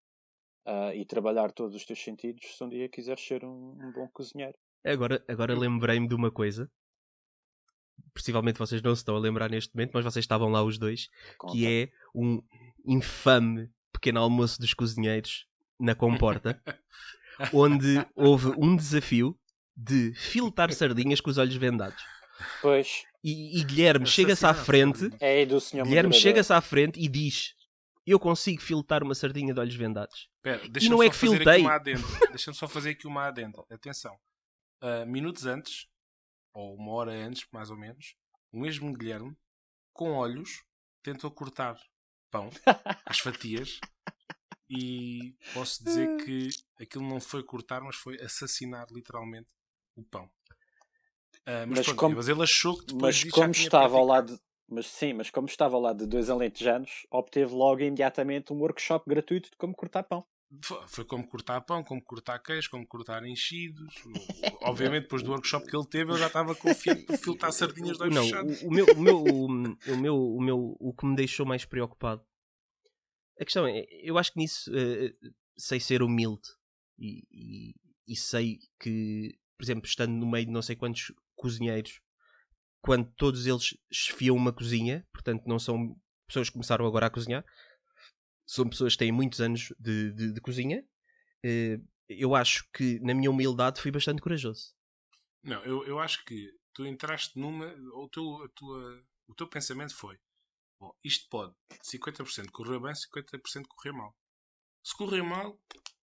uh, 0.66 0.95
e 0.95 1.05
trabalhar 1.05 1.51
todos 1.51 1.74
os 1.74 1.85
teus 1.85 2.03
sentidos 2.03 2.57
se 2.57 2.62
um 2.62 2.68
dia 2.68 2.89
quiseres 2.89 3.24
ser 3.24 3.45
um, 3.45 3.76
um 3.80 3.93
bom 3.93 4.09
cozinheiro. 4.12 4.57
Agora, 4.85 5.24
agora 5.28 5.59
lembrei-me 5.59 6.07
de 6.07 6.14
uma 6.14 6.30
coisa. 6.30 6.70
Possivelmente 8.14 8.59
vocês 8.59 8.80
não 8.83 8.95
se 8.95 9.01
estão 9.01 9.16
a 9.16 9.20
lembrar 9.20 9.51
neste 9.51 9.74
momento, 9.74 9.93
mas 9.95 10.05
vocês 10.05 10.24
estavam 10.24 10.49
lá 10.49 10.62
os 10.62 10.78
dois. 10.78 11.09
Conta. 11.39 11.55
Que 11.55 11.66
é 11.66 11.91
um 12.14 12.41
infame 12.85 13.68
pequeno 13.93 14.20
almoço 14.20 14.61
dos 14.61 14.74
cozinheiros 14.74 15.47
na 15.83 15.95
comporta, 15.95 16.62
onde 17.53 18.05
houve 18.14 18.49
um 18.57 18.76
desafio 18.76 19.39
de 19.76 20.14
filtrar 20.14 20.72
sardinhas 20.72 21.20
com 21.20 21.30
os 21.30 21.39
olhos 21.39 21.57
vendados. 21.57 22.03
Pois, 22.61 23.05
E, 23.22 23.61
e 23.61 23.64
Guilherme 23.64 24.07
chega-se 24.07 24.45
à 24.47 24.55
frente, 24.55 25.11
é 25.20 25.39
aí 25.39 25.47
do 25.47 25.61
senhor 25.61 25.85
Guilherme 25.87 26.12
chega-se 26.12 26.53
à 26.53 26.61
frente 26.61 26.99
e 27.01 27.09
diz: 27.09 27.55
Eu 28.07 28.18
consigo 28.18 28.61
filtrar 28.61 29.03
uma 29.03 29.14
sardinha 29.14 29.53
de 29.55 29.61
olhos 29.61 29.74
vendados. 29.74 30.28
Espera, 30.37 30.68
deixa-me 30.68 30.91
não 30.95 31.03
é 31.03 31.07
só 31.07 31.12
que 31.12 31.18
fazer 31.18 31.37
filtei. 31.37 31.53
aqui 31.55 31.62
uma 31.62 31.74
adenda. 31.74 32.03
Deixa-me 32.30 32.57
só 32.57 32.68
fazer 32.68 32.91
aqui 32.91 33.07
uma 33.07 33.26
adenda. 33.26 33.64
Atenção. 33.70 34.16
Ah, 34.80 35.05
minutos 35.07 35.47
antes, 35.47 35.87
ou 36.53 36.74
uma 36.74 36.93
hora 36.93 37.12
antes, 37.12 37.47
mais 37.53 37.70
ou 37.70 37.76
menos, 37.76 38.14
o 38.53 38.59
mesmo 38.61 38.93
Guilherme, 38.93 39.37
com 39.93 40.12
olhos, 40.12 40.62
tentou 41.03 41.30
cortar 41.30 41.76
pão 42.30 42.51
às 43.07 43.18
fatias 43.20 43.78
e 44.72 45.34
posso 45.52 45.84
dizer 45.84 46.08
que 46.24 46.48
aquilo 46.80 47.04
não 47.06 47.20
foi 47.20 47.42
cortar, 47.42 47.80
mas 47.82 47.96
foi 47.96 48.20
assassinar 48.20 48.86
literalmente 48.90 49.48
o 49.96 50.02
pão. 50.02 50.30
Ah, 51.44 51.66
mas, 51.66 51.78
Mas 51.78 51.86
pronto, 51.86 51.98
como- 51.98 52.16
mas 52.16 52.28
ele 52.28 52.42
achou 52.42 52.78
que 52.78 52.86
depois 52.86 53.24
Mas 53.24 53.32
como 53.32 53.52
tinha 53.52 53.64
estava 53.66 53.96
ao 53.98 54.06
lado. 54.06 54.40
Mas 54.68 54.86
sim, 54.86 55.12
mas 55.12 55.28
como 55.28 55.46
estava 55.48 55.76
ao 55.76 55.82
lado 55.82 55.98
de 55.98 56.06
dois 56.06 56.30
alentejanos, 56.30 57.06
obteve 57.10 57.52
logo 57.52 57.80
imediatamente 57.82 58.52
um 58.52 58.56
workshop 58.56 59.04
gratuito 59.08 59.50
de 59.50 59.56
como 59.56 59.74
cortar 59.74 60.02
pão. 60.04 60.24
Foi- 60.86 61.04
como 61.04 61.26
cortar 61.26 61.60
pão, 61.62 61.82
como 61.82 62.02
cortar 62.02 62.38
queijo, 62.38 62.70
como 62.70 62.86
cortar 62.86 63.24
enchidos. 63.26 63.94
Obviamente, 64.62 65.02
depois 65.04 65.22
do 65.22 65.30
workshop 65.32 65.66
que 65.66 65.76
ele 65.76 65.86
teve, 65.86 66.10
ele 66.12 66.18
já 66.18 66.26
estava 66.28 66.54
confiante 66.54 67.04
para 67.06 67.14
filtrar 67.16 67.52
sardinhas 67.52 67.96
de 67.98 68.02
olhos 68.04 68.14
Não, 68.14 68.24
fechados. 68.24 68.62
o, 68.62 68.68
o 68.68 68.70
meu, 68.70 68.86
o, 68.86 69.00
meu, 69.00 69.16
o, 69.18 69.46
o 69.92 69.96
meu, 69.96 70.16
o 70.36 70.40
meu, 70.40 70.76
o 70.78 70.94
que 70.94 71.06
me 71.06 71.16
deixou 71.16 71.44
mais 71.44 71.64
preocupado. 71.64 72.24
A 73.41 73.45
questão 73.45 73.66
é, 73.66 73.87
eu 73.91 74.18
acho 74.18 74.33
que 74.33 74.39
nisso 74.39 74.70
eh, 74.74 75.14
sei 75.57 75.80
ser 75.80 76.03
humilde 76.03 76.49
e, 76.99 77.24
e, 77.30 77.74
e 78.07 78.16
sei 78.16 78.59
que, 78.78 79.39
por 79.57 79.64
exemplo, 79.64 79.87
estando 79.87 80.12
no 80.12 80.30
meio 80.30 80.47
de 80.47 80.53
não 80.53 80.62
sei 80.62 80.76
quantos 80.76 81.12
cozinheiros, 81.35 82.01
quando 82.80 83.11
todos 83.16 83.47
eles 83.47 83.76
esfiam 83.91 84.37
uma 84.37 84.53
cozinha, 84.53 85.07
portanto 85.12 85.45
não 85.47 85.59
são 85.59 85.97
pessoas 86.26 86.49
que 86.49 86.55
começaram 86.55 86.87
agora 86.87 87.07
a 87.07 87.11
cozinhar, 87.11 87.45
são 88.47 88.68
pessoas 88.68 88.95
que 88.95 88.99
têm 88.99 89.12
muitos 89.12 89.41
anos 89.41 89.72
de, 89.78 90.12
de, 90.12 90.33
de 90.33 90.41
cozinha. 90.41 90.85
eh, 91.45 91.78
eu 92.09 92.35
acho 92.35 92.68
que, 92.72 93.01
na 93.01 93.14
minha 93.14 93.30
humildade, 93.30 93.80
fui 93.80 93.91
bastante 93.91 94.20
corajoso. 94.20 94.74
Não, 95.43 95.62
eu, 95.64 95.85
eu 95.87 95.99
acho 95.99 96.24
que 96.24 96.53
tu 96.74 96.87
entraste 96.87 97.39
numa. 97.39 97.66
O 97.95 98.09
teu, 98.09 98.43
a 98.45 98.49
tua, 98.51 99.05
o 99.26 99.35
teu 99.35 99.47
pensamento 99.49 99.95
foi: 99.95 100.18
bom, 100.83 100.93
isto 101.05 101.28
pode 101.28 101.55
50% 101.85 102.51
correr 102.51 102.80
bem, 102.80 102.93
50% 102.93 103.66
correr 103.68 103.93
mal. 103.93 104.16
Se 104.83 104.97
correr 104.97 105.22
mal, 105.22 105.57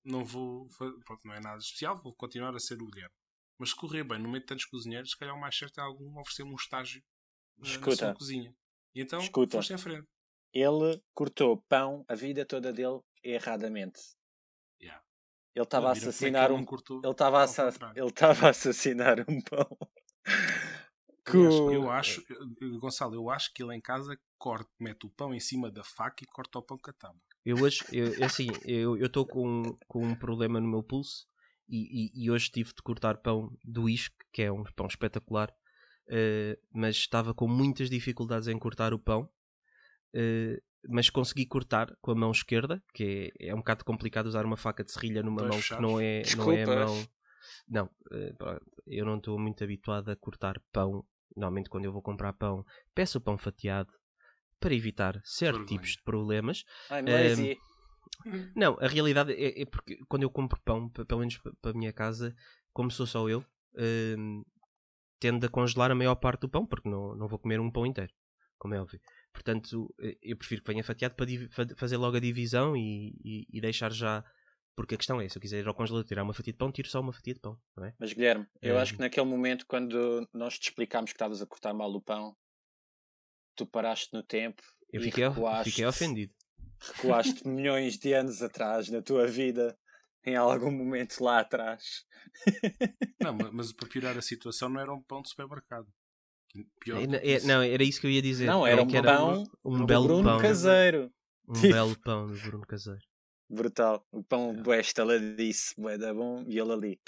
não 0.03 0.23
vou. 0.23 0.69
Pronto, 1.05 1.19
não 1.25 1.33
é 1.33 1.41
nada 1.41 1.57
especial, 1.57 2.01
vou 2.01 2.15
continuar 2.15 2.55
a 2.55 2.59
ser 2.59 2.81
o 2.81 2.85
Guilherme. 2.85 3.13
Mas 3.57 3.71
se 3.71 3.75
correr 3.75 4.05
bem, 4.05 4.17
no 4.19 4.29
meio 4.29 4.39
de 4.39 4.45
tantos 4.45 4.65
cozinheiros, 4.65 5.11
se 5.11 5.17
calhar 5.17 5.35
o 5.35 5.39
mais 5.39 5.57
certo 5.57 5.79
é 5.79 5.83
algum 5.83 6.17
oferecer-me 6.17 6.51
um 6.51 6.55
estágio 6.55 7.01
eh, 7.01 7.61
na 7.61 7.67
Escuta. 7.67 7.95
sua 7.97 8.13
cozinha. 8.15 8.55
E 8.95 9.01
então, 9.01 9.19
Escuta. 9.19 9.57
foste 9.57 9.73
em 9.73 9.77
frente. 9.77 10.07
Ele 10.53 11.03
cortou 11.13 11.61
pão 11.67 12.05
a 12.07 12.15
vida 12.15 12.45
toda 12.45 12.71
dele 12.71 13.01
erradamente. 13.21 13.99
Yeah. 14.81 15.03
Ele 15.53 15.65
estava 15.65 15.87
a 15.87 15.89
é 15.89 15.97
assassinar 15.97 16.51
um 16.53 16.65
ele 17.03 18.07
estava 18.07 18.47
a 18.47 18.49
assassinar 18.49 19.19
um 19.29 19.41
pão. 19.41 19.77
Aliás, 21.29 21.55
eu 21.73 21.89
acho, 21.91 22.23
Gonçalo, 22.79 23.15
eu 23.15 23.29
acho 23.29 23.53
que 23.53 23.63
ele 23.63 23.75
em 23.75 23.81
casa 23.81 24.17
corta, 24.37 24.69
mete 24.79 25.05
o 25.05 25.09
pão 25.09 25.33
em 25.33 25.39
cima 25.39 25.69
da 25.71 25.83
faca 25.83 26.23
e 26.23 26.27
corta 26.27 26.59
o 26.59 26.61
pão 26.63 26.77
com 26.77 26.89
a 26.89 26.93
tábua. 26.93 27.21
Eu 27.45 27.57
hoje, 27.61 27.83
eu, 27.91 28.13
eu, 28.13 28.25
assim, 28.25 28.47
eu 28.65 28.95
estou 29.05 29.25
com, 29.25 29.77
com 29.87 30.05
um 30.05 30.15
problema 30.15 30.59
no 30.59 30.67
meu 30.67 30.83
pulso 30.83 31.27
e, 31.67 32.07
e- 32.07 32.25
e 32.25 32.31
hoje 32.31 32.49
tive 32.51 32.73
de 32.73 32.81
cortar 32.81 33.17
pão 33.17 33.55
do 33.63 33.89
isque, 33.89 34.15
que 34.31 34.41
é 34.43 34.51
um 34.51 34.63
pão 34.75 34.87
espetacular, 34.87 35.53
eh, 36.09 36.59
mas 36.71 36.95
estava 36.97 37.33
com 37.33 37.47
muitas 37.47 37.89
dificuldades 37.89 38.47
em 38.47 38.59
cortar 38.59 38.93
o 38.93 38.99
pão, 38.99 39.29
eh, 40.13 40.61
mas 40.87 41.09
consegui 41.09 41.45
cortar 41.45 41.95
com 42.01 42.11
a 42.11 42.15
mão 42.15 42.31
esquerda, 42.31 42.83
que 42.93 43.31
é, 43.39 43.49
é 43.49 43.53
um 43.55 43.59
bocado 43.59 43.83
complicado 43.85 44.25
usar 44.27 44.45
uma 44.45 44.57
faca 44.57 44.83
de 44.83 44.91
serrilha 44.91 45.21
numa 45.23 45.41
Dois 45.41 45.49
mão 45.51 45.59
que 45.77 45.81
não 45.81 45.99
é, 45.99 46.23
não 46.35 46.51
é 46.51 46.63
a 46.63 46.67
mão. 46.67 47.09
Não, 47.67 47.89
eh, 48.11 48.35
eu 48.87 49.05
não 49.05 49.17
estou 49.17 49.39
muito 49.39 49.63
habituado 49.63 50.09
a 50.09 50.15
cortar 50.15 50.59
pão. 50.71 51.05
Normalmente, 51.35 51.69
quando 51.69 51.85
eu 51.85 51.91
vou 51.91 52.01
comprar 52.01 52.33
pão, 52.33 52.65
peço 52.93 53.17
o 53.17 53.21
pão 53.21 53.37
fatiado 53.37 53.91
para 54.59 54.73
evitar 54.73 55.19
certos 55.23 55.65
tipos 55.67 55.89
de 55.91 56.03
problemas. 56.03 56.63
I'm 56.91 57.05
lazy. 57.29 57.57
Não, 58.55 58.77
a 58.79 58.87
realidade 58.87 59.33
é, 59.33 59.61
é 59.61 59.65
porque 59.65 59.97
quando 60.07 60.23
eu 60.23 60.29
compro 60.29 60.59
pão, 60.61 60.89
pelo 60.89 61.19
menos 61.19 61.37
para 61.61 61.71
a 61.71 61.73
minha 61.73 61.93
casa, 61.93 62.35
como 62.73 62.91
sou 62.91 63.05
só 63.05 63.29
eu, 63.29 63.43
hum, 64.17 64.43
tendo 65.19 65.45
a 65.45 65.49
congelar 65.49 65.91
a 65.91 65.95
maior 65.95 66.15
parte 66.15 66.41
do 66.41 66.49
pão, 66.49 66.65
porque 66.65 66.89
não, 66.89 67.15
não 67.15 67.27
vou 67.27 67.39
comer 67.39 67.59
um 67.59 67.71
pão 67.71 67.85
inteiro, 67.85 68.11
como 68.57 68.73
é 68.73 68.81
óbvio. 68.81 68.99
Portanto, 69.31 69.93
eh, 70.01 70.17
eu 70.21 70.35
prefiro 70.37 70.61
que 70.61 70.71
venha 70.71 70.83
fatiado 70.83 71.15
para 71.15 71.25
fazer 71.77 71.97
logo 71.97 72.17
a 72.17 72.19
divisão 72.19 72.75
e, 72.75 73.13
e- 73.23 73.47
e 73.51 73.61
deixar 73.61 73.91
já. 73.91 74.23
Porque 74.79 74.95
a 74.95 74.97
questão 74.97 75.19
é: 75.19 75.27
se 75.27 75.37
eu 75.37 75.41
quiser 75.41 75.59
ir 75.59 75.67
ao 75.67 75.73
congelador 75.75 76.07
tirar 76.07 76.23
uma 76.23 76.33
fatia 76.33 76.53
de 76.53 76.57
pão, 76.57 76.71
tiro 76.71 76.87
só 76.87 77.01
uma 77.01 77.11
fatia 77.11 77.33
de 77.33 77.39
pão, 77.41 77.59
não 77.75 77.83
é? 77.83 77.93
Mas 77.99 78.13
Guilherme, 78.13 78.47
eu 78.61 78.77
É. 78.77 78.81
acho 78.81 78.93
que 78.93 78.99
naquele 79.01 79.25
momento, 79.25 79.65
quando 79.67 80.25
nós 80.33 80.57
te 80.57 80.69
explicámos 80.69 81.11
que 81.11 81.15
estavas 81.15 81.41
a 81.41 81.45
cortar 81.45 81.73
mal 81.73 81.91
o 81.91 82.01
pão, 82.01 82.33
tu 83.57 83.65
paraste 83.65 84.13
no 84.13 84.23
tempo 84.23 84.63
Eu 84.93 85.01
e 85.01 85.03
fiquei, 85.03 85.27
recuaste, 85.27 85.69
fiquei 85.69 85.85
ofendido. 85.85 86.33
recuaste 86.79 87.45
milhões 87.45 87.97
de 87.97 88.13
anos 88.13 88.41
atrás 88.41 88.87
na 88.89 89.01
tua 89.01 89.27
vida, 89.27 89.77
em 90.25 90.37
algum 90.37 90.71
momento 90.71 91.21
lá 91.21 91.39
atrás. 91.41 92.05
Não, 93.21 93.33
ma- 93.33 93.51
mas 93.51 93.73
para 93.73 93.89
piorar 93.89 94.17
a 94.17 94.21
situação 94.21 94.69
não 94.69 94.79
era 94.79 94.93
um 94.93 95.01
pão 95.03 95.21
de 95.21 95.27
supermercado. 95.27 95.87
Pior 96.79 97.01
É, 97.01 97.33
é- 97.33 97.41
não, 97.41 97.61
era 97.61 97.83
isso 97.83 97.99
que 97.99 98.07
eu 98.07 98.11
ia 98.11 98.21
dizer. 98.21 98.45
Não, 98.45 98.65
é 98.65 98.71
era 98.71 98.81
um 98.81 98.87
pão 98.87 99.43
um 99.65 99.77
do 99.79 99.85
belo 99.85 100.05
Bruno 100.07 100.23
pão. 100.23 100.39
caseiro. 100.39 101.11
Um 101.47 101.53
Tipo- 101.53 101.67
belo 101.75 101.99
pão 101.99 102.27
do 102.27 102.39
Bruno 102.39 102.65
Caseiro. 102.65 103.01
Brutal. 103.49 104.05
O 104.11 104.23
pão 104.23 104.49
Yeah. 104.49 104.63
bué 104.63 104.79
estaladiço, 104.79 105.73
bué 105.77 105.97
da 105.97 106.13
bom, 106.13 106.43
e 106.47 106.59
ele 106.59 106.71
ali. 106.71 106.99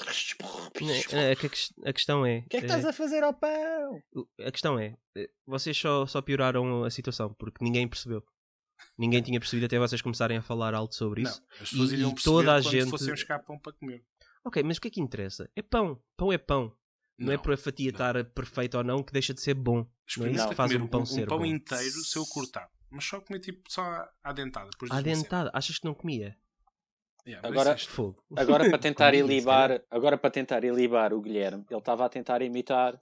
Não, 0.82 0.90
é- 1.20 1.30
é 1.30 1.32
a 1.34 1.90
a 1.90 1.94
questão 1.94 2.26
é. 2.26 2.40
O 2.40 2.50
que 2.50 2.58
é 2.58 2.60
que 2.62 2.66
eh, 2.66 2.68
estás 2.68 2.86
a 2.86 2.94
fazer 2.94 3.24
ao 3.24 3.34
pão? 3.34 4.02
A 4.40 4.52
questão 4.52 4.80
é, 4.80 4.98
eh, 5.16 5.30
vocês 5.46 5.78
só, 5.78 6.06
só 6.08 6.22
pioraram 6.22 6.84
a 6.84 6.90
situação 6.90 7.34
porque 7.38 7.64
ninguém 7.64 7.88
percebeu. 7.88 8.24
Ninguém 8.98 9.22
tinha 9.22 9.40
percebido 9.40 9.68
até 9.68 9.78
vocês 9.78 10.02
começarem 10.02 10.38
a 10.38 10.42
falar 10.42 10.74
alto 10.74 10.96
sobre 10.96 11.22
Não, 11.22 11.30
isso. 11.30 11.44
as 11.62 11.70
pessoas 11.70 11.92
E- 11.92 11.94
iriam 11.96 12.10
e 12.10 12.14
perceber 12.16 12.36
toda 12.36 12.56
a 12.56 12.62
quando 12.62 12.72
gente- 12.72 12.90
fossem 12.90 13.10
buscar 13.12 13.40
pão 13.40 13.60
para 13.60 13.74
comer. 13.74 14.04
Ok, 14.44 14.64
mas 14.64 14.78
o 14.78 14.82
que 14.82 14.88
é 14.88 14.92
que 14.92 15.02
interessa? 15.02 15.48
É 15.56 15.62
pão. 15.62 16.02
Pão 16.18 16.34
é 16.34 16.38
pão. 16.40 16.76
Não, 17.20 17.32
é 17.32 17.38
por 17.38 17.54
a 17.54 17.58
fatia 17.58 17.92
não. 17.92 17.94
estar 17.94 18.26
perfeita 18.34 18.80
ou 18.80 18.84
não 18.84 19.04
que 19.04 19.14
deixa 19.14 19.32
de 19.32 19.42
ser 19.42 19.54
bom. 19.54 19.86
Não 20.18 20.26
é 20.26 20.32
isso 20.32 20.50
que 20.50 20.56
faz 20.56 20.74
um 20.74 20.88
pão 20.88 21.06
ser 21.06 21.28
bom. 21.28 21.46
inteiro 21.46 21.92
se 21.92 22.18
eu 22.18 22.26
cortar. 22.26 22.68
Mas 22.92 23.06
só 23.06 23.22
comer 23.22 23.40
tipo 23.40 23.72
só 23.72 24.08
à 24.24 24.34
dentada. 24.34 24.70
Depois 24.70 24.92
À 24.92 25.02
dentada. 25.02 25.50
Achas 25.54 25.80
que 25.80 25.86
não 25.86 25.94
comia? 25.94 26.38
Yeah, 27.26 27.48
Agora-. 27.48 27.78
Fogo. 27.78 28.24
Agora 28.36 28.70
para 28.70 28.78
tentar 28.78 29.12
Comia, 29.12 29.20
ilibar, 29.20 29.82
agora 29.90 30.18
para 30.18 30.32
tentar 30.32 30.64
ilibar 30.64 31.14
o 31.14 31.22
Guilherme, 31.22 31.66
ele 31.70 31.80
estava 31.80 32.06
a 32.06 32.10
tentar 32.10 32.42
imitar 32.42 33.00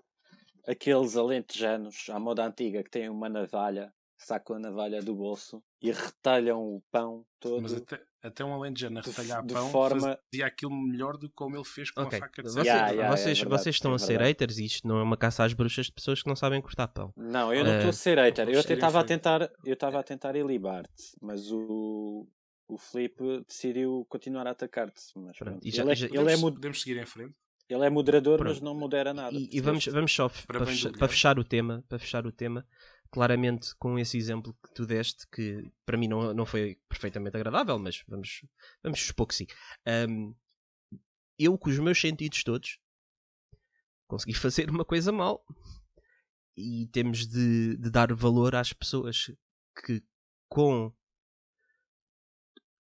aqueles 0.68 1.16
alentejanos 1.16 2.08
à 2.10 2.20
moda 2.20 2.46
antiga 2.46 2.84
que 2.84 2.90
têm 2.90 3.10
uma 3.10 3.30
navalha, 3.30 3.94
sacam 4.18 4.58
a 4.58 4.60
navalha 4.60 5.02
do 5.02 5.16
bolso 5.16 5.64
e 5.82 5.92
retalham 5.92 6.62
o 6.62 6.82
pão 6.92 7.26
todo. 7.40 7.62
Mas 7.62 7.74
até, 7.74 8.02
até 8.22 8.44
um 8.44 8.54
alentejano 8.54 9.00
a 9.00 9.02
retalhar 9.02 9.46
de 9.46 9.54
pão 9.54 9.70
forma- 9.70 10.18
fazia 10.32 10.46
aquilo 10.46 10.72
melhor 10.72 11.18
do 11.18 11.30
que 11.30 11.36
como 11.36 11.56
ele 11.56 11.64
fez 11.66 11.90
com 11.92 12.02
Ok, 12.02 12.18
a 12.18 12.22
faca 12.22 12.44
de 12.44 12.50
vocês, 12.50 12.66
serra. 12.66 12.78
Yeah, 12.78 12.92
yeah, 12.94 13.16
vocês, 13.18 13.38
é 13.38 13.42
verdade, 13.42 13.64
vocês 13.64 13.76
estão 13.76 13.92
é 13.92 13.96
a 13.96 14.00
ser 14.00 14.20
haters 14.22 14.58
e 14.58 14.66
isto 14.66 14.88
não 14.88 14.98
é 15.00 15.04
uma 15.04 15.18
caça 15.18 15.44
às 15.44 15.54
bruxas 15.54 15.86
de 15.88 15.92
pessoas 15.94 16.22
que 16.22 16.28
não 16.28 16.36
sabem 16.36 16.62
cortar 16.62 16.88
pão. 16.90 17.14
Não, 17.16 17.54
eu 17.54 17.64
não 17.64 17.72
estou 17.72 17.88
Eh, 17.88 17.90
a 17.90 17.94
ser 17.94 18.18
hater. 18.18 18.50
Eu 18.50 18.60
até 18.60 18.74
estava 18.74 19.00
a 19.00 19.04
tentar, 19.04 19.50
eu 19.66 19.74
estava 19.74 20.00
a 20.00 20.04
tentar 20.04 20.36
ilibar-te, 20.36 21.16
mas 21.22 21.52
o 21.52 22.28
o 22.72 22.78
Felipe 22.78 23.44
decidiu 23.48 24.06
continuar 24.08 24.46
a 24.46 24.52
atacar-te. 24.52 25.02
Mas 25.16 25.36
Pronto, 25.40 25.54
pronto. 25.54 25.68
e 25.68 25.72
já- 25.72 25.82
ele, 25.82 25.92
é, 25.92 25.96
já- 25.96 26.06
ele, 26.06 26.16
é 26.18 26.20
Podemos, 26.20 26.42
mod- 26.42 26.54
podemos 26.54 26.82
seguir 26.82 27.02
em 27.02 27.06
frente? 27.08 27.34
ele 27.68 27.84
é 27.84 27.90
moderador, 27.90 28.38
Pronto. 28.38 28.54
mas 28.54 28.62
não 28.62 28.76
modera 28.76 29.12
nada. 29.12 29.36
E, 29.36 29.50
e 29.52 29.60
vamos, 29.60 29.86
vamos 29.88 30.14
só, 30.14 30.30
Para 30.30 30.42
para, 30.46 30.58
bem 30.60 30.66
do 30.66 30.70
fecha- 30.72 30.78
Guilherme. 30.90 31.00
para 31.00 31.08
fechar 31.08 31.40
o 31.40 31.44
tema, 31.44 31.84
para 31.90 31.98
fechar 31.98 32.28
o 32.28 32.32
tema, 32.32 32.64
claramente 33.12 33.76
com 33.76 33.98
esse 33.98 34.18
exemplo 34.18 34.56
que 34.64 34.74
tu 34.74 34.86
deste, 34.86 35.28
que 35.28 35.72
para 35.86 35.98
mim 35.98 36.08
não, 36.08 36.34
não 36.34 36.46
foi 36.46 36.80
perfeitamente 36.88 37.36
agradável, 37.36 37.78
mas 37.80 38.04
vamos, 38.08 38.46
vamos 38.84 39.02
supor 39.02 39.28
que 39.28 39.36
sim. 39.36 39.48
Um, 40.08 40.36
eu, 41.38 41.58
com 41.58 41.70
os 41.70 41.80
meus 41.80 42.00
sentidos 42.00 42.44
todos, 42.44 42.80
consegui 44.08 44.34
fazer 44.34 44.70
uma 44.70 44.84
coisa 44.84 45.12
mal. 45.12 45.44
E 46.58 46.88
temos 46.88 47.26
de, 47.26 47.78
de 47.78 47.90
dar 47.90 48.14
valor 48.14 48.54
às 48.54 48.74
pessoas 48.74 49.32
que, 49.86 50.04
com 50.50 50.94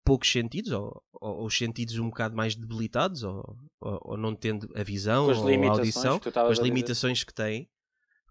poucos 0.05 0.31
sentidos, 0.31 0.71
ou, 0.71 1.03
ou, 1.13 1.45
os 1.45 1.57
sentidos 1.57 1.97
um 1.97 2.09
bocado 2.09 2.35
mais 2.35 2.55
debilitados, 2.55 3.23
ou, 3.23 3.57
ou, 3.79 3.99
ou 4.03 4.17
não 4.17 4.35
tendo 4.35 4.69
a 4.75 4.83
visão 4.83 5.25
ou 5.25 5.31
a 5.31 5.69
audição, 5.71 6.19
as 6.49 6.59
limitações 6.59 7.23
que 7.23 7.33
têm, 7.33 7.67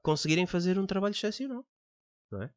conseguirem 0.00 0.46
fazer 0.46 0.78
um 0.78 0.86
trabalho 0.86 1.12
excepcional. 1.12 1.66
Não 2.32 2.42
é? 2.42 2.52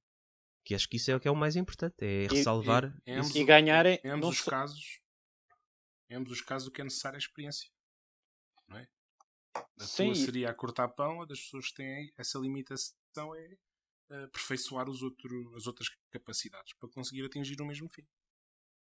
Que 0.64 0.74
acho 0.74 0.90
que 0.90 0.98
isso 0.98 1.12
é 1.12 1.16
o 1.16 1.20
que 1.20 1.28
é 1.28 1.32
o 1.32 1.36
mais 1.36 1.56
importante, 1.56 1.96
é 2.00 2.28
ressalvar 2.28 2.86
e, 3.06 3.12
e, 3.12 3.42
e 3.42 3.46
ganharem. 3.46 4.00
Em 4.04 4.10
ambos 4.10 4.30
os 4.30 4.42
casos, 4.42 5.00
em 6.10 6.16
ambos 6.16 6.32
os 6.32 6.42
casos, 6.42 6.68
o 6.68 6.72
que 6.72 6.82
é 6.82 6.84
necessário 6.84 7.18
é 7.18 7.20
a 7.20 7.20
experiência. 7.20 7.70
Não 8.68 8.78
é? 8.78 8.88
A 9.56 9.86
Sim. 9.86 10.06
tua 10.08 10.16
seria 10.16 10.50
a 10.50 10.54
cortar 10.54 10.88
pão, 10.90 11.22
a 11.22 11.26
das 11.26 11.40
pessoas 11.40 11.68
que 11.70 11.76
têm 11.76 12.12
essa 12.18 12.40
limitação 12.40 13.36
é 13.36 13.58
aperfeiçoar 14.24 14.90
os 14.90 15.02
outro, 15.02 15.56
as 15.56 15.68
outras 15.68 15.90
capacidades 16.12 16.74
para 16.80 16.90
conseguir 16.90 17.26
atingir 17.26 17.60
o 17.62 17.66
mesmo 17.66 17.90
fim. 17.90 18.06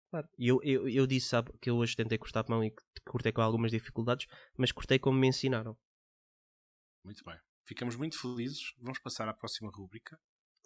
Claro. 0.09 0.27
E 0.37 0.47
eu, 0.47 0.59
eu, 0.63 0.87
eu 0.87 1.07
disse, 1.07 1.29
sabe, 1.29 1.51
que 1.59 1.69
eu 1.69 1.77
hoje 1.77 1.95
tentei 1.95 2.17
cortar 2.17 2.43
pão 2.43 2.63
e 2.63 2.73
cortei 3.05 3.31
com 3.31 3.41
algumas 3.41 3.71
dificuldades, 3.71 4.27
mas 4.57 4.71
cortei 4.71 4.99
como 4.99 5.17
me 5.17 5.27
ensinaram. 5.27 5.77
Muito 7.03 7.23
bem. 7.23 7.39
Ficamos 7.65 7.95
muito 7.95 8.19
felizes. 8.19 8.73
Vamos 8.77 8.99
passar 8.99 9.27
à 9.27 9.33
próxima 9.33 9.71
rúbrica, 9.73 10.19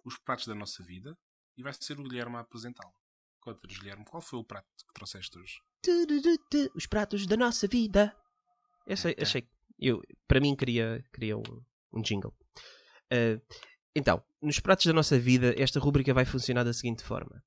os 0.08 0.18
pratos 0.18 0.48
da 0.48 0.56
nossa 0.56 0.82
vida, 0.84 1.18
e 1.58 1.64
vai 1.64 1.74
ser 1.74 2.00
o 2.00 2.04
Guilherme 2.04 2.38
a 2.38 2.40
apresentá-lo. 2.40 2.94
Conta-nos, 3.42 3.78
Guilherme, 3.78 4.06
qual 4.06 4.22
foi 4.22 4.40
o 4.40 4.44
prato 4.44 4.68
que 4.88 4.94
trouxeste 4.94 5.38
hoje? 5.38 5.60
Os 6.74 6.86
pratos 6.86 7.26
da 7.28 7.36
nossa 7.36 7.68
vida. 7.68 8.16
Eu 8.86 8.96
sei, 8.96 9.12
okay. 9.12 9.24
achei 9.24 9.50
eu, 9.80 10.02
para 10.28 10.40
mim, 10.40 10.56
queria, 10.56 11.04
queria 11.14 11.38
um, 11.38 11.44
um 11.94 12.02
jingle. 12.02 12.34
Uh, 13.14 13.42
então, 13.96 14.24
nos 14.42 14.60
pratos 14.60 14.86
da 14.86 14.94
nossa 14.94 15.20
vida, 15.20 15.54
esta 15.62 15.80
rúbrica 15.80 16.14
vai 16.14 16.26
funcionar 16.26 16.64
da 16.64 16.74
seguinte 16.74 17.04
forma: 17.04 17.44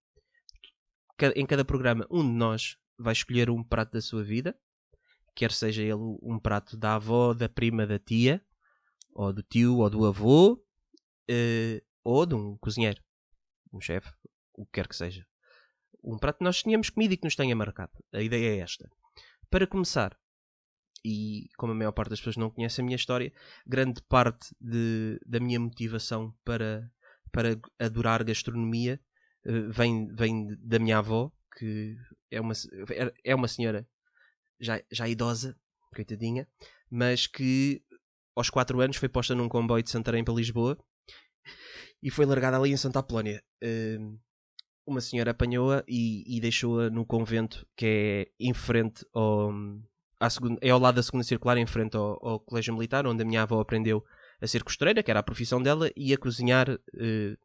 em 1.35 1.47
cada 1.47 1.65
programa, 1.65 2.07
um 2.11 2.23
de 2.23 2.37
nós 2.37 2.77
vai 2.99 3.13
escolher 3.13 3.51
um 3.51 3.65
prato 3.65 3.93
da 3.93 4.01
sua 4.01 4.23
vida, 4.23 4.57
quer 5.35 5.51
seja 5.51 5.83
ele 5.83 6.19
um 6.23 6.39
prato 6.39 6.77
da 6.77 6.97
avó, 6.97 7.33
da 7.33 7.49
prima, 7.49 7.87
da 7.87 7.99
tia, 7.99 8.45
ou 9.15 9.33
do 9.33 9.43
tio, 9.43 9.79
ou 9.79 9.91
do 9.91 10.07
avô, 10.07 10.53
uh, 10.55 11.90
ou 12.05 12.27
de 12.27 12.35
um 12.35 12.57
cozinheiro, 12.59 13.03
um 13.73 13.81
chefe, 13.81 14.11
o 14.55 14.65
que 14.65 14.73
quer 14.73 14.89
que 14.89 14.97
seja. 14.97 15.27
Um 16.03 16.19
prato 16.19 16.39
que 16.39 16.45
nós 16.45 16.63
tenhamos 16.63 16.91
comido 16.91 17.13
e 17.13 17.17
que 17.17 17.25
nos 17.25 17.37
tenha 17.37 17.55
marcado. 17.55 17.93
A 18.13 18.23
ideia 18.23 18.57
é 18.57 18.59
esta. 18.59 18.91
Para 19.51 19.67
começar, 19.67 20.19
e 21.05 21.49
como 21.57 21.73
a 21.73 21.75
maior 21.75 21.93
parte 21.93 22.11
das 22.11 22.21
pessoas 22.21 22.37
não 22.37 22.51
conhece 22.51 22.81
a 22.81 22.85
minha 22.85 22.97
história, 22.97 23.33
grande 23.67 24.03
parte 24.03 24.55
de, 24.61 25.21
da 25.27 25.41
minha 25.41 25.59
motivação 25.59 26.35
para, 26.45 26.91
para 27.33 27.61
adorar 27.79 28.25
gastronomia 28.25 29.01
uh, 29.47 29.71
vem, 29.71 30.07
vem 30.15 30.57
da 30.61 30.79
minha 30.79 30.99
avó, 30.99 31.33
que 31.59 31.97
é 32.31 32.41
uma, 32.41 32.53
é 33.25 33.35
uma 33.35 33.49
senhora 33.49 33.87
já, 34.59 34.81
já 34.91 35.09
idosa, 35.09 35.59
coitadinha, 35.95 36.47
mas 36.91 37.27
que 37.27 37.83
aos 38.37 38.49
4 38.49 38.81
anos 38.81 38.97
foi 38.97 39.09
posta 39.09 39.35
num 39.35 39.49
comboio 39.49 39.83
de 39.83 39.91
Santarém 39.91 40.25
para 40.25 40.35
Lisboa 40.35 40.79
e 42.03 42.11
foi 42.11 42.25
largada 42.25 42.57
ali 42.57 42.71
em 42.73 42.77
Santa 42.77 42.99
Apolónia. 43.01 43.43
Uh, 43.63 44.19
uma 44.87 45.01
senhora 45.01 45.31
apanhou-a 45.31 45.85
e, 45.87 46.37
e 46.37 46.41
deixou-a 46.41 46.91
no 46.91 47.07
convento 47.07 47.67
que 47.77 47.87
é 47.87 48.45
em 48.45 48.53
frente 48.53 49.07
ao, 49.15 49.53
segunda, 50.29 50.59
é 50.61 50.71
ao 50.71 50.79
lado 50.79 50.97
da 50.97 51.03
segunda 51.03 51.25
circular, 51.25 51.57
em 51.57 51.67
frente 51.67 51.97
ao, 51.97 52.19
ao, 52.27 52.41
colégio 52.41 52.75
militar, 52.75 53.07
onde 53.07 53.23
a 53.23 53.27
minha 53.27 53.43
avó 53.43 53.61
aprendeu 53.61 54.05
a 54.41 54.47
ser 54.47 54.65
costureira, 54.65 55.03
que 55.03 55.11
era 55.11 55.21
a 55.21 55.23
profissão 55.25 55.63
dela, 55.63 55.91
e 55.97 56.13
a 56.13 56.19
cozinhar 56.19 56.69
uh, 56.71 57.39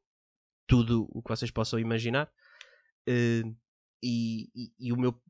tudo 0.67 1.07
o 1.11 1.21
que 1.21 1.29
vocês 1.29 1.51
possam 1.51 1.79
imaginar. 1.79 2.27
Uh, 3.07 3.55
e, 4.01 4.49
e, 4.55 4.71
e, 4.79 4.93
o 4.93 4.97
meu, 4.97 5.21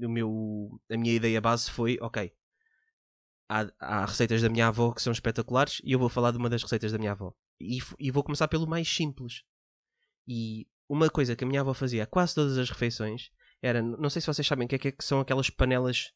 o 0.00 0.08
meu, 0.08 0.80
a 0.90 0.96
minha 0.96 1.14
ideia 1.14 1.40
base 1.40 1.70
foi, 1.70 1.98
ok, 2.00 2.32
há, 3.48 3.66
há, 3.78 4.06
receitas 4.06 4.42
da 4.42 4.48
minha 4.48 4.68
avó 4.68 4.92
que 4.92 5.02
são 5.02 5.12
espetaculares 5.12 5.80
e 5.84 5.92
eu 5.92 5.98
vou 5.98 6.08
falar 6.08 6.30
de 6.32 6.38
uma 6.38 6.50
das 6.50 6.62
receitas 6.62 6.92
da 6.92 6.98
minha 6.98 7.12
avó. 7.12 7.34
E, 7.60 7.78
e 7.98 8.10
vou 8.10 8.22
começar 8.22 8.48
pelo 8.48 8.66
mais 8.66 8.88
simples. 8.88 9.42
E 10.26 10.66
uma 10.88 11.08
coisa 11.08 11.34
que 11.34 11.44
a 11.44 11.46
minha 11.46 11.60
avó 11.60 11.74
fazia 11.74 12.04
a 12.04 12.06
quase 12.06 12.34
todas 12.34 12.58
as 12.58 12.70
refeições 12.70 13.30
era, 13.62 13.82
não 13.82 14.10
sei 14.10 14.20
se 14.20 14.26
vocês 14.26 14.46
sabem 14.46 14.66
o 14.66 14.68
que 14.68 14.74
é 14.74 14.78
que, 14.78 14.88
é 14.88 14.92
que 14.92 15.04
são 15.04 15.20
aquelas 15.20 15.50
panelas 15.50 16.12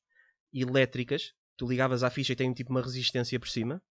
elétricas. 0.53 1.34
Tu 1.57 1.66
ligavas 1.66 2.03
à 2.03 2.11
ficha 2.11 2.32
e 2.32 2.36
tem 2.36 2.53
tipo 2.53 2.70
uma 2.70 2.82
resistência 2.82 3.38
por 3.38 3.49
cima. 3.49 3.82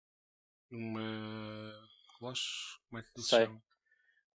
Uma. 0.71 1.73
Cloche? 2.17 2.77
Como 2.89 2.99
é 2.99 3.03
que 3.03 3.21
se 3.21 3.29
chama? 3.29 3.61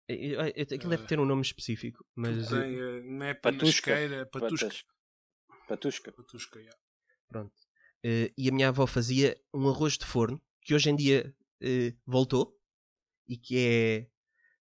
Aquilo 0.10 0.90
deve 0.90 1.08
ter 1.08 1.20
um 1.20 1.26
nome 1.26 1.42
específico, 1.42 2.06
mas. 2.16 2.50
Tem, 2.50 2.82
uh, 2.82 3.04
não 3.04 3.26
é 3.26 3.34
patusca. 3.34 3.96
Patusca. 4.32 4.86
Patusca. 5.68 6.12
Patusca, 6.12 6.60
yeah. 6.60 6.78
Pronto. 7.30 7.54
Uh, 8.06 8.30
e 8.38 8.50
a 8.50 8.52
minha 8.52 8.70
avó 8.70 8.86
fazia 8.86 9.40
um 9.54 9.70
arroz 9.70 9.98
de 9.98 10.06
forno 10.06 10.42
que 10.62 10.76
hoje 10.76 10.90
em 10.90 10.96
dia 10.96 11.34
uh, 11.62 11.98
voltou 12.06 12.60
e 13.28 13.38
que 13.38 13.58
é. 13.58 14.08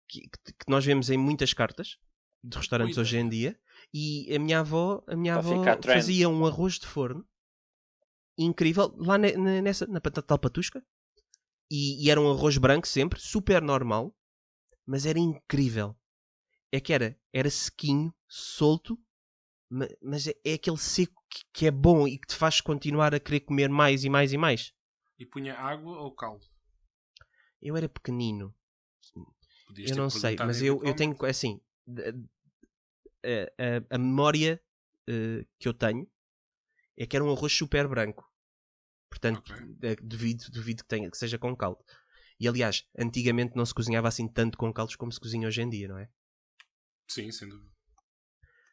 Que, 0.08 0.28
que, 0.28 0.68
nós 0.68 0.84
vemos 0.84 1.08
em 1.08 1.16
muitas 1.16 1.52
cartas 1.52 1.96
de 2.42 2.56
restaurantes 2.56 2.98
hoje 2.98 3.16
em 3.16 3.28
dia. 3.28 3.58
E 3.92 4.34
a 4.34 4.38
minha 4.38 4.60
avó, 4.60 5.02
a 5.06 5.16
minha 5.16 5.36
avó 5.36 5.62
fazia 5.82 6.28
um 6.28 6.44
arroz 6.46 6.78
de 6.78 6.86
forno 6.86 7.26
incrível 8.36 8.94
lá 8.96 9.18
nessa, 9.18 9.86
na 9.86 10.00
tal 10.00 10.38
patusca. 10.38 10.84
E, 11.70 12.04
e, 12.04 12.10
era 12.10 12.20
um 12.20 12.30
arroz 12.30 12.58
branco 12.58 12.88
sempre, 12.88 13.20
super 13.20 13.62
normal, 13.62 14.16
mas 14.84 15.06
era 15.06 15.18
incrível. 15.18 15.96
É 16.72 16.80
que 16.80 16.92
era, 16.92 17.16
era 17.32 17.50
sequinho, 17.50 18.12
solto, 18.28 18.98
mas 20.02 20.26
é, 20.26 20.34
é 20.44 20.54
aquele 20.54 20.78
seco 20.78 21.22
que, 21.30 21.44
que, 21.52 21.66
é 21.66 21.70
bom 21.70 22.08
e 22.08 22.18
que 22.18 22.26
te 22.26 22.34
faz 22.34 22.60
continuar 22.60 23.14
a 23.14 23.20
querer 23.20 23.40
comer 23.40 23.68
mais 23.68 24.02
e 24.02 24.08
mais 24.08 24.32
e 24.32 24.36
mais. 24.36 24.72
E 25.18 25.24
punha 25.24 25.54
água 25.54 25.98
ou 25.98 26.12
caldo? 26.12 26.44
Eu 27.60 27.76
era 27.76 27.88
pequenino. 27.88 28.54
Podias 29.66 29.90
eu 29.90 29.96
não 29.96 30.10
sei, 30.10 30.36
mas 30.36 30.62
eu, 30.62 30.82
eu 30.82 30.94
tenho 30.94 31.16
assim 31.24 31.60
a, 33.24 33.92
a, 33.92 33.94
a 33.94 33.98
memória 33.98 34.60
uh, 35.08 35.46
que 35.58 35.68
eu 35.68 35.74
tenho 35.74 36.10
é 36.96 37.06
que 37.06 37.16
era 37.16 37.24
um 37.24 37.32
arroz 37.32 37.52
super 37.52 37.86
branco. 37.88 38.28
Portanto, 39.08 39.52
okay. 39.52 39.96
duvido, 40.02 40.44
duvido 40.50 40.82
que, 40.82 40.88
tenha, 40.88 41.10
que 41.10 41.16
seja 41.16 41.38
com 41.38 41.56
caldo. 41.56 41.82
E 42.38 42.48
aliás, 42.48 42.86
antigamente 42.98 43.56
não 43.56 43.66
se 43.66 43.74
cozinhava 43.74 44.08
assim 44.08 44.28
tanto 44.28 44.56
com 44.56 44.72
caldos 44.72 44.96
como 44.96 45.12
se 45.12 45.20
cozinha 45.20 45.48
hoje 45.48 45.62
em 45.62 45.68
dia, 45.68 45.88
não 45.88 45.98
é? 45.98 46.08
Sim, 47.08 47.30
sem 47.30 47.48
dúvida. 47.48 47.70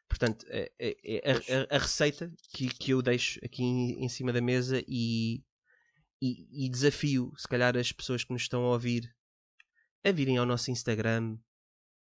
Portanto, 0.08 0.46
é, 0.48 0.72
é, 0.78 0.96
é 1.04 1.32
a, 1.32 1.76
a, 1.76 1.78
receita 1.78 2.32
que, 2.50 2.68
que 2.68 2.92
eu 2.92 3.02
deixo 3.02 3.38
aqui 3.44 3.62
em, 3.62 4.04
em 4.04 4.08
cima 4.08 4.32
da 4.32 4.40
mesa 4.40 4.82
e, 4.88 5.42
e, 6.20 6.66
e, 6.66 6.68
desafio, 6.68 7.32
se 7.36 7.46
calhar, 7.46 7.76
as 7.76 7.92
pessoas 7.92 8.24
que 8.24 8.32
nos 8.32 8.42
estão 8.42 8.64
a 8.64 8.70
ouvir 8.70 9.14
a 10.04 10.10
virem 10.10 10.36
ao 10.38 10.46
nosso 10.46 10.70
Instagram 10.70 11.38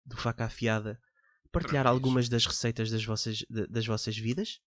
do 0.05 0.15
Faca 0.17 0.45
Afiada 0.45 0.99
partilhar 1.51 1.87
algumas 1.87 2.27
das 2.27 2.45
receitas 2.45 2.91
das 2.91 3.03
vossas, 3.03 3.45
das 3.49 3.85
vossas 3.85 4.17
vidas, 4.17 4.59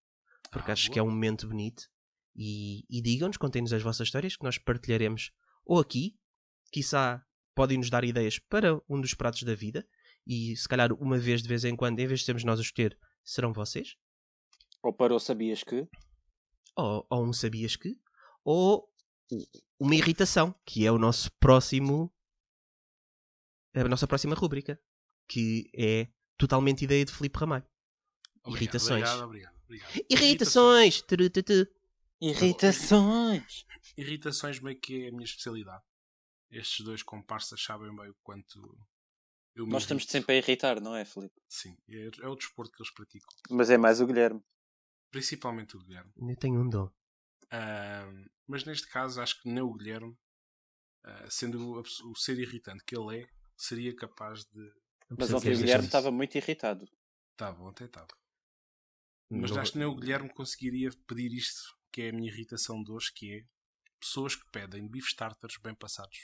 porque 0.51 0.71
ah, 0.71 0.73
acho 0.73 0.87
boa. 0.87 0.93
que 0.95 0.99
é 0.99 1.03
um 1.03 1.11
momento 1.11 1.47
bonito 1.47 1.85
e, 2.35 2.85
e 2.89 3.03
digam-nos, 3.03 3.37
contem-nos 3.37 3.73
as 3.73 3.83
vossas 3.83 4.09
histórias 4.09 4.37
que 4.37 4.45
nós 4.45 4.57
partilharemos 4.57 5.31
ou 5.67 5.79
aqui, 5.79 6.17
quiçá 6.73 7.23
podem 7.55 7.77
nos 7.77 7.91
dar 7.91 8.05
ideias 8.05 8.39
para 8.39 8.81
um 8.89 9.01
dos 9.01 9.13
pratos 9.13 9.43
da 9.43 9.55
vida 9.55 9.87
e 10.27 10.57
se 10.57 10.69
calhar 10.69 10.93
uma 10.95 11.19
vez 11.19 11.43
de 11.43 11.49
vez 11.49 11.65
em 11.65 11.77
quando, 11.77 11.99
em 11.99 12.07
vez 12.07 12.21
de 12.21 12.27
sermos 12.27 12.45
nós 12.45 12.59
a 12.59 12.63
escolher, 12.63 12.99
serão 13.25 13.53
vocês. 13.53 13.97
Ou 14.83 14.93
para 14.93 15.15
o 15.15 15.19
sabias 15.19 15.63
que. 15.63 15.87
Ou, 16.77 17.07
ou 17.11 17.27
um 17.27 17.33
sabias 17.33 17.77
que. 17.77 18.01
Ou 18.45 18.89
uma 19.79 19.95
irritação, 19.95 20.55
que 20.65 20.87
é 20.87 20.93
o 20.93 20.99
nosso 20.99 21.31
próximo. 21.33 22.13
a 23.75 23.85
nossa 23.85 24.07
próxima 24.07 24.35
rúbrica, 24.35 24.81
que 25.29 25.71
é 25.75 26.09
totalmente 26.37 26.85
ideia 26.85 27.05
de 27.05 27.13
Felipe 27.13 27.39
Ramalho. 27.39 27.67
Obrigado, 28.43 28.63
Irritações. 28.63 29.03
Obrigado, 29.03 29.25
obrigado, 29.25 29.55
obrigado. 29.65 30.07
Irritações! 30.11 31.05
Irritações! 31.11 31.69
Irritações. 32.21 33.67
Irritações 33.97 34.61
meio 34.61 34.79
que 34.79 35.05
é 35.05 35.09
a 35.09 35.13
minha 35.13 35.25
especialidade. 35.25 35.83
Estes 36.51 36.85
dois 36.85 37.03
comparsas 37.03 37.63
sabem 37.63 37.95
bem 37.95 38.09
o 38.09 38.17
quanto 38.23 38.79
eu 39.55 39.67
Nós 39.67 39.83
estamos 39.83 40.05
sempre 40.05 40.35
a 40.35 40.39
irritar, 40.39 40.81
não 40.81 40.95
é, 40.95 41.05
Felipe? 41.05 41.35
Sim, 41.49 41.77
é, 41.89 42.11
é, 42.23 42.29
o 42.29 42.37
desporto 42.37 42.73
que 42.73 42.83
eles 42.83 42.93
praticam. 42.93 43.29
Mas 43.51 43.71
é 43.71 43.77
mais 43.77 44.01
o 44.01 44.07
Guilherme. 44.07 44.41
Principalmente 45.11 45.77
o 45.77 45.81
Guilherme. 45.81 46.13
Eu 46.17 46.37
tenho 46.37 46.61
um 46.61 46.69
dom. 46.69 46.91
Uh, 47.53 48.29
mas 48.47 48.65
neste 48.65 48.87
caso 48.89 49.21
acho 49.21 49.41
que 49.43 49.49
nem 49.49 49.63
o 49.63 49.73
Guilherme, 49.73 50.13
uh, 51.07 51.31
sendo 51.31 51.59
o, 51.61 51.81
o, 51.81 52.15
ser 52.17 52.39
irritante 52.39 52.85
que 52.85 52.97
ele 52.97 53.23
é, 53.23 53.29
seria 53.57 53.95
capaz 53.95 54.45
de. 54.45 54.73
Mas 55.11 55.31
o 55.31 55.37
ontem 55.37 55.39
o 55.39 55.41
queres 55.43 55.59
dizer 55.59 55.65
Guilherme 55.67 55.87
estava 55.87 56.11
muito 56.11 56.35
irritado. 56.37 56.85
Estava, 57.33 57.63
ontem 57.63 57.85
estava. 57.85 58.09
Mas 59.31 59.51
Não- 59.51 59.61
acho 59.61 59.73
que 59.73 59.79
nem 59.79 59.87
o 59.87 59.95
Guilherme 59.97 60.29
conseguiria 60.33 60.91
pedir 61.07 61.33
isto, 61.33 61.77
que 61.93 62.03
é 62.03 62.09
a 62.11 62.13
minha 62.13 62.31
irritação 62.31 62.83
de 62.83 62.91
hoje, 62.93 63.13
que 63.15 63.35
é 63.39 63.45
pessoas 64.01 64.37
que 64.37 64.45
pedem 64.51 64.89
beef 64.89 65.07
starters 65.07 65.57
bem 65.63 65.75
passados. 65.75 66.19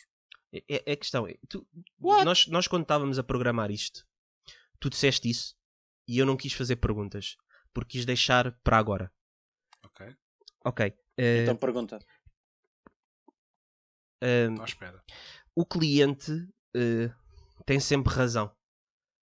É, 0.52 0.58
é- 0.68 0.82
é 0.86 0.92
a 0.92 0.96
questão. 0.96 1.26
é, 1.26 1.36
tu- 1.48 1.66
nós, 1.98 2.46
nós, 2.46 2.68
quando 2.68 2.82
estávamos 2.82 3.18
a 3.18 3.24
programar 3.24 3.70
isto, 3.70 4.06
tu 4.78 4.88
disseste 4.90 5.28
isso 5.28 5.54
e 6.06 6.18
eu 6.18 6.26
não 6.26 6.36
quis 6.36 6.52
fazer 6.52 6.76
perguntas 6.76 7.36
porque 7.72 7.92
quis 7.98 8.04
deixar 8.06 8.52
para 8.60 8.78
agora. 8.78 9.12
Ok? 10.64 10.92
Eh, 11.18 11.42
Então 11.42 11.56
pergunta. 11.56 11.98
eh, 14.20 14.46
Estou 14.48 14.62
à 14.62 14.66
espera. 14.66 15.04
o 15.54 15.64
cliente 15.66 16.32
eh, 16.74 17.10
tem 17.66 17.78
sempre 17.80 18.12
razão 18.12 18.50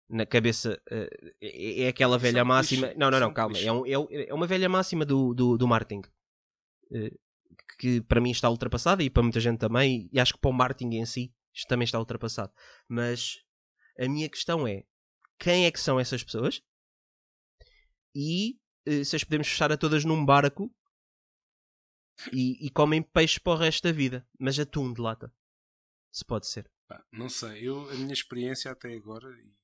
na 0.09 0.25
cabeça. 0.27 0.81
eh, 0.91 1.09
é, 1.41 1.83
é 1.83 1.89
aquela 1.89 2.17
Isso 2.17 2.27
é 2.27 2.31
velha 2.31 2.43
um 2.43 2.47
máxima. 2.47 2.95
Não, 2.95 3.11
não, 3.11 3.11
isso 3.11 3.17
é 3.17 3.21
não, 3.21 3.31
um 3.31 3.35
calma. 3.35 3.59
É, 3.59 3.73
um- 3.73 3.87
é 3.87 4.29
é 4.29 4.35
uma 4.35 4.47
velha 4.47 4.69
máxima 4.69 5.05
do, 5.05 5.35
do, 5.35 5.59
do 5.59 5.67
marketing 5.69 6.03
eh, 6.93 7.13
que 7.79 8.01
para 8.03 8.21
mim 8.21 8.31
está 8.31 8.49
ultrapassada 8.49 9.03
e 9.03 9.11
para 9.11 9.23
muita 9.23 9.41
gente 9.41 9.59
também. 9.59 10.09
E 10.13 10.21
acho 10.21 10.35
que 10.35 10.41
para 10.41 10.51
o 10.51 10.55
marketing 10.55 10.97
em 10.97 11.07
si 11.07 11.33
isto 11.55 11.69
também 11.69 11.85
está 11.85 11.99
ultrapassado. 11.99 12.53
Mas 12.89 13.43
a 13.99 14.09
minha 14.09 14.29
questão 14.29 14.67
é: 14.67 14.85
quem 15.39 15.67
é 15.67 15.71
que 15.71 15.81
são 15.81 15.99
essas 15.99 16.23
pessoas? 16.23 16.63
E 18.15 18.59
eh, 18.87 19.05
se 19.05 19.17
as 19.17 19.25
podemos 19.25 19.49
fechar 19.49 19.73
a 19.73 19.77
todas 19.77 20.05
num 20.05 20.25
barco 20.25 20.71
e, 22.33 22.67
e 22.67 22.71
comem 22.71 23.03
peixe 23.03 23.41
para 23.41 23.53
o 23.53 23.57
resto 23.57 23.85
da 23.85 23.93
vida, 23.93 24.27
mas 24.39 24.59
atum 24.59 24.93
de 24.93 25.01
lata. 25.01 25.33
Se 26.11 26.25
pode 26.25 26.47
ser. 26.47 26.71
Não 27.11 27.29
sei, 27.29 27.67
eu, 27.67 27.89
a 27.91 27.95
minha 27.95 28.13
experiência 28.13 28.71
até 28.71 28.93
agora, 28.95 29.29
e, 29.41 29.55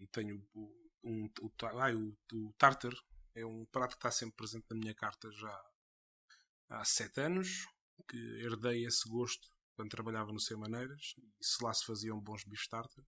e 0.00 0.06
tenho 0.08 0.44
o, 0.52 0.90
um, 1.04 1.30
o, 1.40 1.52
ai, 1.78 1.94
o, 1.94 2.16
o 2.32 2.52
tartar, 2.58 2.92
é 3.34 3.44
um 3.44 3.64
prato 3.66 3.92
que 3.92 3.98
está 3.98 4.10
sempre 4.10 4.36
presente 4.36 4.66
na 4.70 4.76
minha 4.76 4.94
carta 4.94 5.30
já 5.32 5.70
há 6.68 6.84
sete 6.84 7.20
anos, 7.20 7.66
que 8.08 8.16
herdei 8.40 8.84
esse 8.84 9.08
gosto 9.08 9.48
quando 9.76 9.90
trabalhava 9.90 10.32
no 10.32 10.40
Sem 10.40 10.56
Maneiras, 10.56 11.14
e 11.18 11.44
se 11.44 11.62
lá 11.62 11.72
se 11.72 11.84
faziam 11.84 12.20
bons 12.20 12.44
bife 12.44 12.68
tartar. 12.68 13.04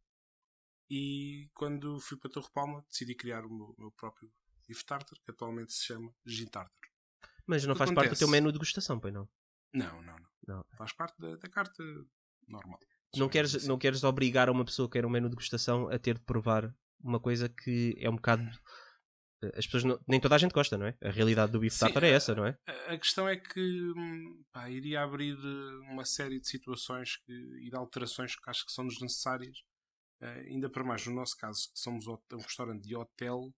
E 0.89 1.51
quando 1.55 2.01
fui 2.01 2.16
para 2.16 2.30
Torre 2.30 2.51
Palma, 2.53 2.84
decidi 2.89 3.14
criar 3.14 3.45
o 3.45 3.51
meu, 3.51 3.74
meu 3.78 3.91
próprio 3.93 4.32
bife 4.68 4.84
tartar, 4.84 5.18
que 5.24 5.30
atualmente 5.30 5.72
se 5.72 5.84
chama 5.84 6.14
gin 6.24 6.47
tartar. 6.47 6.86
Mas 7.47 7.64
não 7.64 7.74
faz 7.76 7.90
parte 7.92 8.09
do 8.11 8.16
teu 8.16 8.26
acontece? 8.26 8.30
menu 8.30 8.47
de 8.49 8.53
degustação, 8.55 8.99
pois 8.99 9.14
não? 9.14 9.28
Não, 9.72 10.03
não, 10.03 10.16
não, 10.16 10.26
Não. 10.49 10.64
Faz 10.76 10.92
parte 10.92 11.20
da, 11.20 11.36
da 11.36 11.49
carta 11.49 11.82
normal. 12.49 12.78
Não 13.16 13.28
queres, 13.28 13.55
Assim. 13.55 13.68
não 13.68 13.78
queres 13.78 14.03
obrigar 14.05 14.51
uma 14.51 14.64
pessoa 14.64 14.88
que 14.88 14.92
quer 14.94 15.07
um 15.07 15.11
menu 15.11 15.28
de 15.28 15.36
degustação 15.36 15.88
a 15.88 15.99
ter 15.99 16.14
de 16.18 16.24
provar 16.24 16.74
uma 17.01 17.20
coisa 17.20 17.49
que 17.49 17.94
é 17.99 18.11
um 18.11 18.16
bocado. 18.16 18.44
As 19.55 19.66
pessoas 19.66 19.84
não- 19.84 20.01
nem 20.09 20.18
toda 20.20 20.34
a 20.34 20.38
gente 20.38 20.53
gosta, 20.53 20.76
não 20.78 20.86
é? 20.86 20.97
A 21.03 21.11
realidade 21.11 21.53
do 21.53 21.61
bife 21.61 21.78
tartar 21.78 22.03
é 22.03 22.11
essa, 22.11 22.34
não 22.34 22.47
é? 22.47 22.59
A 22.66 22.94
a 22.94 22.99
questão 22.99 23.28
é 23.28 23.36
que 23.36 23.61
hum, 23.94 24.42
pá, 24.53 24.68
iria 24.70 25.03
abrir 25.03 25.36
eh, 25.36 25.92
uma 25.92 26.05
série 26.05 26.40
de 26.40 26.49
situações 26.49 27.16
que, 27.18 27.32
e 27.32 27.68
de 27.70 27.76
alterações 27.76 28.34
que 28.34 28.51
acho 28.51 28.64
que 28.64 28.72
são 28.72 28.86
desnecessárias. 28.86 29.59
Eh, 30.20 30.47
ainda 30.51 30.70
para 30.70 30.82
mais 30.82 31.07
no 31.07 31.14
nosso 31.14 31.36
caso, 31.36 31.70
que 31.72 31.78
somos 31.78 32.07
um 32.07 32.16
restaurante 32.38 32.82
de 32.82 32.97
hotel 32.97 33.53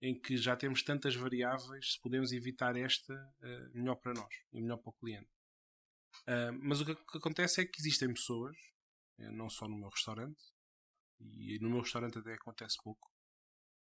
em 0.00 0.18
que 0.18 0.36
já 0.36 0.56
temos 0.56 0.82
tantas 0.82 1.14
variáveis, 1.16 1.92
se 1.94 2.00
podemos 2.00 2.32
evitar 2.32 2.76
esta, 2.76 3.12
eh, 3.42 3.68
melhor 3.74 3.96
para 3.96 4.12
nós 4.14 4.32
e 4.52 4.60
melhor 4.60 4.76
para 4.78 4.90
o 4.90 4.92
cliente. 4.92 5.28
Ah, 6.26 6.52
mas 6.52 6.80
o 6.80 6.84
que, 6.84 6.92
acontece 7.18 7.60
é 7.60 7.66
que 7.66 7.80
existem 7.80 8.12
pessoas, 8.12 8.56
eh, 9.18 9.30
não 9.30 9.50
só 9.50 9.66
no 9.68 9.76
meu 9.76 9.88
restaurante, 9.88 10.40
e 11.20 11.58
no 11.60 11.68
meu 11.68 11.80
restaurante 11.80 12.18
até 12.18 12.34
acontece 12.34 12.76
pouco, 12.82 13.12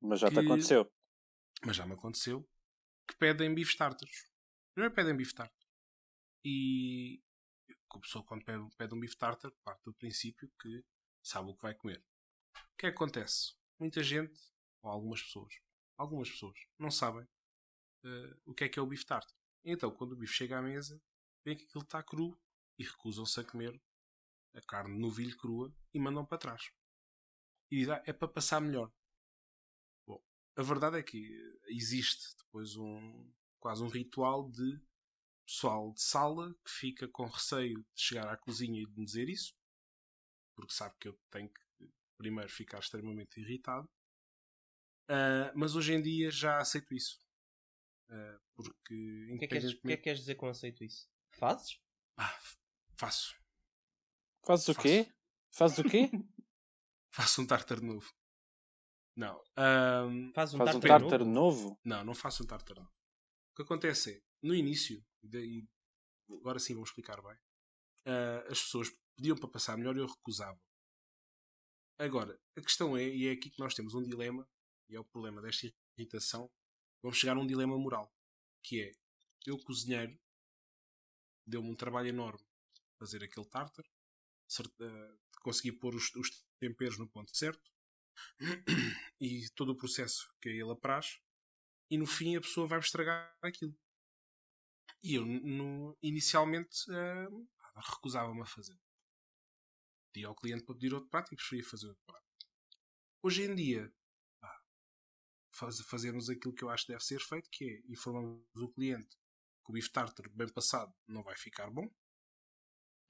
Mas 0.00 0.20
já 0.20 0.28
te 0.28 0.34
que- 0.34 0.40
aconteceu. 0.40 0.92
mas 1.64 1.76
já 1.76 1.86
me 1.86 1.94
aconteceu, 1.94 2.46
que 3.08 3.16
pedem 3.16 3.54
bife 3.54 3.76
tartas. 3.76 4.10
Primeiro 4.74 4.94
pedem 4.94 5.16
bife 5.16 5.34
tartar. 5.34 5.66
E 6.44 7.22
a 7.90 7.98
pessoa 8.00 8.24
quando 8.24 8.44
pede, 8.44 8.68
pede 8.76 8.94
um 8.94 9.00
bife 9.00 9.16
tartar 9.16 9.50
parte 9.64 9.84
do 9.84 9.94
princípio 9.94 10.50
que 10.60 10.84
sabe 11.22 11.50
o 11.50 11.54
que 11.54 11.62
vai 11.62 11.74
comer. 11.74 12.04
O 12.54 12.76
que 12.76 12.86
é 12.86 12.90
que 12.90 12.96
acontece? 12.96 13.54
Muita 13.78 14.02
gente, 14.02 14.38
ou 14.82 14.90
algumas 14.90 15.22
pessoas, 15.22 15.54
algumas 15.97 16.30
pessoas 16.30 16.59
não 16.78 16.90
sabem 16.90 17.26
eh, 18.05 18.36
o 18.45 18.55
que 18.55 18.64
é 18.64 18.68
que 18.68 18.78
é 18.78 18.82
o 18.82 18.86
bife 18.86 19.07
tartar. 19.07 19.34
Então, 19.64 19.90
quando 19.90 20.12
o 20.12 20.16
bife 20.16 20.34
chega 20.34 20.59
à 20.59 20.62
mesa, 20.62 21.01
vêem 21.45 21.57
que 21.57 21.64
aquilo 21.64 21.84
está 21.84 22.03
cru 22.03 22.38
e 22.78 22.84
recusam-se 22.84 23.40
a 23.40 23.45
comer 23.45 23.80
a 24.55 24.61
carne 24.62 24.95
no 24.95 25.09
novilho 25.09 25.36
crua 25.36 25.74
e 25.95 25.99
mandam 25.99 26.24
para 26.26 26.38
trás. 26.38 26.70
E 27.70 27.90
"Ah, 27.90 28.03
é 28.07 28.12
para 28.12 28.28
passar 28.28 28.61
melhor. 28.61 28.93
Bom, 30.07 30.22
a 30.57 30.62
verdade 30.62 30.99
é 30.99 31.03
que 31.03 31.20
existe 31.68 32.36
depois 32.38 32.76
um 32.76 33.32
quase 33.61 33.82
um 33.82 33.88
ritual 33.88 34.51
de 34.51 34.80
pessoal 35.47 35.93
de 35.93 36.03
sala 36.03 36.55
que 36.64 36.70
fica 36.70 37.09
com 37.09 37.26
receio 37.26 37.78
de 37.95 38.01
chegar 38.01 38.28
à 38.28 38.36
cozinha 38.36 38.80
e 38.80 38.86
de 38.86 38.99
me 38.99 39.05
dizer 39.05 39.28
isso, 39.28 39.55
porque 40.55 40.72
sabe 40.72 40.95
que 40.99 41.09
eu 41.09 41.18
tenho 41.30 41.49
que 41.49 41.90
primeiro 42.16 42.51
ficar 42.51 42.78
extremamente 42.80 43.40
irritado. 43.40 43.88
Ah, 45.12 45.52
mas 45.54 45.76
hoje 45.76 45.92
em 45.92 46.00
dia 46.00 46.30
já 46.30 46.58
aceito 46.58 46.94
isso. 46.94 47.20
Ah, 48.08 48.40
porque 48.54 48.94
O 49.34 49.38
que, 49.38 49.44
é 49.44 49.48
que 49.48 49.48
queres, 49.48 49.74
que 49.74 49.92
é 49.92 49.96
que 49.96 50.02
queres 50.04 50.20
dizer 50.20 50.36
com 50.36 50.48
aceito 50.48 50.82
isso? 50.82 51.06
Fazes? 51.32 51.78
Ah, 52.16 52.38
faço. 52.96 53.34
Fazes 54.46 54.68
o 54.68 54.74
quê? 54.74 55.12
Fazes 55.50 55.78
o 55.78 55.84
quê? 55.84 56.10
Faço 57.14 57.42
um 57.42 57.46
tartar 57.46 57.78
novo. 57.82 58.10
Não. 59.14 59.38
ahm, 59.54 60.32
Faz 60.32 60.54
um 60.54 60.58
Faz 60.58 60.74
um 60.76 60.80
tartar 60.80 60.98
novo? 61.00 61.24
novo? 61.26 61.80
Não, 61.84 62.02
não 62.02 62.14
faço 62.14 62.42
um 62.42 62.46
tartar 62.46 62.74
novo. 62.76 62.88
O 62.88 63.56
que 63.56 63.62
acontece 63.62 64.14
é, 64.16 64.22
no 64.42 64.54
início, 64.54 65.04
e 65.22 65.68
agora 66.30 66.58
sim 66.58 66.74
vou 66.74 66.84
explicar 66.84 67.20
bem, 67.20 67.36
ah, 68.06 68.44
as 68.50 68.62
pessoas 68.62 68.88
pediam 69.14 69.36
para 69.36 69.50
passar 69.50 69.76
melhor 69.76 69.94
e 69.94 69.98
eu 70.00 70.06
recusava. 70.06 70.58
Agora, 71.98 72.40
a 72.56 72.60
questão 72.62 72.96
é, 72.96 73.06
e 73.06 73.26
é 73.28 73.32
aqui 73.32 73.50
que 73.50 73.58
nós 73.60 73.74
temos 73.74 73.92
um 73.94 74.02
dilema, 74.02 74.48
e 74.88 74.96
é 74.96 75.00
o 75.00 75.04
problema 75.04 75.40
desta 75.40 75.72
irritação, 75.96 76.50
vamos 77.02 77.18
chegar 77.18 77.36
a 77.36 77.40
um 77.40 77.46
dilema 77.46 77.76
moral, 77.78 78.12
que 78.62 78.80
é, 78.82 78.92
eu 79.46 79.58
cozinheiro, 79.58 80.18
deu-me 81.46 81.70
um 81.70 81.74
trabalho 81.76 82.08
enorme 82.08 82.44
fazer 82.98 83.24
aquele 83.24 83.46
tartar, 83.46 83.84
ah, 84.80 85.16
conseguir 85.40 85.72
pôr 85.72 85.94
os, 85.94 86.14
os 86.14 86.44
temperos 86.58 86.98
no 86.98 87.08
ponto 87.08 87.36
certo, 87.36 87.70
e 89.20 89.48
todo 89.56 89.72
o 89.72 89.76
processo 89.76 90.32
que 90.40 90.48
ele 90.48 90.70
apraz, 90.70 91.18
e 91.90 91.98
no 91.98 92.06
fim 92.06 92.36
a 92.36 92.40
pessoa 92.40 92.66
vai 92.66 92.78
estragar 92.78 93.36
aquilo. 93.42 93.76
E 95.02 95.14
eu, 95.14 95.26
no- 95.26 95.98
inicialmente, 96.02 96.84
ah, 96.90 97.28
recusava-me 97.74 98.42
a 98.42 98.46
fazer. 98.46 98.78
Pedia 100.12 100.28
ao 100.28 100.34
cliente 100.34 100.64
para 100.64 100.74
pedir 100.74 100.94
outro 100.94 101.10
prato 101.10 101.32
e 101.32 101.36
preferia 101.36 101.64
fazer 101.64 101.88
outro 101.88 102.04
prato. 102.04 102.26
Hoje 103.22 103.42
em 103.44 103.54
dia, 103.54 103.92
faz, 105.53 105.80
fazemos 105.82 106.28
aquilo 106.28 106.55
que 106.55 106.64
eu 106.64 106.70
acho 106.70 106.86
que 106.86 106.92
deve 106.92 107.05
ser 107.05 107.20
feito, 107.20 107.48
que 107.50 107.64
é 107.64 107.92
informamos 107.92 108.42
o 108.57 108.68
cliente 108.68 109.16
que 109.64 109.70
o 109.70 109.72
bife 109.72 109.90
tartar 109.92 110.28
bem 110.30 110.48
passado 110.48 110.92
não 111.07 111.22
vai 111.22 111.36
ficar 111.36 111.70
bom, 111.70 111.88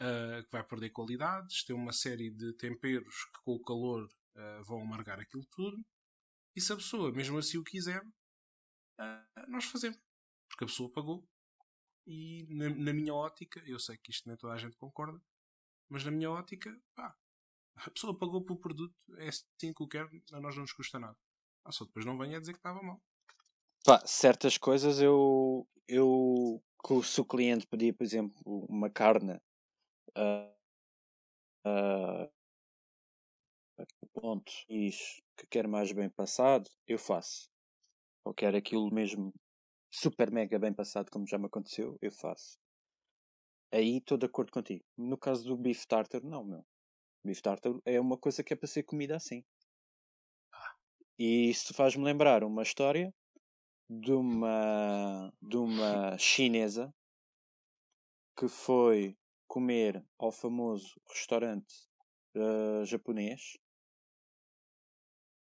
ah, 0.01 0.43
que 0.43 0.51
vai 0.51 0.64
perder 0.64 0.90
qualidades, 0.90 1.64
tem 1.64 1.74
uma 1.74 1.93
série 1.93 2.30
de 2.30 2.53
temperos 2.55 3.24
que 3.26 3.43
com 3.45 3.53
o 3.55 3.62
calor 3.62 4.09
ah, 4.36 4.62
vão 4.64 4.82
amargar 4.82 5.20
aquilo 5.20 5.45
tudo. 5.47 5.84
E 6.55 6.61
se 6.61 6.72
a 6.72 6.76
pessoa, 6.76 7.12
mesmo 7.12 7.38
assim, 7.38 7.57
o 7.59 7.64
quiser, 7.64 8.03
ah, 8.99 9.47
nós 9.49 9.64
fazemos. 9.64 9.99
Porque 10.49 10.64
a 10.64 10.66
pessoa 10.66 10.93
pagou. 10.93 11.26
E 12.07 12.47
na, 12.51 12.68
na 12.68 12.93
minha 12.93 13.14
ótica, 13.14 13.62
eu 13.64 13.78
sei 13.78 13.97
que 13.97 14.11
isto 14.11 14.28
nem 14.28 14.36
toda 14.36 14.53
a 14.55 14.59
gente 14.59 14.76
concorda, 14.76 15.20
mas 15.88 16.05
na 16.05 16.11
minha 16.11 16.30
ótica, 16.30 16.76
pá, 16.95 17.16
a 17.76 17.90
pessoa 17.90 18.16
pagou 18.18 18.45
pelo 18.45 18.59
produto, 18.59 18.95
é 19.18 19.28
assim 19.28 19.72
que 19.72 19.82
o 19.82 19.88
quer, 19.88 20.09
a 20.32 20.40
nós 20.40 20.55
não 20.57 20.62
nos 20.62 20.72
custa 20.72 20.99
nada. 20.99 21.16
Ah, 21.64 21.72
só 21.72 21.84
depois 21.84 22.04
não 22.04 22.18
venha 22.18 22.40
dizer 22.40 22.52
que 22.52 22.58
estava 22.58 22.82
mal. 22.82 23.00
Pá, 23.84 24.02
certas 24.06 24.56
coisas 24.58 25.00
eu, 25.00 25.66
eu 25.88 26.62
se 27.04 27.20
o 27.20 27.24
cliente 27.24 27.66
pedir, 27.66 27.92
por 27.92 28.04
exemplo, 28.04 28.34
uma 28.44 28.90
carne 28.90 29.40
ah, 30.14 30.52
ah, 31.64 32.28
ponto 34.12 34.52
diz 34.68 35.20
que 35.36 35.46
quer 35.48 35.66
mais 35.66 35.90
bem 35.92 36.08
passado, 36.08 36.68
eu 36.86 36.98
faço. 36.98 37.48
Ou 38.24 38.32
quer 38.32 38.54
aquilo 38.54 38.92
mesmo 38.92 39.34
super 39.90 40.30
mega 40.30 40.58
bem 40.58 40.72
passado, 40.72 41.10
como 41.10 41.26
já 41.26 41.38
me 41.38 41.46
aconteceu, 41.46 41.98
eu 42.00 42.12
faço. 42.12 42.56
Aí 43.72 43.98
estou 43.98 44.18
de 44.18 44.26
acordo 44.26 44.52
contigo. 44.52 44.84
No 44.96 45.16
caso 45.18 45.44
do 45.44 45.56
beef 45.56 45.84
tartar, 45.86 46.22
não, 46.22 46.44
meu. 46.44 46.64
Beef 47.24 47.40
tartar 47.40 47.72
é 47.84 48.00
uma 48.00 48.18
coisa 48.18 48.44
que 48.44 48.52
é 48.52 48.56
para 48.56 48.68
ser 48.68 48.82
comida 48.82 49.16
assim. 49.16 49.44
E 51.24 51.50
isso 51.50 51.72
faz-me 51.72 52.02
lembrar 52.02 52.42
uma 52.42 52.64
história 52.64 53.14
de 53.88 54.10
uma, 54.10 55.32
de 55.40 55.56
uma 55.56 56.18
chinesa 56.18 56.92
que 58.36 58.48
foi 58.48 59.16
comer 59.46 60.04
ao 60.18 60.32
famoso 60.32 61.00
restaurante 61.08 61.72
eh, 62.34 62.84
japonês 62.84 63.56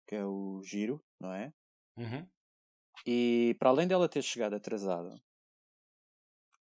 que 0.06 0.16
é 0.16 0.26
o 0.26 0.62
giro, 0.66 1.02
não 1.18 1.32
é? 1.32 1.54
Uhum. 1.96 2.28
E 3.08 3.56
para 3.58 3.70
além 3.70 3.88
dela 3.88 4.10
ter 4.10 4.22
chegado 4.22 4.56
atrasada, 4.56 5.18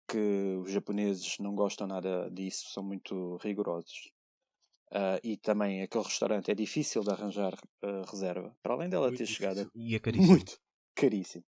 que 0.07 0.57
os 0.63 0.71
japoneses 0.71 1.37
não 1.37 1.53
gostam 1.53 1.85
nada 1.85 2.27
disso, 2.31 2.71
são 2.71 2.81
muito 2.81 3.37
rigorosos. 3.37 4.11
Uh, 4.91 5.19
e 5.23 5.37
também 5.37 5.83
aquele 5.83 6.03
restaurante 6.03 6.49
é 6.51 6.55
difícil 6.55 7.03
de 7.03 7.11
arranjar 7.11 7.53
uh, 7.83 8.03
reserva. 8.09 8.55
Para 8.63 8.73
além 8.73 8.89
dela 8.89 9.11
Muito 9.11 9.21
ter 9.21 9.27
difícil. 9.27 9.27
chegado 9.27 9.71
E 9.75 9.93
é 9.95 9.99
caríssimo. 9.99 10.47
muito 10.47 10.59
caríssimo. 10.95 11.45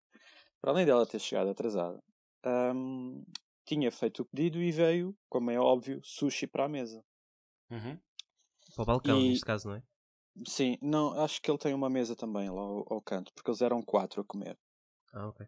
Para 0.62 0.72
além 0.72 0.86
dela 0.86 1.06
ter 1.08 1.20
chegado 1.20 1.50
atrasada, 1.52 2.00
ahm, 2.46 3.24
tinha 3.66 3.92
feito 3.92 4.22
o 4.24 4.26
pedido 4.26 4.62
e 4.62 4.72
veio, 4.72 5.16
como 5.30 5.52
é 5.52 5.60
óbvio, 5.60 6.02
sushi 6.04 6.48
para 6.48 6.66
a 6.66 6.70
mesa. 6.70 7.04
Uhum. 7.72 8.00
Para 8.76 8.84
o 8.84 8.86
balcão, 8.88 9.26
E- 9.26 9.26
neste 9.26 9.46
caso, 9.46 9.70
não 9.70 9.76
é? 9.78 9.84
Sim, 10.48 10.78
não, 10.84 11.20
acho 11.20 11.42
que 11.42 11.50
ele 11.50 11.58
tem 11.58 11.74
uma 11.74 11.90
mesa 11.90 12.16
também 12.16 12.48
lá 12.50 12.62
ao, 12.62 12.86
ao 12.94 13.02
canto, 13.02 13.34
porque 13.34 13.50
eles 13.50 13.62
eram 13.62 13.82
quatro 13.82 14.22
a 14.22 14.26
comer. 14.26 14.56
Ah, 15.14 15.28
ok. 15.28 15.42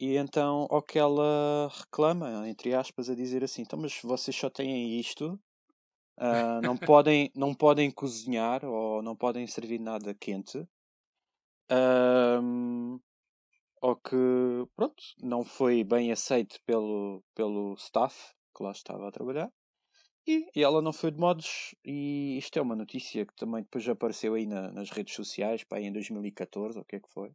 E 0.00 0.16
então, 0.16 0.66
ao 0.70 0.82
que 0.82 0.98
ela 0.98 1.68
reclama, 1.68 2.48
entre 2.48 2.74
aspas, 2.74 3.08
a 3.08 3.14
dizer 3.14 3.42
assim: 3.44 3.62
então, 3.62 3.78
mas 3.78 4.00
vocês 4.02 4.36
só 4.36 4.50
têm 4.50 4.98
isto, 4.98 5.40
ah, 6.18 6.60
não, 6.62 6.76
podem, 6.76 7.30
não 7.34 7.54
podem 7.54 7.90
cozinhar 7.90 8.64
ou 8.64 9.02
não 9.02 9.16
podem 9.16 9.46
servir 9.46 9.78
nada 9.80 10.14
quente. 10.14 10.66
Ahm, 11.70 13.00
ou 13.82 13.96
que, 13.96 14.16
pronto, 14.76 15.02
não 15.22 15.44
foi 15.44 15.84
bem 15.84 16.12
aceito 16.12 16.60
pelo, 16.66 17.24
pelo 17.34 17.74
staff 17.76 18.34
que 18.56 18.62
lá 18.64 18.72
estava 18.72 19.08
a 19.08 19.12
trabalhar. 19.12 19.52
E, 20.26 20.50
e 20.56 20.62
ela 20.64 20.82
não 20.82 20.92
foi 20.92 21.10
de 21.12 21.18
modos, 21.20 21.74
e 21.84 22.38
isto 22.38 22.58
é 22.58 22.62
uma 22.62 22.76
notícia 22.76 23.26
que 23.26 23.34
também 23.36 23.62
depois 23.62 23.88
apareceu 23.88 24.34
aí 24.34 24.46
na- 24.46 24.72
nas 24.72 24.90
redes 24.90 25.14
sociais, 25.14 25.64
pá, 25.64 25.80
em 25.80 25.92
2014, 25.92 26.78
ou 26.78 26.82
o 26.84 26.86
que 26.86 26.96
é 26.96 27.00
que 27.00 27.10
foi. 27.12 27.32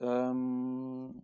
Ahm, 0.00 1.20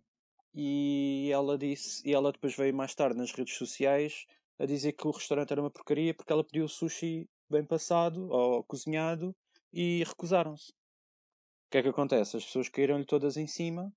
e 0.53 1.29
ela 1.33 1.57
disse, 1.57 2.07
e 2.07 2.13
ela 2.13 2.31
depois 2.31 2.55
veio 2.55 2.73
mais 2.75 2.95
tarde 2.95 3.17
nas 3.17 3.31
redes 3.33 3.55
sociais 3.57 4.25
a 4.61 4.65
dizer 4.65 4.93
que 4.93 5.07
o 5.07 5.11
restaurante 5.11 5.51
era 5.51 5.61
uma 5.61 5.71
porcaria 5.71 6.13
porque 6.13 6.31
ela 6.31 6.43
pediu 6.43 6.67
sushi 6.67 7.27
bem 7.49 7.65
passado 7.65 8.29
ou 8.29 8.63
cozinhado 8.63 9.35
e 9.73 10.03
recusaram-se. 10.03 10.71
O 10.71 11.71
que 11.71 11.79
é 11.79 11.81
que 11.81 11.89
acontece? 11.89 12.37
As 12.37 12.45
pessoas 12.45 12.69
caíram-lhe 12.69 13.05
todas 13.05 13.37
em 13.37 13.47
cima 13.47 13.91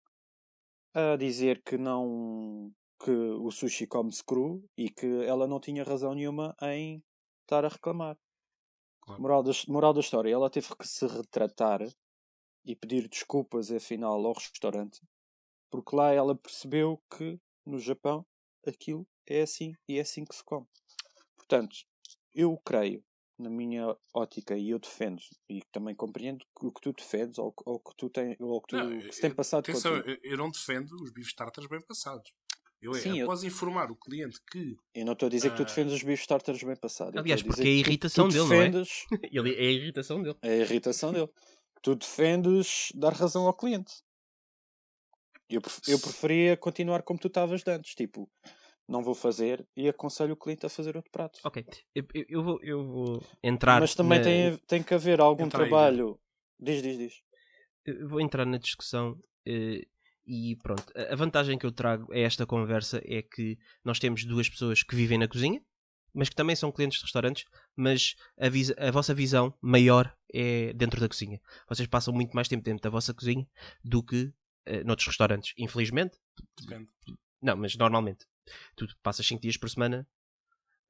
a 0.94 1.16
dizer 1.16 1.62
que 1.62 1.76
não 1.76 2.72
que 3.04 3.10
o 3.10 3.50
sushi 3.50 3.86
come-se 3.86 4.24
cru 4.24 4.64
e 4.74 4.88
que 4.88 5.06
ela 5.26 5.46
não 5.46 5.60
tinha 5.60 5.84
razão 5.84 6.14
nenhuma 6.14 6.56
em 6.62 7.04
estar 7.42 7.64
a 7.64 7.68
reclamar. 7.68 8.16
Claro. 9.02 9.20
Moral 9.20 9.42
da, 9.42 9.50
moral 9.68 9.92
da 9.92 10.00
história, 10.00 10.32
ela 10.32 10.48
teve 10.48 10.74
que 10.76 10.88
se 10.88 11.06
retratar 11.06 11.80
e 12.64 12.74
pedir 12.74 13.06
desculpas 13.06 13.70
afinal 13.70 14.24
ao 14.24 14.32
restaurante, 14.32 15.02
porque 15.70 15.94
lá 15.94 16.10
ela 16.12 16.34
percebeu 16.34 17.02
que 17.14 17.38
no 17.66 17.78
Japão 17.78 18.24
aquilo 18.66 19.06
é 19.26 19.42
assim 19.42 19.72
e 19.88 19.98
é 19.98 20.00
assim 20.02 20.24
que 20.24 20.34
se 20.34 20.44
come. 20.44 20.66
Portanto, 21.36 21.76
eu 22.34 22.56
creio, 22.64 23.04
na 23.38 23.50
minha 23.50 23.96
ótica, 24.14 24.56
e 24.56 24.70
eu 24.70 24.78
defendo, 24.78 25.20
e 25.48 25.62
também 25.72 25.94
compreendo 25.94 26.44
que 26.58 26.66
o 26.66 26.72
que 26.72 26.80
tu 26.80 26.92
defendes 26.92 27.38
ou, 27.38 27.52
ou 27.66 27.78
que 27.80 27.94
tu 27.96 28.08
tem, 28.08 28.36
ou 28.40 28.60
que 28.62 28.68
tu, 28.68 28.76
Não, 28.76 28.98
que 29.00 29.12
se 29.12 29.20
tem 29.20 29.30
eu- 29.30 29.36
passado 29.36 29.60
Atenção, 29.60 29.92
contigo. 30.00 30.20
eu, 30.22 30.30
eu 30.32 30.36
não 30.38 30.50
defendo 30.50 30.92
os 31.02 31.10
bifes 31.12 31.34
tartas 31.34 31.66
bem 31.66 31.80
passados. 31.80 32.32
Eu, 32.80 32.94
é, 32.94 33.00
Sim, 33.00 33.18
eu- 33.18 33.24
após 33.26 33.42
informar 33.44 33.90
o 33.90 33.96
cliente 33.96 34.38
que 34.52 34.76
Eu 34.94 35.06
não 35.06 35.14
estou 35.14 35.26
a 35.26 35.30
dizer 35.30 35.50
que 35.50 35.56
tu 35.56 35.62
Ah. 35.62 35.64
defendes 35.64 35.94
os 35.94 36.02
bifes 36.02 36.26
tartares 36.26 36.62
bem 36.62 36.76
passados. 36.76 37.14
eu 37.14 37.20
Aliás, 37.20 37.42
porque 37.42 37.62
é 37.62 37.64
a 37.64 37.68
irritação 37.68 38.28
dele, 38.28 38.40
não 38.44 38.52
é? 38.52 38.68
defendes, 38.68 39.04
Ele, 39.32 39.54
é 39.54 39.58
a 39.68 39.72
irritação 39.72 40.22
dele. 40.22 40.36
É 40.42 40.50
a 40.52 40.56
irritação 40.56 41.12
dele. 41.12 41.28
Tu 41.82 41.94
defendes 41.94 42.88
dar 42.94 43.12
razão 43.14 43.46
ao 43.46 43.54
cliente. 43.54 43.92
Eu, 45.48 45.60
pref- 45.60 45.80
eu 45.88 45.98
preferia 45.98 46.56
continuar 46.56 47.02
como 47.02 47.18
tu 47.18 47.28
estavas 47.28 47.62
de 47.62 47.70
antes. 47.70 47.94
Tipo, 47.94 48.30
não 48.88 49.02
vou 49.02 49.14
fazer 49.14 49.66
e 49.76 49.88
aconselho 49.88 50.34
o 50.34 50.36
cliente 50.36 50.66
a 50.66 50.68
fazer 50.68 50.96
outro 50.96 51.10
prato. 51.10 51.40
Ok. 51.44 51.64
Eu, 51.94 52.04
eu- 52.28 52.42
vou, 52.44 52.60
eu 52.62 52.86
vou 52.86 53.22
entrar. 53.42 53.80
Mas 53.80 53.94
também 53.94 54.18
na- 54.18 54.24
tem, 54.24 54.56
tem 54.66 54.82
que 54.82 54.94
haver 54.94 55.20
algum 55.20 55.48
trabalho. 55.48 56.18
Diz, 56.60 56.82
diz, 56.82 56.98
diz. 56.98 57.14
eu 57.84 58.08
vou 58.08 58.20
entrar 58.20 58.44
na 58.46 58.58
discussão 58.58 59.18
eh, 59.46 59.82
e 60.26 60.56
pronto. 60.62 60.84
A 60.96 61.14
vantagem 61.16 61.58
que 61.58 61.66
eu 61.66 61.72
trago 61.72 62.12
a 62.12 62.18
esta 62.18 62.46
conversa 62.46 63.00
é 63.04 63.22
que 63.22 63.58
nós 63.84 63.98
temos 63.98 64.24
duas 64.24 64.48
pessoas 64.48 64.82
que 64.82 64.94
vivem 64.96 65.18
na 65.18 65.28
cozinha, 65.28 65.60
mas 66.14 66.28
que 66.28 66.34
também 66.36 66.54
são 66.54 66.70
clientes 66.70 66.98
de 66.98 67.04
restaurantes, 67.04 67.44
mas 67.74 68.14
a, 68.38 68.48
visa- 68.48 68.74
a 68.78 68.90
vossa 68.90 69.12
visão 69.12 69.52
maior 69.60 70.14
é 70.32 70.72
dentro 70.74 71.00
da 71.00 71.08
cozinha. 71.08 71.40
Vocês 71.68 71.88
passam 71.88 72.14
muito 72.14 72.32
mais 72.32 72.46
tempo 72.48 72.62
dentro 72.62 72.82
da 72.82 72.90
vossa 72.90 73.12
cozinha 73.12 73.46
do 73.82 74.02
que 74.02 74.32
eh, 74.66 74.84
noutros 74.84 75.08
restaurantes. 75.08 75.52
Infelizmente, 75.58 76.16
depende. 76.60 76.88
não, 77.42 77.56
mas 77.56 77.74
normalmente. 77.76 78.24
Tu 78.76 78.86
passas 79.02 79.26
5 79.26 79.40
dias 79.42 79.56
por 79.56 79.68
semana 79.70 80.06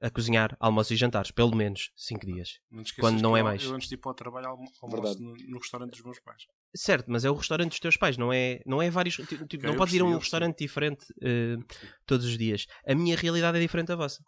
a 0.01 0.09
cozinhar 0.09 0.55
almoços 0.59 0.91
e 0.91 0.95
jantares, 0.95 1.31
pelo 1.31 1.55
menos 1.55 1.91
5 1.95 2.25
dias. 2.25 2.59
Não 2.69 2.83
Quando 2.99 3.21
não 3.21 3.31
que 3.31 3.37
é 3.37 3.39
eu, 3.39 3.43
mais. 3.45 3.63
Eu 3.63 3.73
antes 3.73 3.87
de 3.87 3.95
ir 3.95 3.97
para 3.97 4.11
o 4.11 4.13
trabalho 4.13 4.47
almoço 4.47 5.21
no, 5.21 5.33
no 5.33 5.57
restaurante 5.57 5.91
dos 5.91 6.01
meus 6.01 6.19
pais. 6.19 6.45
Certo, 6.75 7.09
mas 7.09 7.23
é 7.23 7.29
o 7.29 7.33
restaurante 7.33 7.69
dos 7.69 7.79
teus 7.79 7.95
pais, 7.95 8.17
não 8.17 8.31
é, 8.33 8.61
não 8.65 8.81
é 8.81 8.89
vários. 8.89 9.15
Tipo, 9.15 9.45
tipo, 9.47 9.63
Ok, 9.63 9.69
não 9.69 9.77
podes 9.77 9.93
ir 9.93 10.01
a 10.01 10.05
um 10.05 10.17
restaurante 10.17 10.59
diferente 10.59 11.05
eh, 11.21 11.57
todos 12.05 12.25
os 12.25 12.37
dias. 12.37 12.67
A 12.85 12.93
minha 12.93 13.15
realidade 13.15 13.57
é 13.57 13.61
diferente 13.61 13.87
da 13.87 13.95
vossa. 13.95 14.23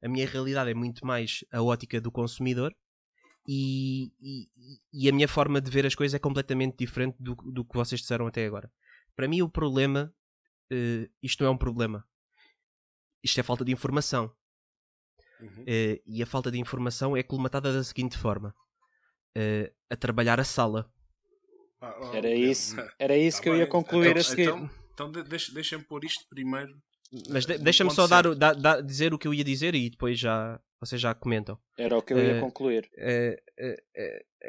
A 0.00 0.08
minha 0.08 0.26
realidade 0.26 0.70
é 0.70 0.74
muito 0.74 1.04
mais 1.04 1.44
a 1.52 1.60
ótica 1.62 2.00
do 2.00 2.10
consumidor 2.10 2.74
e, 3.46 4.12
e, 4.20 4.48
e 4.92 5.08
a 5.08 5.12
minha 5.12 5.28
forma 5.28 5.60
de 5.60 5.70
ver 5.70 5.84
as 5.84 5.94
coisas 5.94 6.14
é 6.14 6.18
completamente 6.18 6.76
diferente 6.76 7.16
do, 7.18 7.34
do 7.34 7.64
que 7.64 7.74
vocês 7.74 8.00
disseram 8.00 8.26
até 8.26 8.46
agora. 8.46 8.70
Para 9.16 9.28
mim, 9.28 9.42
o 9.42 9.48
problema. 9.48 10.14
eh, 10.70 11.08
isto 11.22 11.42
não 11.42 11.50
é 11.50 11.54
um 11.54 11.58
problema. 11.58 12.06
Isto 13.22 13.40
é 13.40 13.42
falta 13.42 13.64
de 13.64 13.72
informação. 13.72 14.32
Uhum. 15.40 15.64
Eh, 15.66 16.00
e 16.06 16.22
a 16.22 16.26
falta 16.26 16.50
de 16.50 16.58
informação 16.58 17.16
é 17.16 17.22
colmatada 17.22 17.72
da 17.72 17.82
seguinte 17.84 18.16
forma: 18.18 18.54
Eh, 19.34 19.72
a 19.90 19.96
trabalhar 19.96 20.38
a 20.40 20.44
sala. 20.44 20.90
Ah, 21.80 21.96
oh, 22.00 22.14
Era 22.14 22.30
isso, 22.34 22.80
ah, 22.80 22.88
era 22.98 23.16
isso 23.16 23.38
tá 23.38 23.42
que 23.42 23.48
eu 23.48 23.54
ia 23.56 23.62
bem. 23.64 23.70
concluir 23.70 24.10
então, 24.10 24.20
a 24.20 24.24
seguir. 24.24 24.42
Então, 24.42 24.70
então 24.94 25.10
de- 25.12 25.22
deixa- 25.24 25.52
deixa-me 25.52 25.82
pôr 25.84 26.04
isto 26.04 26.24
primeiro. 26.28 26.72
Mas 27.28 27.44
de- 27.44 27.54
eh, 27.54 27.58
deixa-me 27.58 27.90
só 27.90 28.06
dar, 28.06 28.34
dar- 28.34 28.54
dar- 28.54 28.80
dizer 28.82 29.12
o 29.12 29.18
que 29.18 29.26
eu 29.26 29.34
ia 29.34 29.42
dizer 29.44 29.74
e 29.74 29.90
depois 29.90 30.18
já 30.18 30.60
vocês 30.80 31.00
já 31.00 31.14
comentam. 31.14 31.58
Era 31.78 31.96
o 31.98 32.02
que 32.02 32.12
eu 32.12 32.18
ia 32.18 32.36
Eh, 32.36 32.40
concluir. 32.40 32.88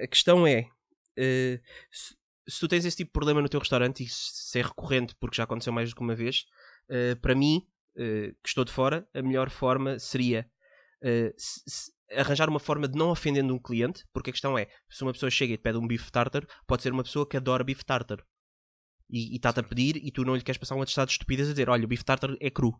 A 0.03 0.07
questão 0.07 0.45
é: 0.47 0.69
se, 1.91 2.15
se 2.47 2.59
tu 2.59 2.67
tens 2.67 2.86
esse 2.86 2.97
tipo 2.97 3.09
de 3.09 3.13
problema 3.13 3.41
no 3.41 3.49
teu 3.49 3.59
restaurante 3.59 4.03
e 4.03 4.07
se 4.09 4.59
é 4.59 4.61
recorrente, 4.61 5.15
porque 5.19 5.36
já 5.38 5.43
aconteceu 5.43 5.74
mais 5.74 5.89
do 5.89 5.95
que 5.95 6.01
uma 6.01 6.15
vez, 6.15 6.45
para 7.21 7.36
mim, 7.36 7.65
eh, 7.98 8.32
que 8.44 8.50
estou 8.50 8.66
de 8.66 8.72
fora, 8.72 9.08
a 9.14 9.22
melhor 9.22 9.50
forma 9.50 10.00
seria 10.00 10.50
eh, 11.02 11.34
se- 11.38 11.62
se- 11.68 11.91
arranjar 12.12 12.50
uma 12.50 12.60
forma 12.60 12.88
de 12.88 12.98
não 12.98 13.10
ofendendo 13.10 13.54
um 13.54 13.60
cliente, 13.60 14.06
porque 14.14 14.30
a 14.30 14.34
questão 14.34 14.58
é: 14.58 14.68
se 14.89 15.04
uma 15.04 15.12
pessoa 15.14 15.30
chega 15.30 15.54
e 15.54 15.58
te 15.58 15.62
pede 15.64 15.78
um 15.78 15.88
bife 15.88 16.12
tartar, 16.12 16.46
pode 16.68 16.84
ser 16.84 16.91
uma 16.91 17.04
pessoa 17.04 17.28
que 17.28 17.38
adora 17.38 17.64
bife 17.64 17.84
tartar. 17.86 18.24
E 19.10 19.36
está-te 19.36 19.60
a 19.60 19.64
pedir 19.64 19.98
e 19.98 20.12
tu 20.12 20.24
não 20.24 20.36
lhe 20.36 20.41
queres 20.41 20.58
passar 20.58 20.76
um 20.76 20.82
atestado 20.82 21.08
de 21.08 21.14
estupidez 21.14 21.48
a 21.50 21.52
dizer: 21.52 21.70
olha, 21.70 21.86
o 21.86 21.88
bife 21.88 22.06
tartar 22.06 22.36
é 22.39 22.50
cru. 22.50 22.74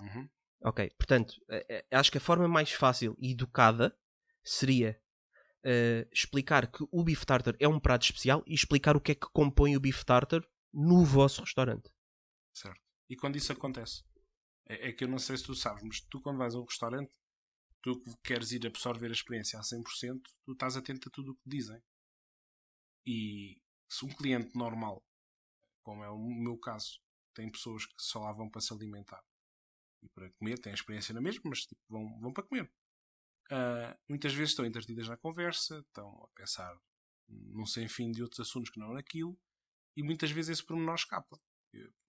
Uhum. 0.00 0.28
Ok, 0.62 0.90
portanto, 0.98 1.34
eh, 1.50 1.84
acho 1.90 2.10
que 2.10 2.18
a 2.18 2.20
forma 2.20 2.48
mais 2.48 2.72
fácil 2.72 3.16
e 3.18 3.32
educada 3.32 3.96
seria 4.42 5.00
eh, 5.64 6.06
explicar 6.12 6.70
que 6.70 6.84
o 6.90 7.04
bife 7.04 7.24
tartar 7.26 7.54
é 7.58 7.68
um 7.68 7.78
prato 7.80 8.04
especial 8.04 8.42
e 8.46 8.54
explicar 8.54 8.96
o 8.96 9.00
que 9.00 9.12
é 9.12 9.14
que 9.14 9.26
compõe 9.32 9.76
o 9.76 9.80
bife 9.80 10.04
tartar 10.04 10.42
no 10.72 11.04
vosso 11.04 11.40
restaurante. 11.42 11.90
Certo. 12.52 12.80
E 13.08 13.16
quando 13.16 13.36
isso 13.36 13.52
acontece? 13.52 14.02
É, 14.68 14.88
é 14.88 14.92
que 14.92 15.04
eu 15.04 15.08
não 15.08 15.18
sei 15.18 15.36
se 15.36 15.44
tu 15.44 15.54
sabes, 15.54 15.82
mas 15.82 16.00
tu 16.00 16.20
quando 16.20 16.38
vais 16.38 16.54
a 16.54 16.58
um 16.58 16.64
restaurante, 16.64 17.12
tu 17.82 18.00
que 18.00 18.16
queres 18.22 18.52
ir 18.52 18.66
absorver 18.66 19.08
a 19.08 19.12
experiência 19.12 19.58
a 19.58 19.62
100%, 19.62 20.22
tu 20.44 20.52
estás 20.52 20.76
atento 20.76 21.08
a 21.08 21.12
tudo 21.12 21.32
o 21.32 21.36
que 21.36 21.48
dizem. 21.48 21.80
E 23.06 23.60
se 23.88 24.04
um 24.04 24.08
cliente 24.08 24.56
normal, 24.56 25.04
como 25.82 26.02
é 26.02 26.10
o 26.10 26.18
meu 26.18 26.58
caso, 26.58 27.00
tem 27.34 27.50
pessoas 27.50 27.86
que 27.86 27.94
só 27.98 28.20
lá 28.20 28.32
vão 28.32 28.50
para 28.50 28.60
se 28.60 28.72
alimentar 28.72 29.22
e 30.02 30.08
para 30.08 30.30
comer, 30.32 30.58
têm 30.58 30.72
a 30.72 30.74
experiência 30.74 31.14
na 31.14 31.20
mesma, 31.20 31.42
mas 31.44 31.60
tipo, 31.60 31.80
vão, 31.88 32.18
vão 32.20 32.32
para 32.32 32.44
comer. 32.44 32.70
Ah, 33.50 33.96
muitas 34.08 34.34
vezes 34.34 34.50
estão 34.50 34.64
entretidas 34.66 35.08
na 35.08 35.16
conversa, 35.16 35.78
estão 35.78 36.08
a 36.24 36.28
pensar 36.34 36.76
num 37.28 37.66
sem 37.66 37.88
fim 37.88 38.10
de 38.10 38.22
outros 38.22 38.40
assuntos 38.40 38.70
que 38.70 38.80
não 38.80 38.92
naquilo, 38.94 39.38
e 39.96 40.02
muitas 40.02 40.30
vezes 40.30 40.58
esse 40.58 40.66
pormenor 40.66 40.94
escapa. 40.94 41.40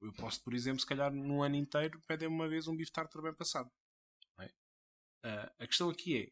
Eu, 0.01 0.13
posso, 0.13 0.43
por 0.43 0.53
exemplo, 0.53 0.79
se 0.79 0.85
calhar 0.85 1.11
num 1.13 1.43
ano 1.43 1.55
inteiro, 1.55 2.01
pedem 2.07 2.27
uma 2.27 2.47
vez 2.47 2.67
um 2.67 2.75
bife 2.75 2.91
tartar 2.91 3.21
bem 3.21 3.33
passado. 3.33 3.71
é? 4.41 4.51
Ah, 5.23 5.53
a 5.59 5.67
questão 5.67 5.89
aqui 5.89 6.17
é: 6.17 6.31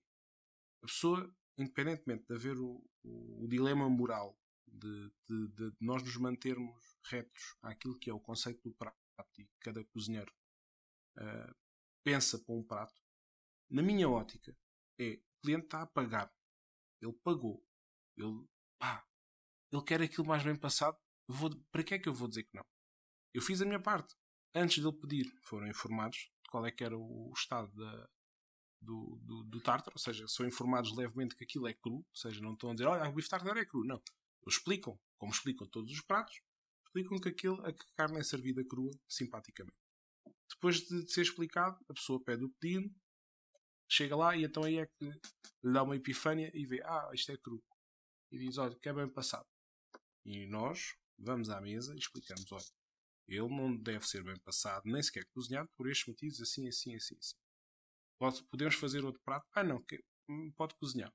a 0.84 0.88
pessoa, 0.88 1.34
independentemente 1.58 2.26
de 2.28 2.36
haver 2.36 2.58
o, 2.60 2.84
o- 3.04 3.46
o 3.46 3.48
dilema 3.48 3.90
moral 3.90 4.38
de, 4.68 5.12
de- 5.30 5.48
de 5.50 5.74
nós 5.82 6.04
nos 6.04 6.18
mantermos 6.18 6.84
retos 7.06 7.56
àquilo 7.62 7.98
que 8.00 8.10
é 8.10 8.14
o 8.14 8.20
conceito 8.20 8.62
do 8.64 8.76
prato 8.76 8.98
e 9.40 9.48
cada 9.60 9.84
cozinheiro 9.86 10.34
ah, 11.18 11.56
pensa 12.04 12.40
para 12.40 12.56
um 12.56 12.64
prato, 12.64 13.02
na 13.70 13.82
minha 13.84 14.10
ótica, 14.10 14.58
é 15.00 15.14
o 15.14 15.42
cliente 15.44 15.66
está 15.66 15.82
a 15.84 15.88
pagar, 15.88 16.34
ele 17.02 17.14
pagou, 17.24 17.64
ele 18.18 18.46
pá, 18.80 19.06
ele 19.72 19.84
quer 19.84 20.02
aquilo 20.02 20.28
mais 20.28 20.44
bem 20.44 20.56
passado. 20.58 20.98
Vou, 21.28 21.50
para 21.72 21.84
que 21.84 21.94
é 21.96 22.00
que 22.00 22.10
eu 22.10 22.14
vou 22.14 22.28
dizer 22.28 22.44
que 22.44 22.56
não? 22.56 22.66
Eu 23.36 23.42
fiz 23.42 23.62
a 23.62 23.66
minha 23.66 23.82
parte. 23.82 24.16
Antes 24.56 24.82
dele 24.82 24.96
pedir, 24.96 25.30
foram 25.44 25.68
informados 25.68 26.32
de 26.42 26.50
qual 26.50 26.66
é 26.66 26.72
que 26.72 26.86
era 26.86 26.98
o 26.98 27.34
estado 27.36 27.70
da, 27.76 28.10
do, 28.80 29.20
do, 29.22 29.44
do 29.44 29.60
tártaro, 29.60 29.94
ou 29.94 30.00
seja, 30.00 30.26
são 30.30 30.48
informados 30.48 30.96
levemente 30.96 31.36
que 31.36 31.44
aquilo 31.44 31.68
é 31.68 31.74
cru, 31.74 31.96
ou 31.96 32.16
seja, 32.16 32.40
não 32.40 32.54
estão 32.54 32.70
a 32.70 32.74
dizer, 32.74 32.88
olha, 32.88 33.10
o 33.10 33.14
bife 33.14 33.28
tártaro 33.28 33.60
é 33.60 33.66
cru, 33.66 33.84
não. 33.84 34.02
Eles 34.42 34.56
explicam, 34.56 34.98
como 35.18 35.34
explicam 35.34 35.68
todos 35.68 35.92
os 35.92 36.00
pratos, 36.00 36.40
explicam 36.86 37.20
que, 37.20 37.28
aquilo, 37.28 37.62
a 37.68 37.74
carne 37.98 38.20
é 38.20 38.24
servida 38.24 38.64
crua, 38.64 38.98
simpaticamente. 39.06 39.76
Depois 40.50 40.80
de 40.88 41.12
ser 41.12 41.24
explicado, 41.24 41.78
a 41.90 41.94
pessoa 41.94 42.24
pede 42.24 42.46
o 42.46 42.50
pedido, 42.58 42.90
chega 43.90 44.16
lá 44.16 44.34
e 44.38 44.46
então 44.46 44.64
aí 44.64 44.78
é 44.78 44.86
que 44.86 45.06
lhe 45.62 45.74
dá 45.74 45.84
uma 45.84 45.98
epifânia 45.98 46.50
e 46.54 46.66
vê, 46.66 46.82
ah, 46.86 47.12
isto 47.14 47.34
é 47.34 47.38
cru. 47.38 47.62
E 48.32 48.38
diz, 48.38 48.58
olha, 48.58 48.80
que 48.80 48.88
é 48.88 48.94
bem 48.94 49.10
passado. 49.10 49.46
E 50.24 50.48
nós 50.48 50.96
vamos 51.20 51.50
à 51.50 51.60
mesa 51.60 51.94
e 51.94 52.00
explicamos, 52.00 52.50
olha, 52.54 52.85
ele 53.28 53.50
não 53.50 53.76
deve 53.76 54.08
ser 54.08 54.24
bem 54.24 54.38
passado, 54.40 54.84
nem 54.86 55.02
sequer 55.02 55.26
cozinhado, 55.34 55.70
por 55.76 55.90
estes 55.90 56.08
motivos, 56.08 56.42
assim, 56.42 56.68
assim, 56.68 56.96
assim, 56.96 57.16
assim. 57.18 57.36
Pode, 58.20 58.44
podemos 58.44 58.76
fazer 58.76 59.04
outro 59.04 59.22
prato? 59.24 59.46
Ah, 59.54 59.64
não, 59.64 59.82
que, 59.84 60.04
hum, 60.30 60.52
pode 60.56 60.76
cozinhar. 60.76 61.14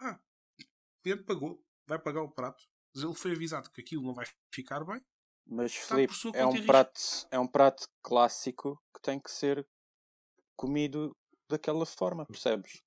Ah, 0.00 0.18
o 0.58 1.02
cliente 1.02 1.24
pagou, 1.24 1.62
vai 1.86 1.98
pagar 1.98 2.22
o 2.22 2.30
prato. 2.30 2.64
Mas 2.94 3.04
ele 3.04 3.14
foi 3.14 3.32
avisado 3.32 3.70
que 3.70 3.80
aquilo 3.80 4.02
não 4.02 4.14
vai 4.14 4.26
ficar 4.52 4.84
bem. 4.84 5.04
Mas, 5.46 5.74
Filipe, 5.74 6.14
é 6.34 6.44
um, 6.44 6.66
prato, 6.66 7.00
é 7.30 7.38
um 7.38 7.46
prato 7.46 7.88
clássico 8.02 8.82
que 8.94 9.00
tem 9.00 9.20
que 9.20 9.30
ser 9.30 9.66
comido 10.56 11.16
daquela 11.48 11.86
forma, 11.86 12.26
percebes? 12.26 12.82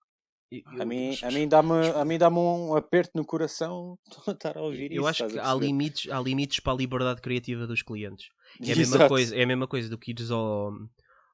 A, 0.80 0.86
mim, 0.86 1.16
a 1.22 1.32
mim 1.32 1.48
dá-me 1.48 1.88
a 1.96 2.04
mim 2.04 2.18
dá 2.18 2.30
um 2.30 2.76
aperto 2.76 3.12
no 3.16 3.24
coração 3.24 3.98
estar 4.28 4.58
a 4.58 4.62
ouvir 4.62 4.92
eu 4.92 4.92
isso. 4.92 5.02
Eu 5.02 5.08
acho 5.08 5.28
que 5.28 5.40
há 5.40 5.54
limites, 5.54 6.12
há 6.12 6.20
limites 6.20 6.60
para 6.60 6.74
a 6.74 6.76
liberdade 6.76 7.22
criativa 7.22 7.68
dos 7.68 7.84
clientes. 7.84 8.30
É 8.62 8.74
a, 8.74 8.76
mesma 8.76 9.08
coisa, 9.08 9.36
é 9.36 9.44
a 9.44 9.48
mesma 9.48 9.68
coisa 9.68 9.90
do 9.90 9.98
que 9.98 10.12
ires 10.12 10.32
ao, 10.32 10.72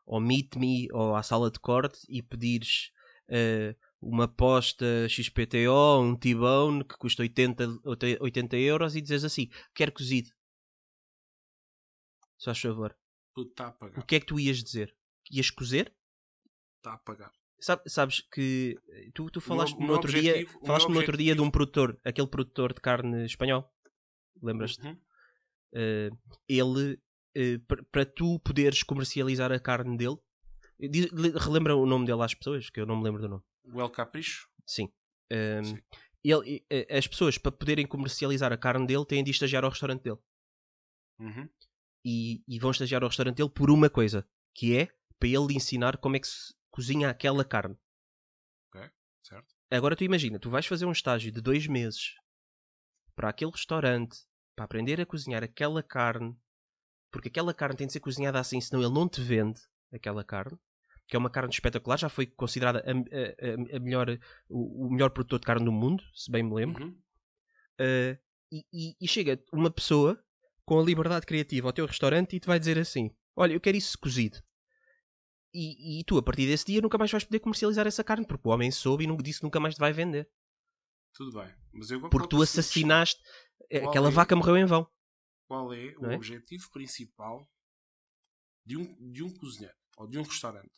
ao 0.06 0.20
Meet 0.20 0.56
Me 0.58 0.88
ou 0.92 1.16
à 1.16 1.24
sala 1.24 1.50
de 1.50 1.60
corte 1.60 2.00
e 2.10 2.22
pedires 2.22 2.92
uh, 3.30 3.76
uma 4.02 4.28
posta 4.28 5.08
XPTO, 5.08 6.02
um 6.02 6.16
T-Bone 6.16 6.84
que 6.84 6.98
custa 6.98 7.22
80, 7.22 7.80
80 8.20 8.58
euros 8.58 8.96
e 8.96 9.02
dizes 9.02 9.24
assim: 9.24 9.50
quer 9.74 9.92
cozido. 9.92 10.30
Só 12.38 12.52
a 12.52 12.56
favor. 12.56 12.96
Está 13.38 13.68
a 13.68 13.72
pagar. 13.72 14.00
O 14.00 14.06
que 14.06 14.16
é 14.16 14.20
que 14.20 14.26
tu 14.26 14.40
ias 14.40 14.62
dizer? 14.62 14.96
Ias 15.32 15.50
cozer? 15.50 15.94
Está 16.78 16.94
a 16.94 16.98
pagar. 16.98 17.32
Sabe, 17.66 17.82
sabes 17.88 18.22
que 18.32 18.78
tu, 19.16 19.28
tu 19.32 19.42
falaste 19.42 19.76
no 19.80 19.92
outro 19.92 20.12
dia, 20.12 20.46
falaste 20.64 20.88
no 20.88 20.98
outro 21.00 21.18
dia 21.18 21.34
de 21.34 21.42
um 21.42 21.50
produtor, 21.50 22.00
aquele 22.06 22.28
produtor 22.28 22.72
de 22.72 22.80
carne 22.80 23.26
espanhol. 23.26 23.68
Lembras-te? 24.40 24.86
Uhum. 24.86 24.94
Uh, 25.74 26.18
ele 26.48 26.94
uh, 26.94 27.86
para 27.92 28.06
tu 28.06 28.40
poderes 28.42 28.84
comercializar 28.84 29.52
a 29.52 29.60
carne 29.60 29.98
dele, 29.98 30.16
diz, 30.80 31.08
relembra 31.44 31.76
o 31.76 31.88
nome 31.88 32.06
dele 32.06 32.22
às 32.22 32.36
pessoas, 32.36 32.70
que 32.70 32.80
eu 32.80 32.86
não 32.86 32.98
me 32.98 33.04
lembro 33.04 33.20
do 33.20 33.30
nome. 33.30 33.44
O 33.74 33.82
El 33.82 33.90
Capricho? 33.90 34.48
Sim. 34.64 34.84
Um, 35.32 35.36
ehm, 35.36 35.64
Sim. 35.64 35.82
Ele, 36.24 36.64
as 36.92 37.08
pessoas, 37.08 37.40
para 37.40 37.52
poderem 37.52 37.88
comercializar 37.88 38.54
a 38.54 38.58
carne 38.58 38.86
dele, 38.86 39.08
têm 39.08 39.24
de 39.24 39.32
estagiar 39.32 39.64
ao 39.64 39.72
restaurante 39.72 40.04
dele. 40.04 40.20
Uhum. 41.20 41.50
E, 42.06 42.44
e, 42.48 42.60
vão 42.60 42.70
estagiar 42.70 43.02
ao 43.02 43.10
restaurante 43.10 43.38
dele 43.38 43.50
por 43.50 43.72
uma 43.72 43.90
coisa, 43.90 44.24
que 44.54 44.78
é 44.78 44.88
para 45.18 45.30
ele 45.30 45.56
ensinar 45.56 45.98
como 45.98 46.16
é 46.16 46.20
que 46.20 46.28
se 46.28 46.54
cozinha 46.76 47.10
aquela 47.10 47.46
carne. 47.46 47.78
Ok, 48.68 48.92
certo. 49.24 49.56
Agora 49.72 49.96
tu 49.96 50.04
imagina, 50.04 50.38
tu 50.38 50.50
vais 50.50 50.66
fazer 50.66 50.86
um 50.86 50.92
estágio 50.92 51.32
de 51.32 51.40
dois 51.40 51.68
meses 51.68 52.16
para 53.16 53.30
aquele 53.30 53.52
restaurante 53.52 54.18
para 54.54 54.66
aprender 54.66 55.00
a 55.00 55.06
cozinhar 55.06 55.42
aquela 55.42 55.82
carne, 55.82 56.36
porque 57.10 57.30
aquela 57.30 57.54
carne 57.54 57.78
tem 57.78 57.88
de 57.88 57.94
ser 57.94 58.02
cozinhada 58.02 58.42
assim, 58.42 58.60
senão 58.60 58.84
ele 58.84 58.94
não 58.94 59.08
te 59.08 59.22
vende 59.22 59.62
aquela 59.90 60.22
carne, 60.22 60.60
que 61.08 61.16
é 61.16 61.20
uma 61.20 61.30
carne 61.30 61.54
espetacular, 61.54 61.98
já 61.98 62.10
foi 62.10 62.26
considerada 62.26 62.84
a, 62.86 62.92
a, 62.92 63.78
a 63.78 63.80
melhor, 63.80 64.10
o, 64.50 64.88
o, 64.88 64.92
melhor 64.92 65.12
produtor 65.12 65.40
de 65.40 65.46
carne 65.46 65.64
do 65.64 65.72
mundo, 65.72 66.04
se 66.14 66.30
bem 66.30 66.44
me 66.44 66.54
lembro. 66.54 66.84
Uhum. 66.84 67.02
Uh, 67.80 68.20
e, 68.52 68.66
e, 68.74 68.96
e, 69.00 69.08
chega 69.08 69.42
uma 69.52 69.72
pessoa 69.72 70.22
com 70.66 70.78
a 70.78 70.84
liberdade 70.84 71.26
criativa 71.26 71.70
ao 71.70 71.74
teu 71.74 71.86
restaurante 71.86 72.36
e 72.36 72.40
te 72.40 72.48
vai 72.48 72.60
dizer 72.60 72.78
assim: 72.78 73.16
Olha, 73.36 73.54
eu 73.54 73.62
quero 73.62 73.78
isso 73.78 73.98
cozido. 73.98 74.38
E, 75.58 76.02
e, 76.02 76.04
tu, 76.04 76.18
a 76.18 76.22
partir 76.22 76.46
desse 76.46 76.66
dia, 76.66 76.82
nunca 76.82 76.98
mais 76.98 77.10
vais 77.10 77.24
poder 77.24 77.40
comercializar 77.40 77.88
essa 77.88 78.04
carne, 78.04 78.28
porque 78.28 78.46
o 78.46 78.52
homem 78.52 78.70
soube 78.72 79.06
e 79.06 79.24
disse 79.24 79.40
que 79.40 79.46
nunca 79.46 79.58
mais 79.58 79.76
te 79.76 79.80
vai 79.80 79.94
vender. 79.94 80.30
Tudo 81.14 81.40
bem, 81.40 81.50
mas 81.72 81.90
eu 81.90 82.10
Porque 82.10 82.28
tu 82.28 82.42
assassinaste. 82.42 83.22
Eh, 83.72 83.78
aquela 83.78 84.10
é, 84.10 84.12
vaca 84.12 84.36
morreu 84.36 84.58
em 84.58 84.66
vão. 84.66 84.86
Qual 85.48 85.74
é 85.74 85.96
o 85.98 86.12
é? 86.12 86.16
objetivo 86.16 86.70
principal 86.72 87.50
de 88.66 88.76
um, 88.76 89.12
de 89.12 89.24
um 89.24 89.34
cozinheiro 89.34 89.78
ou 89.98 90.08
de 90.08 90.20
um 90.20 90.24
restaurante? 90.24 90.74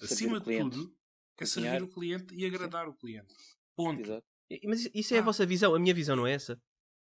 Acima 0.00 0.38
de 0.38 0.58
tudo, 0.60 0.96
é 1.40 1.44
servir 1.44 1.82
o 1.82 1.88
cliente 1.88 2.32
e 2.36 2.46
agradar 2.46 2.84
Sim. 2.84 2.90
o 2.92 2.94
cliente. 2.94 3.34
Ponto. 3.74 4.00
Exato. 4.00 4.26
Mas 4.64 4.88
isso 4.94 5.14
é 5.14 5.16
ah. 5.16 5.20
a 5.20 5.24
vossa 5.24 5.44
visão, 5.44 5.74
a 5.74 5.78
minha 5.78 5.92
visão 5.92 6.14
não 6.14 6.26
é 6.26 6.34
essa. 6.34 6.62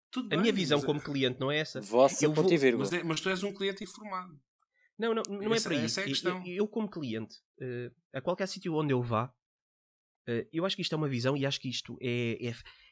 Tudo 0.09 0.27
a 0.27 0.29
bem, 0.29 0.39
minha 0.39 0.53
visão 0.53 0.81
como 0.81 1.01
é 1.01 1.03
cliente 1.03 1.39
não 1.41 1.51
é 1.51 1.57
essa. 1.57 1.81
Vossa 1.81 2.23
eu 2.23 2.31
vou... 2.31 2.45
mas, 2.77 2.93
é, 2.93 3.03
mas 3.03 3.19
tu 3.19 3.29
és 3.29 3.43
um 3.43 3.53
cliente 3.53 3.83
informado. 3.83 4.39
Não, 4.99 5.13
não, 5.13 5.23
não 5.23 5.53
é 5.53 5.55
essa, 5.55 5.69
é 5.69 5.75
para 5.75 5.85
isso. 5.85 6.27
É 6.27 6.31
eu, 6.31 6.43
eu, 6.45 6.67
como 6.67 6.89
cliente, 6.89 7.37
uh, 7.61 7.95
a 8.11 8.19
qualquer 8.19 8.47
sítio 8.47 8.75
onde 8.75 8.93
eu 8.93 9.01
vá, 9.01 9.27
uh, 10.27 10.47
eu 10.51 10.65
acho 10.65 10.75
que 10.75 10.81
isto 10.81 10.93
é 10.93 10.97
uma 10.97 11.07
visão 11.07 11.37
e 11.37 11.45
acho 11.45 11.61
que 11.61 11.69
isto 11.69 11.97
é, 12.01 12.51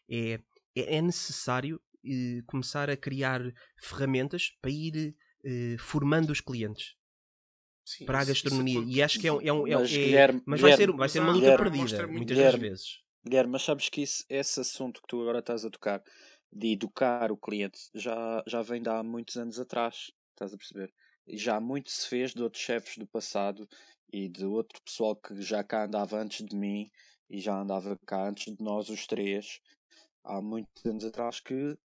é, 0.10 0.34
é, 0.74 0.96
é 0.96 1.02
necessário 1.02 1.76
uh, 1.76 2.46
começar 2.46 2.90
a 2.90 2.96
criar 2.96 3.42
ferramentas 3.78 4.52
para 4.62 4.72
ir 4.72 5.16
formando 5.80 6.30
os 6.32 6.42
clientes. 6.42 6.96
Sim, 7.86 8.06
para 8.06 8.20
a 8.20 8.26
gastronomia. 8.26 8.80
Isso, 8.82 8.90
e 8.90 9.02
acho 9.02 9.20
que 9.20 9.28
é 9.28 9.32
um. 9.32 9.42
É 9.42 9.54
um 9.54 9.80
mas, 9.80 9.94
é, 9.94 9.96
Guilherme, 9.96 10.44
mas 10.46 10.60
vai, 10.60 10.76
ser, 10.76 10.92
vai 10.92 11.10
ser 11.10 11.20
uma 11.22 11.32
luta 11.32 11.40
Guilherme, 11.40 11.64
perdida, 11.64 12.08
muitas 12.08 12.38
Guilherme, 12.38 12.60
das 12.60 12.70
vezes. 12.70 13.00
Guilherme, 13.24 13.52
mas 13.54 13.64
sabes 13.64 13.88
que 13.88 14.02
isso, 14.02 14.26
esse 14.30 14.60
assunto 14.60 15.02
que 15.02 15.08
tu 15.08 15.22
agora 15.22 15.40
estás 15.40 15.64
a 15.64 15.70
tocar, 15.70 16.04
de 16.52 16.74
educar 16.74 17.32
o 17.32 17.38
cliente, 17.38 17.80
já, 17.96 18.44
já 18.46 18.62
vem 18.62 18.82
de 18.82 18.90
há 18.90 19.02
muitos 19.04 19.38
anos 19.38 19.58
atrás. 19.58 20.12
Estás 20.34 20.54
a 20.54 20.58
perceber? 20.58 20.94
Já 21.30 21.60
muito 21.60 21.90
se 21.92 22.08
fez 22.08 22.34
de 22.34 22.42
outros 22.42 22.62
chefes 22.62 22.98
do 22.98 23.08
passado 23.08 23.68
e 24.12 24.30
de 24.30 24.46
outro 24.46 24.82
pessoal 24.82 25.16
que 25.16 25.42
já 25.42 25.64
cá 25.64 25.86
andava 25.86 26.18
antes 26.18 26.46
de 26.46 26.56
mim 26.56 26.90
e 27.30 27.40
já 27.40 27.60
andava 27.60 27.98
cá 28.06 28.28
antes 28.28 28.56
de 28.56 28.64
nós 28.64 28.90
os 28.90 29.06
três 29.06 29.60
há 30.24 30.42
muitos 30.42 30.86
anos 30.86 31.04
atrás 31.04 31.40
que 31.40 31.78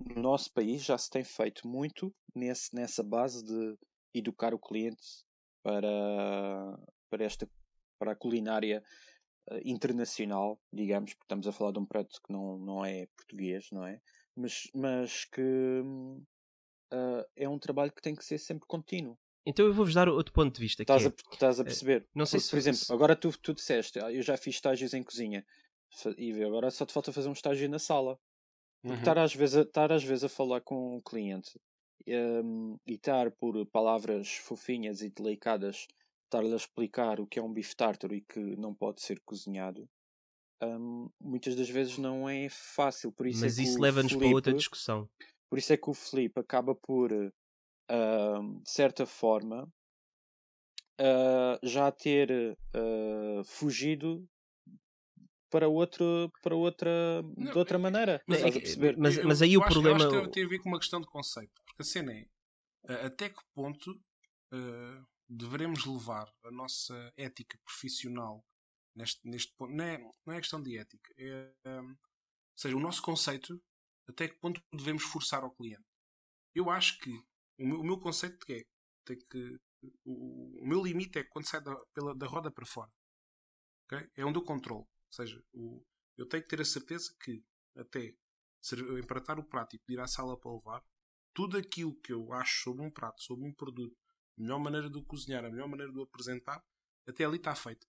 no 0.00 0.20
nosso 0.20 0.52
país 0.52 0.82
já 0.82 0.96
se 0.96 1.10
tem 1.10 1.24
feito 1.24 1.66
muito 1.66 2.14
nesse, 2.34 2.74
nessa 2.74 3.02
base 3.02 3.44
de 3.44 3.76
educar 4.14 4.54
o 4.54 4.58
cliente 4.58 5.24
para, 5.62 6.78
para 7.10 7.24
esta 7.24 7.48
para 7.98 8.12
a 8.12 8.16
culinária 8.16 8.82
uh, 9.48 9.60
internacional, 9.64 10.60
digamos, 10.72 11.14
porque 11.14 11.24
estamos 11.24 11.46
a 11.46 11.52
falar 11.52 11.70
de 11.70 11.78
um 11.78 11.86
prato 11.86 12.20
que 12.20 12.32
não, 12.32 12.58
não 12.58 12.84
é 12.84 13.06
português, 13.16 13.68
não 13.70 13.86
é? 13.86 14.00
Mas, 14.34 14.68
mas 14.74 15.24
que 15.26 15.40
hum, 15.40 16.20
uh, 16.92 17.26
é 17.34 17.48
um 17.48 17.58
trabalho 17.58 17.92
que 17.92 18.02
tem 18.02 18.14
que 18.14 18.24
ser 18.24 18.38
sempre 18.38 18.66
contínuo. 18.66 19.18
Então 19.44 19.66
eu 19.66 19.72
vou-vos 19.72 19.94
dar 19.94 20.08
outro 20.08 20.32
ponto 20.32 20.54
de 20.54 20.60
vista. 20.60 20.82
Estás, 20.82 21.04
é, 21.04 21.08
a, 21.08 21.12
estás 21.32 21.58
a 21.58 21.64
perceber? 21.64 22.06
não 22.14 22.26
sei 22.26 22.38
Porque, 22.38 22.44
se... 22.44 22.50
Por 22.50 22.58
exemplo, 22.58 22.94
agora 22.94 23.16
tu, 23.16 23.36
tu 23.38 23.54
disseste, 23.54 23.98
ah, 23.98 24.12
eu 24.12 24.22
já 24.22 24.36
fiz 24.36 24.54
estágios 24.54 24.94
em 24.94 25.02
cozinha 25.02 25.44
e 26.16 26.42
agora 26.42 26.70
só 26.70 26.86
te 26.86 26.92
falta 26.92 27.12
fazer 27.12 27.28
um 27.28 27.32
estágio 27.32 27.68
na 27.68 27.78
sala. 27.78 28.18
Uhum. 28.84 28.94
Estar, 28.94 29.18
às 29.18 29.34
vezes 29.34 29.56
a, 29.56 29.62
estar 29.62 29.92
às 29.92 30.02
vezes 30.02 30.24
a 30.24 30.28
falar 30.28 30.60
com 30.60 30.96
o 30.96 31.02
cliente 31.02 31.60
um, 32.08 32.76
e 32.86 32.94
estar 32.94 33.30
por 33.32 33.64
palavras 33.66 34.28
fofinhas 34.36 35.02
e 35.02 35.10
delicadas, 35.10 35.86
estar-lhe 36.24 36.52
a 36.52 36.56
explicar 36.56 37.20
o 37.20 37.26
que 37.26 37.38
é 37.38 37.42
um 37.42 37.52
bife 37.52 37.76
tártaro 37.76 38.14
e 38.14 38.20
que 38.20 38.40
não 38.56 38.74
pode 38.74 39.02
ser 39.02 39.20
cozinhado, 39.24 39.88
um, 40.62 41.10
muitas 41.20 41.54
das 41.54 41.68
vezes 41.68 41.98
não 41.98 42.28
é 42.28 42.48
fácil. 42.48 43.12
Por 43.12 43.26
isso 43.26 43.40
Mas 43.40 43.58
é 43.58 43.62
isso 43.62 43.80
leva-nos 43.80 44.14
para 44.14 44.26
outra 44.28 44.52
discussão. 44.52 45.08
Por 45.52 45.58
isso 45.58 45.70
é 45.70 45.76
que 45.76 45.90
o 45.90 45.92
Felipe 45.92 46.40
acaba 46.40 46.74
por, 46.74 47.12
uh, 47.12 48.60
de 48.62 48.70
certa 48.70 49.04
forma, 49.04 49.70
uh, 50.98 51.58
já 51.62 51.92
ter 51.92 52.56
uh, 52.74 53.44
fugido 53.44 54.26
para 55.50 55.68
outro 55.68 56.32
para 56.42 56.56
outra 56.56 57.20
não, 57.36 57.52
de 57.52 57.58
outra 57.58 57.78
maneira 57.78 58.22
mas, 58.26 58.40
é, 58.40 58.50
perceber? 58.50 58.96
mas, 58.96 59.18
eu, 59.18 59.28
mas 59.28 59.42
aí 59.42 59.58
o 59.58 59.62
problema 59.66 59.96
acho, 59.96 60.06
eu 60.06 60.20
acho 60.20 60.28
que 60.28 60.32
tem 60.32 60.44
a 60.44 60.48
ver 60.48 60.58
com 60.60 60.70
uma 60.70 60.78
questão 60.78 61.02
de 61.02 61.06
conceito 61.06 61.52
porque 61.66 61.82
a 61.82 61.84
cena 61.84 62.14
é 62.14 62.26
até 63.04 63.28
que 63.28 63.42
ponto 63.54 63.90
uh, 63.90 65.06
devemos 65.28 65.84
levar 65.84 66.32
a 66.46 66.50
nossa 66.50 67.12
ética 67.14 67.58
profissional 67.62 68.42
neste, 68.96 69.20
neste 69.28 69.52
ponto 69.54 69.70
não 69.70 69.84
é, 69.84 69.98
não 70.24 70.34
é 70.34 70.40
questão 70.40 70.62
de 70.62 70.78
ética 70.78 71.12
é, 71.18 71.52
um, 71.66 71.90
ou 71.90 72.58
seja, 72.58 72.74
o 72.74 72.80
nosso 72.80 73.02
conceito 73.02 73.62
até 74.08 74.28
que 74.28 74.36
ponto 74.36 74.60
devemos 74.72 75.04
forçar 75.04 75.42
ao 75.42 75.54
cliente. 75.54 75.84
Eu 76.54 76.70
acho 76.70 76.98
que 76.98 77.10
o 77.58 77.66
meu, 77.66 77.80
o 77.80 77.84
meu 77.84 77.98
conceito 77.98 78.44
é 78.50 78.62
tem 79.04 79.18
que 79.18 79.60
o, 80.04 80.62
o, 80.62 80.66
meu 80.66 80.82
limite 80.82 81.18
é 81.18 81.24
quando 81.24 81.48
sai 81.48 81.60
da, 81.60 81.74
pela, 81.92 82.14
da 82.14 82.26
roda 82.26 82.50
para 82.50 82.66
fora. 82.66 82.90
Okay? 83.86 84.08
É 84.16 84.24
onde 84.24 84.38
eu 84.38 84.44
controlo. 84.44 84.82
Ou 84.82 85.12
seja, 85.12 85.42
o, 85.52 85.84
eu 86.16 86.26
tenho 86.26 86.42
que 86.42 86.48
ter 86.48 86.60
a 86.60 86.64
certeza 86.64 87.14
que 87.20 87.44
até 87.76 88.14
empratar 88.98 89.38
o 89.38 89.44
prato 89.44 89.74
e 89.74 89.78
pedir 89.80 90.00
à 90.00 90.06
sala 90.06 90.38
para 90.38 90.52
levar, 90.52 90.84
tudo 91.34 91.56
aquilo 91.56 91.98
que 92.00 92.12
eu 92.12 92.32
acho 92.32 92.62
sobre 92.62 92.84
um 92.84 92.90
prato, 92.90 93.20
sobre 93.22 93.44
um 93.44 93.52
produto, 93.52 93.96
a 94.38 94.40
melhor 94.40 94.60
maneira 94.60 94.88
de 94.88 94.98
o 94.98 95.04
cozinhar, 95.04 95.44
a 95.44 95.50
melhor 95.50 95.68
maneira 95.68 95.90
de 95.90 95.98
o 95.98 96.02
apresentar, 96.02 96.62
até 97.06 97.24
ali 97.24 97.38
está 97.38 97.54
feito. 97.54 97.86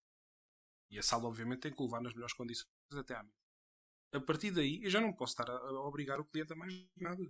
E 0.90 0.98
a 0.98 1.04
sala, 1.04 1.26
obviamente, 1.26 1.62
tem 1.62 1.74
que 1.74 1.82
levar 1.82 2.02
nas 2.02 2.14
melhores 2.14 2.34
condições 2.34 2.68
até 2.96 3.16
à 3.16 3.24
mesa. 3.24 3.43
A 4.14 4.20
partir 4.20 4.52
daí, 4.52 4.82
eu 4.84 4.90
já 4.90 5.02
não 5.02 5.12
posso 5.14 5.34
estar 5.34 5.50
a, 5.50 5.56
a 5.58 5.88
obrigar 5.88 6.20
o 6.20 6.26
cliente 6.26 6.54
a 6.54 6.56
mais 6.56 6.74
nada. 6.96 7.22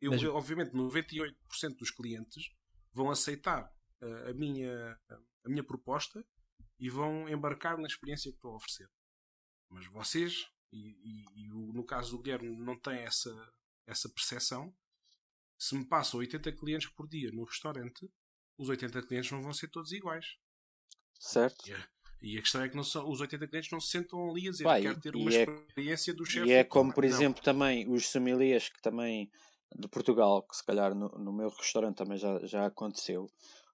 Eu, 0.00 0.12
Mas- 0.12 0.22
eu, 0.22 0.34
obviamente, 0.34 0.72
98% 0.72 1.76
dos 1.76 1.90
clientes 1.90 2.50
vão 2.92 3.10
aceitar 3.10 3.64
uh, 4.02 4.30
a, 4.30 4.32
minha, 4.34 4.98
a 5.44 5.48
minha 5.48 5.64
proposta 5.64 6.24
e 6.78 6.88
vão 6.88 7.28
embarcar 7.28 7.76
na 7.78 7.86
experiência 7.86 8.30
que 8.30 8.36
estou 8.36 8.52
a 8.52 8.56
oferecer. 8.56 8.88
Mas 9.68 9.86
vocês, 9.88 10.46
e, 10.72 10.78
e- 11.34 11.44
e 11.44 11.48
no 11.48 11.84
caso 11.84 12.16
do 12.16 12.22
Guilherme, 12.22 12.56
não 12.56 12.78
têm 12.78 13.00
essa, 13.00 13.52
essa 13.86 14.08
percepção. 14.08 14.74
Se 15.58 15.74
me 15.76 15.84
passam 15.86 16.20
80 16.20 16.52
clientes 16.52 16.88
por 16.90 17.08
dia 17.08 17.30
no 17.32 17.44
restaurante, 17.44 18.10
os 18.56 18.68
80 18.68 19.02
clientes 19.06 19.30
não 19.32 19.42
vão 19.42 19.52
ser 19.52 19.68
todos 19.68 19.92
iguais. 19.92 20.36
Certo? 21.18 21.64
E 22.22 22.38
a, 22.38 22.40
questão 22.40 22.62
é 22.62 22.68
que 22.68 22.84
são, 22.84 23.10
os 23.10 23.20
80 23.20 23.46
clientes 23.48 23.70
não 23.70 23.80
se 23.80 23.88
sentam 23.88 24.30
ali 24.30 24.48
a 24.48 24.50
dizer 24.50 24.64
Pá, 24.64 24.80
quero 24.80 25.00
ter 25.00 25.14
uma 25.14 25.32
é- 25.32 25.42
experiência 25.42 26.14
do 26.14 26.24
chefe. 26.24 26.46
E 26.48 26.52
é 26.52 26.64
como, 26.64 26.88
bar." 26.90 26.94
por 26.94 27.04
Não. 27.04 27.10
exemplo, 27.10 27.42
também 27.42 27.88
os 27.88 28.08
sommeliers 28.08 28.68
que 28.68 28.80
também 28.80 29.30
de 29.76 29.88
Portugal, 29.88 30.42
que 30.42 30.56
se 30.56 30.64
calhar 30.64 30.94
no, 30.94 31.08
no 31.10 31.32
meu 31.32 31.48
restaurante 31.50 31.96
também 31.96 32.16
já, 32.16 32.38
já 32.46 32.66
aconteceu, 32.66 33.28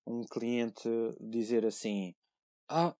um 0.06 0.24
cliente 0.24 0.88
dizer 1.20 1.64
assim: 1.64 2.14
Ah, 2.68 2.94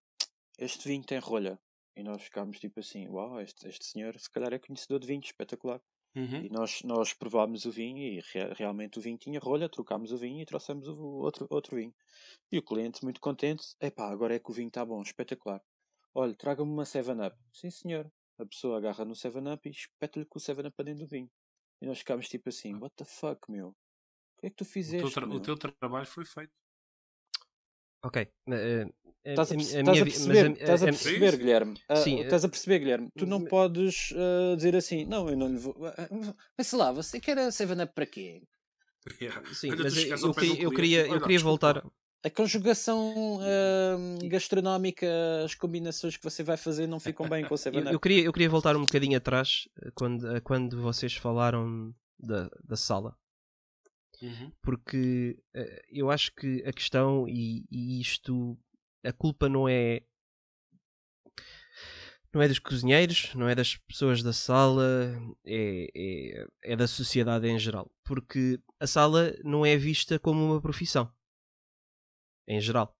este 0.57 0.87
vinho 0.87 1.03
tem 1.03 1.19
rolha. 1.19 1.59
E 1.95 2.03
nós 2.03 2.21
ficámos 2.21 2.59
tipo 2.59 2.79
assim: 2.79 3.07
Uau, 3.09 3.41
este, 3.41 3.67
este 3.67 3.85
senhor 3.85 4.17
se 4.19 4.29
calhar 4.29 4.53
é 4.53 4.59
conhecedor 4.59 4.99
de 4.99 5.07
vinho, 5.07 5.21
espetacular. 5.23 5.81
Uhum. 6.15 6.45
E 6.45 6.49
nós, 6.49 6.81
nós 6.83 7.13
provámos 7.13 7.65
o 7.65 7.71
vinho 7.71 7.97
e 7.99 8.19
rea- 8.33 8.53
realmente 8.53 8.99
o 8.99 9.01
vinho 9.01 9.17
tinha 9.17 9.39
rolha, 9.39 9.69
trocámos 9.69 10.11
o 10.11 10.17
vinho 10.17 10.41
e 10.41 10.45
trouxemos 10.45 10.87
o 10.87 10.97
outro, 10.99 11.47
outro 11.49 11.75
vinho. 11.77 11.93
E 12.51 12.57
o 12.59 12.63
cliente, 12.63 13.03
muito 13.03 13.21
contente, 13.21 13.75
epá, 13.81 14.09
agora 14.11 14.35
é 14.35 14.39
que 14.39 14.51
o 14.51 14.53
vinho 14.53 14.67
está 14.69 14.85
bom, 14.85 15.01
espetacular. 15.01 15.61
Olha, 16.13 16.35
traga-me 16.35 16.71
uma 16.71 16.85
7-Up. 16.85 17.37
Sim, 17.53 17.69
senhor. 17.71 18.11
A 18.39 18.45
pessoa 18.45 18.77
agarra 18.77 19.05
no 19.05 19.15
7-Up 19.15 19.67
e 19.69 19.71
espeta-lhe 19.71 20.25
com 20.25 20.39
o 20.39 20.41
7-Up 20.41 20.75
para 20.75 20.85
dentro 20.85 21.05
do 21.05 21.09
vinho. 21.09 21.31
E 21.81 21.85
nós 21.87 21.99
ficámos 21.99 22.29
tipo 22.29 22.49
assim, 22.49 22.75
what 22.75 22.95
the 22.95 23.05
fuck, 23.05 23.49
meu? 23.51 23.69
O 23.69 23.75
que 24.41 24.47
é 24.47 24.49
que 24.51 24.55
tu 24.57 24.65
O, 24.65 24.65
fizeste, 24.65 24.97
teu 24.97 25.11
tra- 25.11 25.27
meu? 25.27 25.37
o 25.37 25.41
teu 25.41 25.57
trabalho 25.57 26.05
foi 26.07 26.25
feito. 26.25 26.53
Ok. 28.03 28.17
eh, 28.47 28.85
Estás 29.23 29.51
a, 29.51 29.53
a 29.53 29.57
minha- 29.57 29.69
estás 29.79 29.87
a 29.89 29.93
vi- 29.93 29.99
mas 29.99 30.13
perceber, 30.13 30.45
a- 30.47 30.51
estás 30.53 30.81
a 30.81 30.85
a- 30.85 30.89
a- 30.89 30.91
perceber 30.91 31.37
Guilherme? 31.37 31.77
Ah, 31.87 31.95
Sim, 31.97 32.19
estás 32.21 32.43
a 32.45 32.49
perceber, 32.49 32.79
Guilherme? 32.79 33.09
Tu 33.17 33.25
não 33.27 33.39
me- 33.39 33.47
podes 33.49 34.13
ah, 34.15 34.55
dizer 34.55 34.75
assim, 34.75 35.05
não, 35.05 35.29
eu 35.29 35.37
não 35.37 35.47
lhe 35.47 35.57
vou. 35.57 35.75
ah, 35.85 36.35
Mas 36.57 36.71
lá, 36.73 36.91
você 36.91 37.19
quer 37.19 37.37
a 37.37 37.51
7-Up 37.51 37.93
para 37.93 38.05
quê? 38.05 38.41
Yeah. 39.21 39.41
Sim, 39.53 39.71
Olha, 39.71 39.83
mas 39.83 39.97
eu, 39.97 40.17
eu 40.17 40.33
queria, 40.33 40.61
eu 40.63 40.71
queria, 40.71 41.05
eu 41.07 41.11
"Olha, 41.13 41.21
queria 41.21 41.39
voltar. 41.39 41.83
A 42.23 42.29
conjugação 42.29 43.39
ah, 43.41 44.27
gastronómica, 44.27 45.07
as 45.43 45.55
combinações 45.55 46.17
que 46.17 46.23
você 46.23 46.43
vai 46.43 46.55
fazer 46.57 46.85
não 46.87 46.99
ficam 46.99 47.27
bem 47.27 47.43
com 47.43 47.53
o 47.53 47.55
Eu, 47.55 47.57
7-Up. 47.57 47.93
eu 47.93 47.99
queria, 47.99 48.23
eu 48.23 48.31
queria 48.33 48.49
voltar 48.49 48.75
um 48.75 48.81
bocadinho 48.81 49.17
atrás 49.17 49.67
quando, 49.95 50.27
a 50.27 50.39
quando 50.41 50.79
vocês 50.81 51.15
falaram 51.15 51.93
da, 52.19 52.47
da 52.63 52.75
sala. 52.75 53.15
Uhum. 54.21 54.51
Porque 54.61 55.39
eh, 55.55 55.81
eu 55.89 56.11
acho 56.11 56.31
que 56.35 56.63
a 56.63 56.71
questão, 56.71 57.27
e, 57.27 57.65
e 57.71 57.99
isto, 57.99 58.55
a 59.03 59.11
culpa 59.11 59.49
não 59.49 59.67
é. 59.67 60.01
Não 62.33 62.41
é 62.41 62.47
dos 62.47 62.59
cozinheiros, 62.59 63.33
não 63.35 63.49
é 63.49 63.53
das 63.53 63.75
pessoas 63.75 64.23
da 64.23 64.31
sala, 64.31 65.19
é, 65.45 65.87
é, 65.93 66.47
é 66.63 66.75
da 66.77 66.87
sociedade 66.87 67.45
em 67.45 67.59
geral. 67.59 67.91
Porque 68.05 68.57
a 68.79 68.87
sala 68.87 69.35
não 69.43 69.65
é 69.65 69.75
vista 69.75 70.17
como 70.17 70.45
uma 70.45 70.61
profissão. 70.61 71.13
Em 72.47 72.61
geral. 72.61 72.97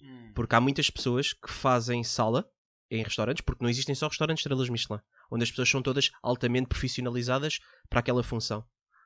Hum. 0.00 0.32
Porque 0.34 0.54
há 0.54 0.60
muitas 0.60 0.88
pessoas 0.88 1.32
que 1.32 1.50
fazem 1.50 2.04
sala 2.04 2.48
em 2.90 3.02
restaurantes, 3.02 3.42
porque 3.42 3.62
não 3.64 3.70
existem 3.70 3.94
só 3.94 4.06
restaurantes 4.06 4.42
estrelas 4.42 4.68
Michelin, 4.68 5.00
onde 5.30 5.42
as 5.42 5.50
pessoas 5.50 5.68
são 5.68 5.82
todas 5.82 6.12
altamente 6.22 6.68
profissionalizadas 6.68 7.58
para 7.88 7.98
aquela 8.00 8.22
função. 8.22 8.64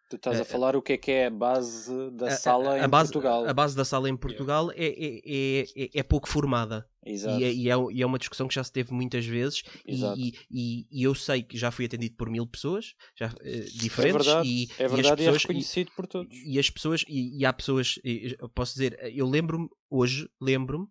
Tu 0.08 0.16
estás 0.16 0.38
a- 0.38 0.42
a 0.42 0.44
falar 0.44 0.74
o 0.74 0.80
que 0.80 0.94
é 0.94 0.96
que 0.96 1.10
é 1.10 1.26
a 1.26 1.30
base 1.30 1.92
da 2.12 2.28
A- 2.28 2.30
sala 2.30 2.70
a, 2.76 2.82
a 2.82 2.86
em 2.86 2.88
base, 2.88 3.12
Portugal. 3.12 3.46
A 3.46 3.52
base 3.52 3.76
da 3.76 3.84
sala 3.84 4.08
em 4.08 4.16
Portugal 4.16 4.70
é, 4.72 4.86
é, 4.86 5.20
é, 5.26 5.60
é- 5.76 5.90
é 5.94 6.02
pouco 6.02 6.26
formada. 6.28 6.88
Exato. 7.04 7.38
E 7.38 7.44
é, 7.44 7.52
e, 7.52 7.68
é, 7.68 7.72
é 7.72 8.06
uma 8.06 8.18
discussão 8.18 8.48
que 8.48 8.54
já 8.54 8.64
se 8.64 8.72
teve 8.72 8.92
muitas 8.92 9.26
vezes. 9.26 9.62
E, 9.86 9.92
Exato. 9.94 10.18
e, 10.18 10.32
e- 10.50 10.86
e 10.90 11.02
eu 11.02 11.14
sei 11.14 11.42
que 11.42 11.58
já 11.58 11.70
fui 11.70 11.84
atendido 11.84 12.16
por 12.16 12.30
mil 12.30 12.46
pessoas 12.46 12.94
já, 13.18 13.26
eh, 13.42 13.58
É 13.58 13.62
diferentes. 13.64 14.26
verdade, 14.26 14.48
e, 14.48 14.62
é 14.78 14.82
e 14.82 14.84
as 14.84 14.90
verdade 14.92 15.04
e 15.04 15.10
é 15.10 15.16
pessoas, 15.16 15.42
reconhecido 15.42 15.90
por 15.94 16.06
todos. 16.06 16.34
e 16.34 16.58
as 16.58 16.70
pessoas, 16.70 17.04
e, 17.06 17.38
e 17.38 17.44
há 17.44 17.52
pessoas, 17.52 17.98
e 18.04 18.34
eu 18.38 18.48
posso 18.48 18.72
dizer, 18.72 18.98
eu 19.14 19.26
lembro-me, 19.28 19.68
hoje, 19.90 20.28
lembro-me 20.40 20.86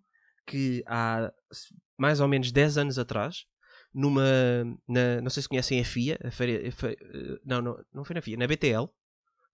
que 0.45 0.83
há 0.85 1.31
mais 1.97 2.19
ou 2.19 2.27
menos 2.27 2.51
10 2.51 2.77
anos 2.77 2.99
atrás, 2.99 3.45
numa, 3.93 4.21
na, 4.87 5.21
não 5.21 5.29
sei 5.29 5.41
se 5.41 5.49
conhecem 5.49 5.79
a 5.79 5.83
FIA, 5.85 6.19
a 6.23 6.29
feira, 6.29 6.67
a 6.67 6.71
fe- 6.71 6.97
eh, 7.01 7.39
não, 7.45 7.61
não, 7.61 7.77
não 7.93 8.03
foi 8.05 8.13
na 8.13 8.21
FIA, 8.21 8.37
na 8.37 8.45
BTL, 8.47 8.87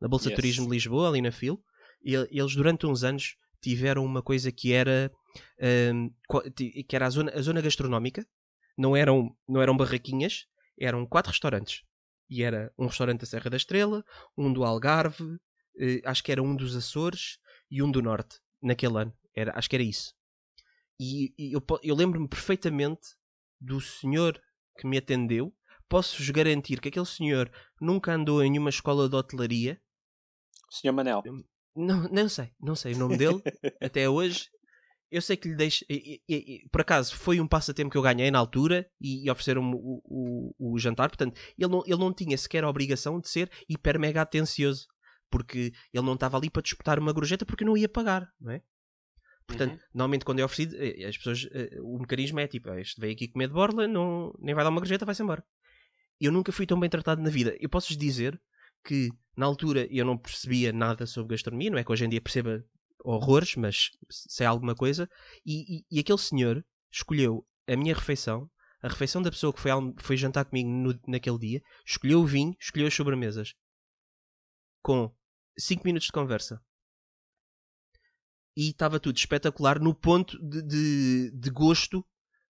na 0.04 0.10
Bolsa 0.10 0.26
de 0.26 0.34
Yes. 0.34 0.36
Turismo 0.42 0.66
de 0.66 0.72
Lisboa, 0.72 1.08
ali 1.08 1.22
na 1.22 1.32
FIL, 1.32 1.64
e 2.04 2.14
el- 2.14 2.28
eles 2.30 2.54
durante 2.56 2.86
uns 2.86 3.04
anos 3.06 3.38
tiveram 3.62 4.04
uma 4.04 4.22
coisa 4.22 4.52
que 4.52 4.74
era, 4.74 5.10
ti- 6.56 6.84
que 6.84 6.96
era 6.96 7.08
a 7.08 7.10
zona, 7.10 7.32
a 7.34 7.42
zona 7.42 7.62
gastronómica, 7.62 8.28
não 8.78 8.96
eram, 8.98 9.34
não 9.48 9.62
eram 9.62 9.78
barraquinhas, 9.78 10.46
eram 10.78 11.06
quatro 11.06 11.32
restaurantes. 11.32 11.84
E 12.30 12.44
era 12.44 12.72
um 12.78 12.88
restaurante 12.88 13.22
da 13.22 13.26
Serra 13.26 13.50
da 13.50 13.56
Estrela, 13.58 14.04
um 14.38 14.52
do 14.52 14.64
Algarve, 14.66 15.38
eh, 15.80 16.02
acho 16.04 16.22
que 16.24 16.32
era 16.32 16.44
um 16.44 16.54
dos 16.56 16.76
Açores 16.76 17.38
e 17.72 17.82
um 17.82 17.90
do 17.90 18.02
Norte, 18.02 18.40
naquele 18.62 18.98
ano. 18.98 19.14
Era, 19.34 19.58
acho 19.58 19.70
que 19.70 19.76
era 19.78 19.84
isso. 19.84 20.14
E, 21.00 21.34
e 21.38 21.54
eu, 21.54 21.64
eu 21.82 21.96
lembro-me 21.96 22.28
perfeitamente 22.28 23.16
do 23.60 23.80
senhor 23.80 24.40
que 24.78 24.86
me 24.86 24.98
atendeu. 24.98 25.54
Posso-vos 25.88 26.30
garantir 26.30 26.82
que 26.82 26.90
aquele 26.90 27.06
senhor 27.06 27.52
nunca 27.80 28.14
andou 28.14 28.44
em 28.44 28.50
nenhuma 28.52 28.70
escola 28.70 29.08
de 29.08 29.16
hotelaria. 29.16 29.80
Senhor 30.74 30.94
Manel, 30.94 31.22
Não, 31.76 32.04
não 32.10 32.30
sei, 32.30 32.52
não 32.62 32.76
sei 32.76 32.94
o 32.94 32.98
nome 32.98 33.18
dele 33.18 33.42
até 33.82 34.10
hoje. 34.10 34.50
Eu 35.12 35.22
sei 35.22 35.38
que 35.38 35.48
lhe 35.48 35.56
deixo. 35.56 35.86
e- 35.90 36.22
e- 36.28 36.34
e- 36.66 36.70
por 36.70 36.82
acaso 36.82 37.16
foi 37.16 37.40
um 37.40 37.48
passatempo 37.48 37.92
que 37.92 37.98
eu 37.98 38.02
ganhei 38.02 38.32
na 38.32 38.40
altura 38.40 38.90
e, 39.00 39.30
ofereceram-me 39.30 39.76
o, 39.76 40.02
o, 40.04 40.74
o 40.74 40.80
jantar. 40.80 41.10
Portanto, 41.10 41.40
ele 41.58 41.70
não, 41.72 41.84
ele 41.86 41.98
não 42.00 42.12
tinha 42.12 42.36
sequer 42.38 42.64
a 42.64 42.70
obrigação 42.70 43.20
de 43.20 43.30
ser 43.30 43.52
hiper 43.70 44.00
mega 44.00 44.22
atencioso. 44.22 44.88
Porque 45.30 45.72
ele 45.94 46.06
não 46.06 46.14
estava 46.16 46.38
ali 46.38 46.50
para 46.50 46.62
disputar 46.62 46.98
uma 47.00 47.12
gorjeta 47.14 47.46
porque 47.46 47.64
não 47.66 47.76
ia 47.78 47.88
pagar, 47.90 48.28
não 48.40 48.52
é? 48.52 48.62
Portanto, 49.48 49.74
Uhum. 49.74 49.80
normalmente 49.94 50.26
quando 50.26 50.40
é 50.40 50.46
oferecido, 50.46 50.76
eh, 50.80 51.06
as 51.06 51.18
pessoas, 51.18 51.48
eh, 51.52 51.78
o 51.82 52.00
mecanismo 52.00 52.40
é 52.40 52.48
tipo, 52.48 52.70
"Ah, 52.70 52.80
este 52.80 53.00
veio 53.02 53.14
aqui 53.14 53.28
comer 53.28 53.48
de 53.48 53.54
borla, 53.54 53.88
não, 53.88 54.34
nem 54.40 54.54
vai 54.56 54.64
dar 54.64 54.70
uma 54.70 54.80
gorjeta, 54.80 55.06
vai-se 55.06 55.22
embora. 55.22 55.44
Eu 56.20 56.32
nunca 56.32 56.52
fui 56.52 56.66
tão 56.66 56.80
bem 56.80 56.90
tratado 56.90 57.22
na 57.22 57.30
vida. 57.30 57.56
Eu 57.60 57.68
posso-vos 57.70 57.98
dizer 57.98 58.40
que 58.84 59.10
na 59.36 59.46
altura 59.46 59.88
eu 59.92 60.06
não 60.06 60.18
percebia 60.18 60.72
nada 60.72 61.06
sobre 61.06 61.34
gastronomia, 61.36 61.72
não 61.72 61.78
é 61.78 61.84
que 61.84 61.92
hoje 61.92 62.06
em 62.06 62.10
dia 62.10 62.22
perceba 62.22 62.64
horrores, 63.04 63.56
mas 63.56 63.90
sei 64.10 64.46
alguma 64.46 64.76
coisa, 64.76 65.10
e, 65.46 65.80
e- 65.80 65.86
e 65.92 66.00
aquele 66.00 66.18
senhor 66.18 66.66
escolheu 66.92 67.46
a 67.68 67.76
minha 67.76 67.94
refeição, 67.96 68.50
a 68.82 68.88
refeição 68.88 69.22
da 69.22 69.32
pessoa 69.32 69.54
que 69.54 69.60
foi, 69.60 69.72
foi 69.98 70.18
jantar 70.18 70.46
comigo 70.46 70.70
no- 70.70 71.00
naquele 71.08 71.40
dia, 71.40 71.62
escolheu 71.86 72.22
o 72.22 72.26
vinho, 72.26 72.56
escolheu 72.60 72.88
as 72.88 72.94
sobremesas, 72.94 73.54
com 74.84 75.12
5 75.58 75.84
minutos 75.84 76.06
de 76.06 76.12
conversa 76.12 76.62
e 78.56 78.70
estava 78.70 79.00
tudo 79.00 79.18
espetacular 79.18 79.80
no 79.80 79.94
ponto 79.94 80.38
de, 80.44 80.62
de, 80.62 81.32
de 81.32 81.50
gosto 81.50 82.06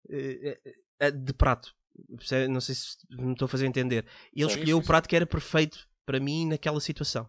eh, 0.10 0.60
eh, 1.00 1.12
de 1.12 1.34
prato. 1.34 1.76
Não 2.50 2.62
sei 2.62 2.76
se 2.76 2.98
me 3.10 3.34
estou 3.34 3.46
a 3.46 3.50
fazer 3.50 3.68
entender. 3.68 4.06
Ele 4.34 4.46
Sim, 4.46 4.50
escolheu 4.50 4.78
sim, 4.78 4.80
o 4.80 4.84
prato 4.84 5.08
que 5.08 5.16
era 5.16 5.26
perfeito 5.26 5.88
para 6.06 6.20
mim 6.20 6.48
naquela 6.48 6.80
situação. 6.80 7.24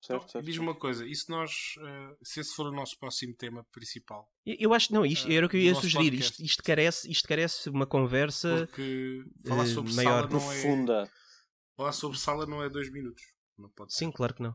certo, 0.00 0.20
Então, 0.22 0.28
certo. 0.28 0.44
Diz-me 0.44 0.62
uma 0.64 0.74
coisa, 0.74 1.06
e 1.06 1.14
se 1.14 1.30
nós, 1.30 1.74
eh, 1.80 2.16
se 2.24 2.40
esse 2.40 2.54
for 2.54 2.66
o 2.66 2.72
nosso 2.72 2.98
próximo 2.98 3.34
tema 3.36 3.64
principal, 3.72 4.28
Eu, 4.44 4.56
eu 4.58 4.74
acho 4.74 4.88
que 4.88 4.94
não, 4.94 5.06
isto 5.06 5.28
Ah, 5.28 5.32
era 5.32 5.46
o 5.46 5.48
que 5.48 5.56
eu 5.56 5.60
ia 5.60 5.74
sugerir. 5.74 6.14
Isto, 6.14 6.42
isto, 6.42 6.62
carece, 6.62 7.10
isto 7.10 7.28
carece 7.28 7.68
uma 7.70 7.86
conversa. 7.86 8.66
porque 8.66 9.24
falar 9.46 9.62
eh, 9.64 9.66
sobre 9.66 9.92
maior, 9.94 10.22
sala 10.22 10.28
não 10.28 10.52
é 10.52 10.60
Profunda. 10.62 11.10
falar 11.76 11.92
sobre 11.92 12.18
sala 12.18 12.46
não 12.46 12.62
é 12.62 12.68
dois 12.68 12.90
minutos, 12.90 13.22
não 13.56 13.68
pode 13.70 13.92
ser. 13.92 14.00
Sim, 14.00 14.10
claro 14.10 14.34
que 14.34 14.42
não. 14.42 14.54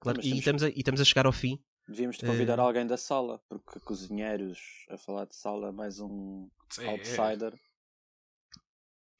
Claro, 0.00 0.20
e, 0.22 0.38
estamos 0.38 0.62
a, 0.62 0.68
e 0.68 0.74
estamos 0.78 1.00
a 1.00 1.04
chegar 1.04 1.26
ao 1.26 1.32
fim. 1.32 1.58
Devíamos 1.88 2.16
de 2.16 2.26
convidar 2.26 2.58
Eh, 2.58 2.62
alguém 2.62 2.86
da 2.86 2.96
sala, 2.96 3.38
porque 3.48 3.78
cozinheiros 3.80 4.58
a 4.90 4.96
falar 4.98 5.24
de 5.26 5.36
sala 5.36 5.68
é 5.68 5.72
mais 5.72 6.00
um 6.00 6.48
É, 6.78 6.84
é. 6.84 6.90
outsider. 6.90 7.54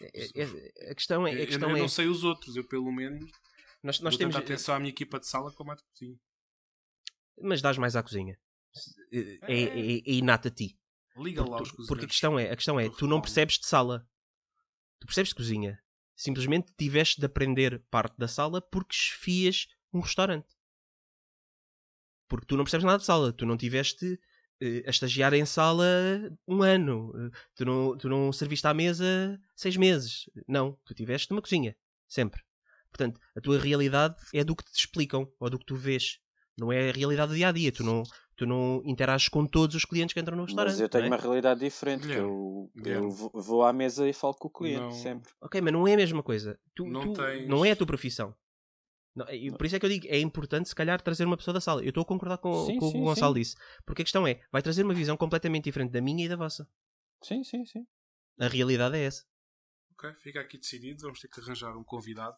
É- 0.00 0.42
é- 0.42 0.90
a 0.90 0.94
questão 0.94 1.26
é. 1.26 1.32
Eu- 1.32 1.36
A 1.38 1.40
eu, 1.40 1.46
questão 1.46 1.70
eu 1.70 1.76
é 1.76 1.80
não 1.80 1.88
sei 1.88 2.06
os 2.06 2.22
outros, 2.24 2.56
eu 2.56 2.64
pelo 2.66 2.92
menos 2.92 3.30
nós, 3.86 4.00
nós 4.00 4.16
temos. 4.16 4.36
atenção 4.36 4.74
à 4.74 4.78
minha 4.78 4.90
equipa 4.90 5.18
de 5.18 5.26
sala 5.26 5.52
como 5.52 5.72
à 5.72 5.74
de 5.74 5.82
cozinha. 5.84 6.18
Mas 7.40 7.60
dás 7.62 7.78
mais 7.78 7.96
à 7.96 8.02
cozinha. 8.02 8.38
É, 9.12 9.18
é, 9.18 9.38
É. 9.42 9.62
é, 9.62 9.96
é 9.98 10.12
inato 10.12 10.48
a 10.48 10.50
ti. 10.50 10.78
Liga 11.16 11.42
lá 11.42 11.56
Porque, 11.56 11.62
os 11.62 11.70
cozinheiros. 11.70 11.88
porque 11.88 12.04
a 12.04 12.08
questão 12.08 12.38
é, 12.38 12.50
a 12.50 12.56
questão 12.56 12.78
é, 12.80 12.90
tu 12.90 13.06
não 13.06 13.20
percebes 13.20 13.58
de 13.58 13.66
sala. 13.66 14.06
Tu 15.00 15.06
percebes 15.06 15.30
de 15.30 15.34
cozinha. 15.34 15.82
Simplesmente 16.14 16.72
tiveste 16.76 17.20
de 17.20 17.26
aprender 17.26 17.82
parte 17.90 18.16
da 18.18 18.28
sala 18.28 18.60
porque 18.60 18.94
esfias 18.94 19.66
um 19.92 20.00
restaurante. 20.00 20.48
Porque 22.28 22.46
tu 22.46 22.56
não 22.56 22.64
percebes 22.64 22.84
nada 22.84 22.98
de 22.98 23.04
sala. 23.04 23.32
Tu 23.32 23.46
não 23.46 23.56
tiveste 23.56 24.18
eh, 24.60 24.82
a 24.86 24.90
estagiar 24.90 25.32
em 25.34 25.44
sala 25.46 25.84
um 26.46 26.62
ano. 26.62 27.12
Eh, 27.16 27.30
Tu 27.54 27.64
não, 27.64 27.96
tu 27.96 28.08
não 28.08 28.32
serviste 28.32 28.66
à 28.66 28.74
mesa 28.74 29.40
seis 29.54 29.76
meses. 29.76 30.28
Não. 30.48 30.72
Tu 30.84 30.94
tiveste 30.94 31.30
numa 31.30 31.42
cozinha. 31.42 31.76
Sempre. 32.08 32.42
Portanto, 32.96 33.20
a 33.36 33.40
tua 33.40 33.58
realidade 33.58 34.16
é 34.32 34.42
do 34.42 34.56
que 34.56 34.64
te 34.64 34.78
explicam 34.78 35.30
ou 35.38 35.50
do 35.50 35.58
que 35.58 35.66
tu 35.66 35.76
vês. 35.76 36.18
Não 36.58 36.72
é 36.72 36.88
a 36.88 36.92
realidade 36.92 37.32
do 37.32 37.36
dia 37.36 37.48
a 37.48 37.52
dia. 37.52 37.70
Tu 37.70 37.84
não, 37.84 38.02
tu 38.34 38.46
não 38.46 38.80
interages 38.86 39.28
com 39.28 39.46
todos 39.46 39.76
os 39.76 39.84
clientes 39.84 40.14
que 40.14 40.20
entram 40.20 40.34
no 40.36 40.44
restaurante. 40.44 40.72
Mas 40.72 40.80
eu 40.80 40.88
tenho 40.88 41.04
é? 41.04 41.08
uma 41.08 41.18
realidade 41.18 41.60
diferente. 41.60 42.02
Guilherme, 42.02 42.22
Eu, 42.26 42.70
eu 42.74 42.82
Guilherme. 42.82 43.10
vou- 43.10 43.62
à 43.62 43.72
mesa 43.72 44.08
e 44.08 44.12
falo 44.14 44.34
com 44.34 44.48
o 44.48 44.50
cliente, 44.50 44.80
Não. 44.80 44.90
sempre. 44.92 45.30
Ok, 45.42 45.60
mas 45.60 45.72
não 45.72 45.86
é 45.86 45.92
a 45.92 45.96
mesma 45.98 46.22
coisa. 46.22 46.58
Tu, 46.74 46.86
Não 46.86 47.02
tu- 47.02 47.12
tens- 47.12 47.46
não 47.46 47.62
é 47.64 47.72
a 47.72 47.76
tua 47.76 47.86
profissão. 47.86 48.34
Não, 49.14 49.28
e 49.30 49.50
por 49.50 49.64
isso 49.66 49.76
é 49.76 49.78
que 49.80 49.84
eu 49.86 49.90
digo, 49.90 50.06
é 50.08 50.18
importante 50.18 50.68
se 50.68 50.74
calhar 50.74 51.00
trazer 51.00 51.24
uma 51.24 51.36
pessoa 51.36 51.52
da 51.54 51.60
sala. 51.60 51.82
Eu 51.82 51.88
estou 51.90 52.02
a 52.02 52.06
concordar 52.06 52.38
com, 52.38 52.52
Sim, 52.66 52.78
com 52.78 52.86
o 52.86 52.90
que 52.90 52.96
sim, 52.96 53.02
o 53.02 53.04
Gonçalo 53.04 53.34
sim. 53.34 53.40
disse. 53.40 53.56
Porque 53.84 54.02
a 54.02 54.04
questão 54.04 54.26
é, 54.26 54.42
vai 54.52 54.62
trazer 54.62 54.82
uma 54.82 54.92
visão 54.94 55.16
completamente 55.16 55.64
diferente 55.64 55.90
da 55.92 56.00
minha 56.00 56.24
e 56.24 56.28
da 56.28 56.36
vossa. 56.36 56.66
Sim, 57.22 57.42
sim, 57.44 57.64
sim. 57.66 57.86
A 58.38 58.46
realidade 58.48 58.96
é 58.96 59.04
essa. 59.04 59.24
Ok, 59.92 60.12
fica 60.20 60.40
aqui 60.40 60.58
decidido. 60.58 61.02
Vamos 61.02 61.20
ter 61.20 61.28
que 61.28 61.40
arranjar 61.40 61.74
um 61.76 61.82
convidado 61.84 62.36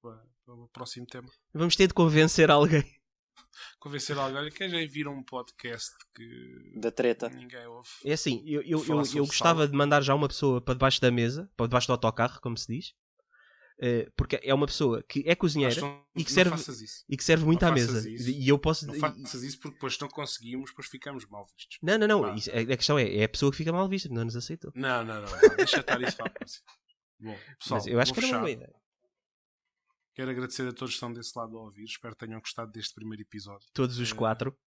para, 0.00 0.22
para 0.44 0.54
o 0.54 0.68
próximo 0.68 1.06
tema. 1.06 1.28
Vamos 1.52 1.76
ter 1.76 1.86
de 1.88 1.94
convencer 1.94 2.50
alguém. 2.50 2.84
Convencer 3.78 4.16
alguém. 4.18 4.36
Olha, 4.38 4.50
Quem 4.50 4.68
já 4.68 4.76
viram 4.92 5.14
um 5.14 5.22
podcast 5.22 5.90
que 6.14 6.72
Da 6.80 6.90
treta. 6.90 7.28
ninguém 7.28 7.66
ouve? 7.66 7.88
É 8.04 8.12
assim, 8.12 8.42
eu, 8.46 8.62
eu, 8.62 8.84
eu, 8.84 9.02
eu 9.14 9.26
gostava 9.26 9.66
de 9.66 9.76
mandar 9.76 10.02
já 10.02 10.14
uma 10.14 10.28
pessoa 10.28 10.60
para 10.60 10.74
debaixo 10.74 11.00
da 11.00 11.10
mesa, 11.10 11.50
para 11.56 11.66
debaixo 11.66 11.86
do 11.86 11.92
autocarro, 11.92 12.40
como 12.40 12.56
se 12.56 12.72
diz. 12.72 12.94
Eh, 13.80 14.10
porque 14.16 14.40
é 14.42 14.52
uma 14.52 14.66
pessoa 14.66 15.04
que 15.04 15.22
é 15.24 15.36
cozinheira 15.36 15.80
não, 15.80 16.04
e 16.16 16.24
que 16.24 16.32
serve- 16.32 16.56
e 17.08 17.16
que 17.16 17.22
serve 17.22 17.44
muito 17.44 17.62
Não 17.62 17.68
à 17.68 17.72
mesa. 17.72 18.10
isso. 18.10 18.28
E 18.28 18.48
eu 18.48 18.58
posso. 18.58 18.84
Não 18.88 18.94
e- 18.96 18.98
faças 18.98 19.44
isso 19.44 19.60
porque 19.60 19.74
depois 19.76 19.96
não 20.00 20.08
conseguimos, 20.08 20.70
depois 20.70 20.88
ficamos 20.88 21.24
mal 21.28 21.44
vistos. 21.46 21.78
Não, 21.80 21.96
não, 21.96 22.08
não. 22.08 22.22
Vá. 22.22 22.34
isso- 22.34 22.50
a 22.50 22.58
a 22.58 22.76
questão 22.76 22.98
é, 22.98 23.14
é 23.18 23.22
a 23.24 23.28
pessoa 23.28 23.52
que 23.52 23.56
fica 23.58 23.72
mal 23.72 23.88
vista, 23.88 24.08
não 24.08 24.24
nos 24.24 24.34
aceitou. 24.34 24.72
Não, 24.74 25.04
não, 25.04 25.22
não. 25.22 25.56
Deixa 25.56 25.78
estar 25.78 26.00
isso 26.02 26.16
para 26.16 26.26
a 26.26 26.30
próxima. 26.30 26.64
Bom, 27.20 27.38
pessoal, 27.60 27.80
Mas 27.80 27.86
eu 27.86 28.00
acho 28.00 28.12
que 28.12 28.18
era 28.18 28.28
uma 28.28 28.38
boa 28.40 28.50
ideia. 28.50 28.74
Quero 30.18 30.32
agradecer 30.32 30.62
a 30.66 30.72
todos 30.72 30.94
que 30.94 30.96
estão 30.96 31.12
desse 31.12 31.30
lado 31.38 31.56
a 31.56 31.62
ouvir. 31.62 31.84
Espero 31.84 32.16
que 32.16 32.26
tenham 32.26 32.40
gostado 32.40 32.72
deste 32.72 32.92
primeiro 32.92 33.22
episódio. 33.22 33.68
Todos 33.72 34.00
os 34.00 34.10
Eh, 34.10 34.14
quatro. 34.16 34.58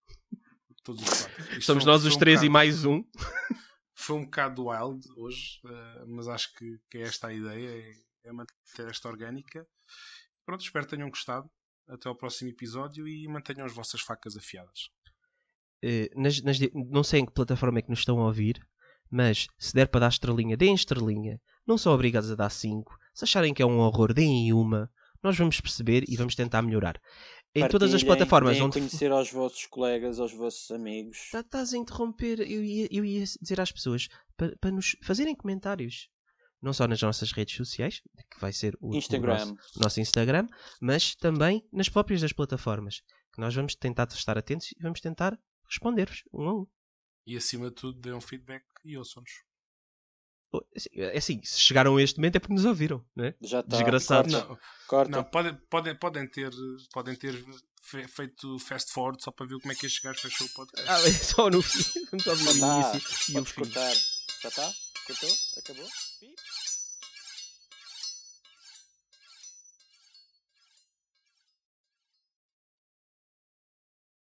Todos 0.82 1.02
os 1.04 1.10
quatro. 1.26 1.42
Isto 1.52 1.64
Somos 1.64 1.84
foi- 1.84 1.92
nós 1.92 2.02
foi 2.04 2.10
os 2.10 2.16
um 2.16 2.20
três 2.20 2.38
e 2.40 2.48
bocado- 2.48 2.54
mais 2.54 2.86
um. 2.86 3.04
Foi 3.94 4.16
um 4.16 4.24
bocado 4.24 4.66
wild 4.68 5.06
hoje, 5.18 5.60
eh, 5.64 6.06
mas 6.08 6.28
acho 6.30 6.52
que, 6.56 6.80
que 6.90 6.98
é 7.00 7.02
esta 7.02 7.28
a 7.28 7.34
ideia, 7.34 7.70
é, 7.70 8.30
é 8.30 8.32
manter 8.32 8.88
esta 8.90 9.10
orgânica. 9.10 9.68
Pronto, 10.46 10.62
espero 10.64 10.86
que 10.86 10.96
tenham 10.96 11.10
gostado. 11.10 11.48
Até 11.88 12.08
ao 12.08 12.16
próximo 12.16 12.50
episódio 12.50 13.06
e 13.08 13.28
mantenham 13.28 13.66
as 13.66 13.74
vossas 13.74 14.00
facas 14.02 14.38
afiadas. 14.38 14.90
Eh, 15.84 16.10
nas- 16.16 16.42
nas 16.42 16.58
não 16.74 17.04
sei 17.04 17.20
em 17.20 17.26
que 17.26 17.34
plataforma 17.34 17.78
é 17.78 17.82
que 17.82 17.90
nos 17.92 18.00
estão 18.00 18.18
a 18.20 18.26
ouvir, 18.26 18.66
mas 19.10 19.46
se 19.60 19.74
der 19.74 19.88
para 19.88 20.00
dar 20.00 20.10
estrelinha, 20.10 20.56
deem 20.58 20.74
estrelinha. 20.74 21.40
Não 21.68 21.78
são 21.78 21.94
obrigados 21.94 22.32
a 22.32 22.36
dar 22.36 22.50
5. 22.50 22.98
Se 23.14 23.26
acharem 23.26 23.54
que 23.54 23.62
é 23.62 23.66
um 23.66 23.78
horror, 23.80 24.14
deem 24.14 24.52
uma. 24.54 24.90
Nós 25.24 25.38
vamos 25.38 25.60
perceber 25.62 26.04
e 26.08 26.16
vamos 26.18 26.36
tentar 26.36 26.62
melhorar. 26.62 27.00
Em 27.54 27.68
todas 27.68 27.94
as 27.94 28.02
Partilhem, 28.02 28.08
plataformas 28.18 28.62
onde. 28.62 28.74
conhecer 28.80 29.12
aos 29.12 29.30
vossos 29.32 29.66
colegas, 29.66 30.20
aos 30.20 30.32
vossos 30.34 30.72
amigos. 30.72 31.30
Tá- 31.32 31.42
Estás 31.42 31.74
a 31.74 31.78
interromper. 31.78 32.40
Eu 32.40 32.64
ia, 32.64 32.88
eu 32.90 33.04
ia 33.04 33.24
dizer 33.42 33.60
às 33.60 33.72
pessoas 33.72 34.08
para, 34.38 34.56
para 34.58 34.72
nos 34.72 34.96
fazerem 35.04 35.36
comentários. 35.36 36.10
Não 36.62 36.72
só 36.74 36.88
nas 36.88 37.02
nossas 37.02 37.32
redes 37.32 37.56
sociais, 37.56 38.02
que 38.32 38.40
vai 38.40 38.54
ser 38.54 38.78
o, 38.80 38.92
o 38.92 38.96
Instagram. 38.96 39.46
nosso, 39.46 39.80
nosso 39.80 40.00
Instagram, 40.00 40.48
mas 40.80 41.16
também 41.16 41.68
nas 41.74 41.90
próprias 41.90 42.22
das 42.22 42.32
plataformas. 42.32 43.02
Que 43.34 43.42
nós 43.42 43.54
vamos 43.54 43.76
tentar 43.76 44.08
estar 44.12 44.38
atentos 44.38 44.72
e 44.72 44.82
vamos 44.82 45.02
tentar 45.02 45.38
responder-vos 45.68 46.24
um 46.32 46.48
a 46.48 46.54
um. 46.62 46.68
E 47.26 47.36
acima 47.36 47.70
de 47.70 47.76
tudo, 47.76 48.00
deem 48.00 48.16
um 48.16 48.22
feedback 48.22 48.64
e 48.86 48.98
ouçam-nos. 48.98 49.32
É 50.94 51.18
assim, 51.18 51.42
se 51.44 51.60
chegaram 51.62 51.96
a 51.98 52.02
este 52.04 52.18
momento 52.18 52.36
é 52.36 52.40
porque 52.40 52.54
nos 52.54 52.66
ouviram, 52.66 53.04
não 53.16 53.26
é? 53.26 53.36
Já 53.42 53.60
está. 53.62 53.78
Desgraçados. 53.78 54.34
Corta. 54.34 54.48
Não, 54.50 54.58
corta. 54.88 55.12
não 55.12 55.24
podem, 55.24 55.54
podem, 55.70 55.96
podem, 55.96 56.28
ter, 56.28 56.52
podem 56.94 57.16
ter 57.16 57.34
fe- 57.82 58.08
feito 58.08 58.60
fast 58.60 58.92
forward 58.92 59.24
só 59.24 59.32
para 59.32 59.46
ver 59.46 59.60
como 59.60 59.72
é 59.72 59.76
que 59.76 59.86
estes 59.86 60.02
gajos 60.04 60.22
fechou 60.22 60.48
o 60.48 60.50
podcast. 60.52 60.90
Ah, 60.90 61.00
é 61.08 61.12
só 61.12 61.50
no 61.50 61.62
fim. 61.62 62.06
Vamos 62.12 62.28
ouvir 62.28 62.50
o 62.50 62.54
Já 62.54 62.60
tá. 62.60 62.92
início 63.00 63.36
e 63.36 63.40
o 63.40 63.46
fim. 63.46 63.56
cortar. 63.62 63.94
Já 64.42 64.50
está? 64.50 64.74
Cortou? 65.08 65.30
Acabou? 65.58 65.86
Pi. 66.20 66.36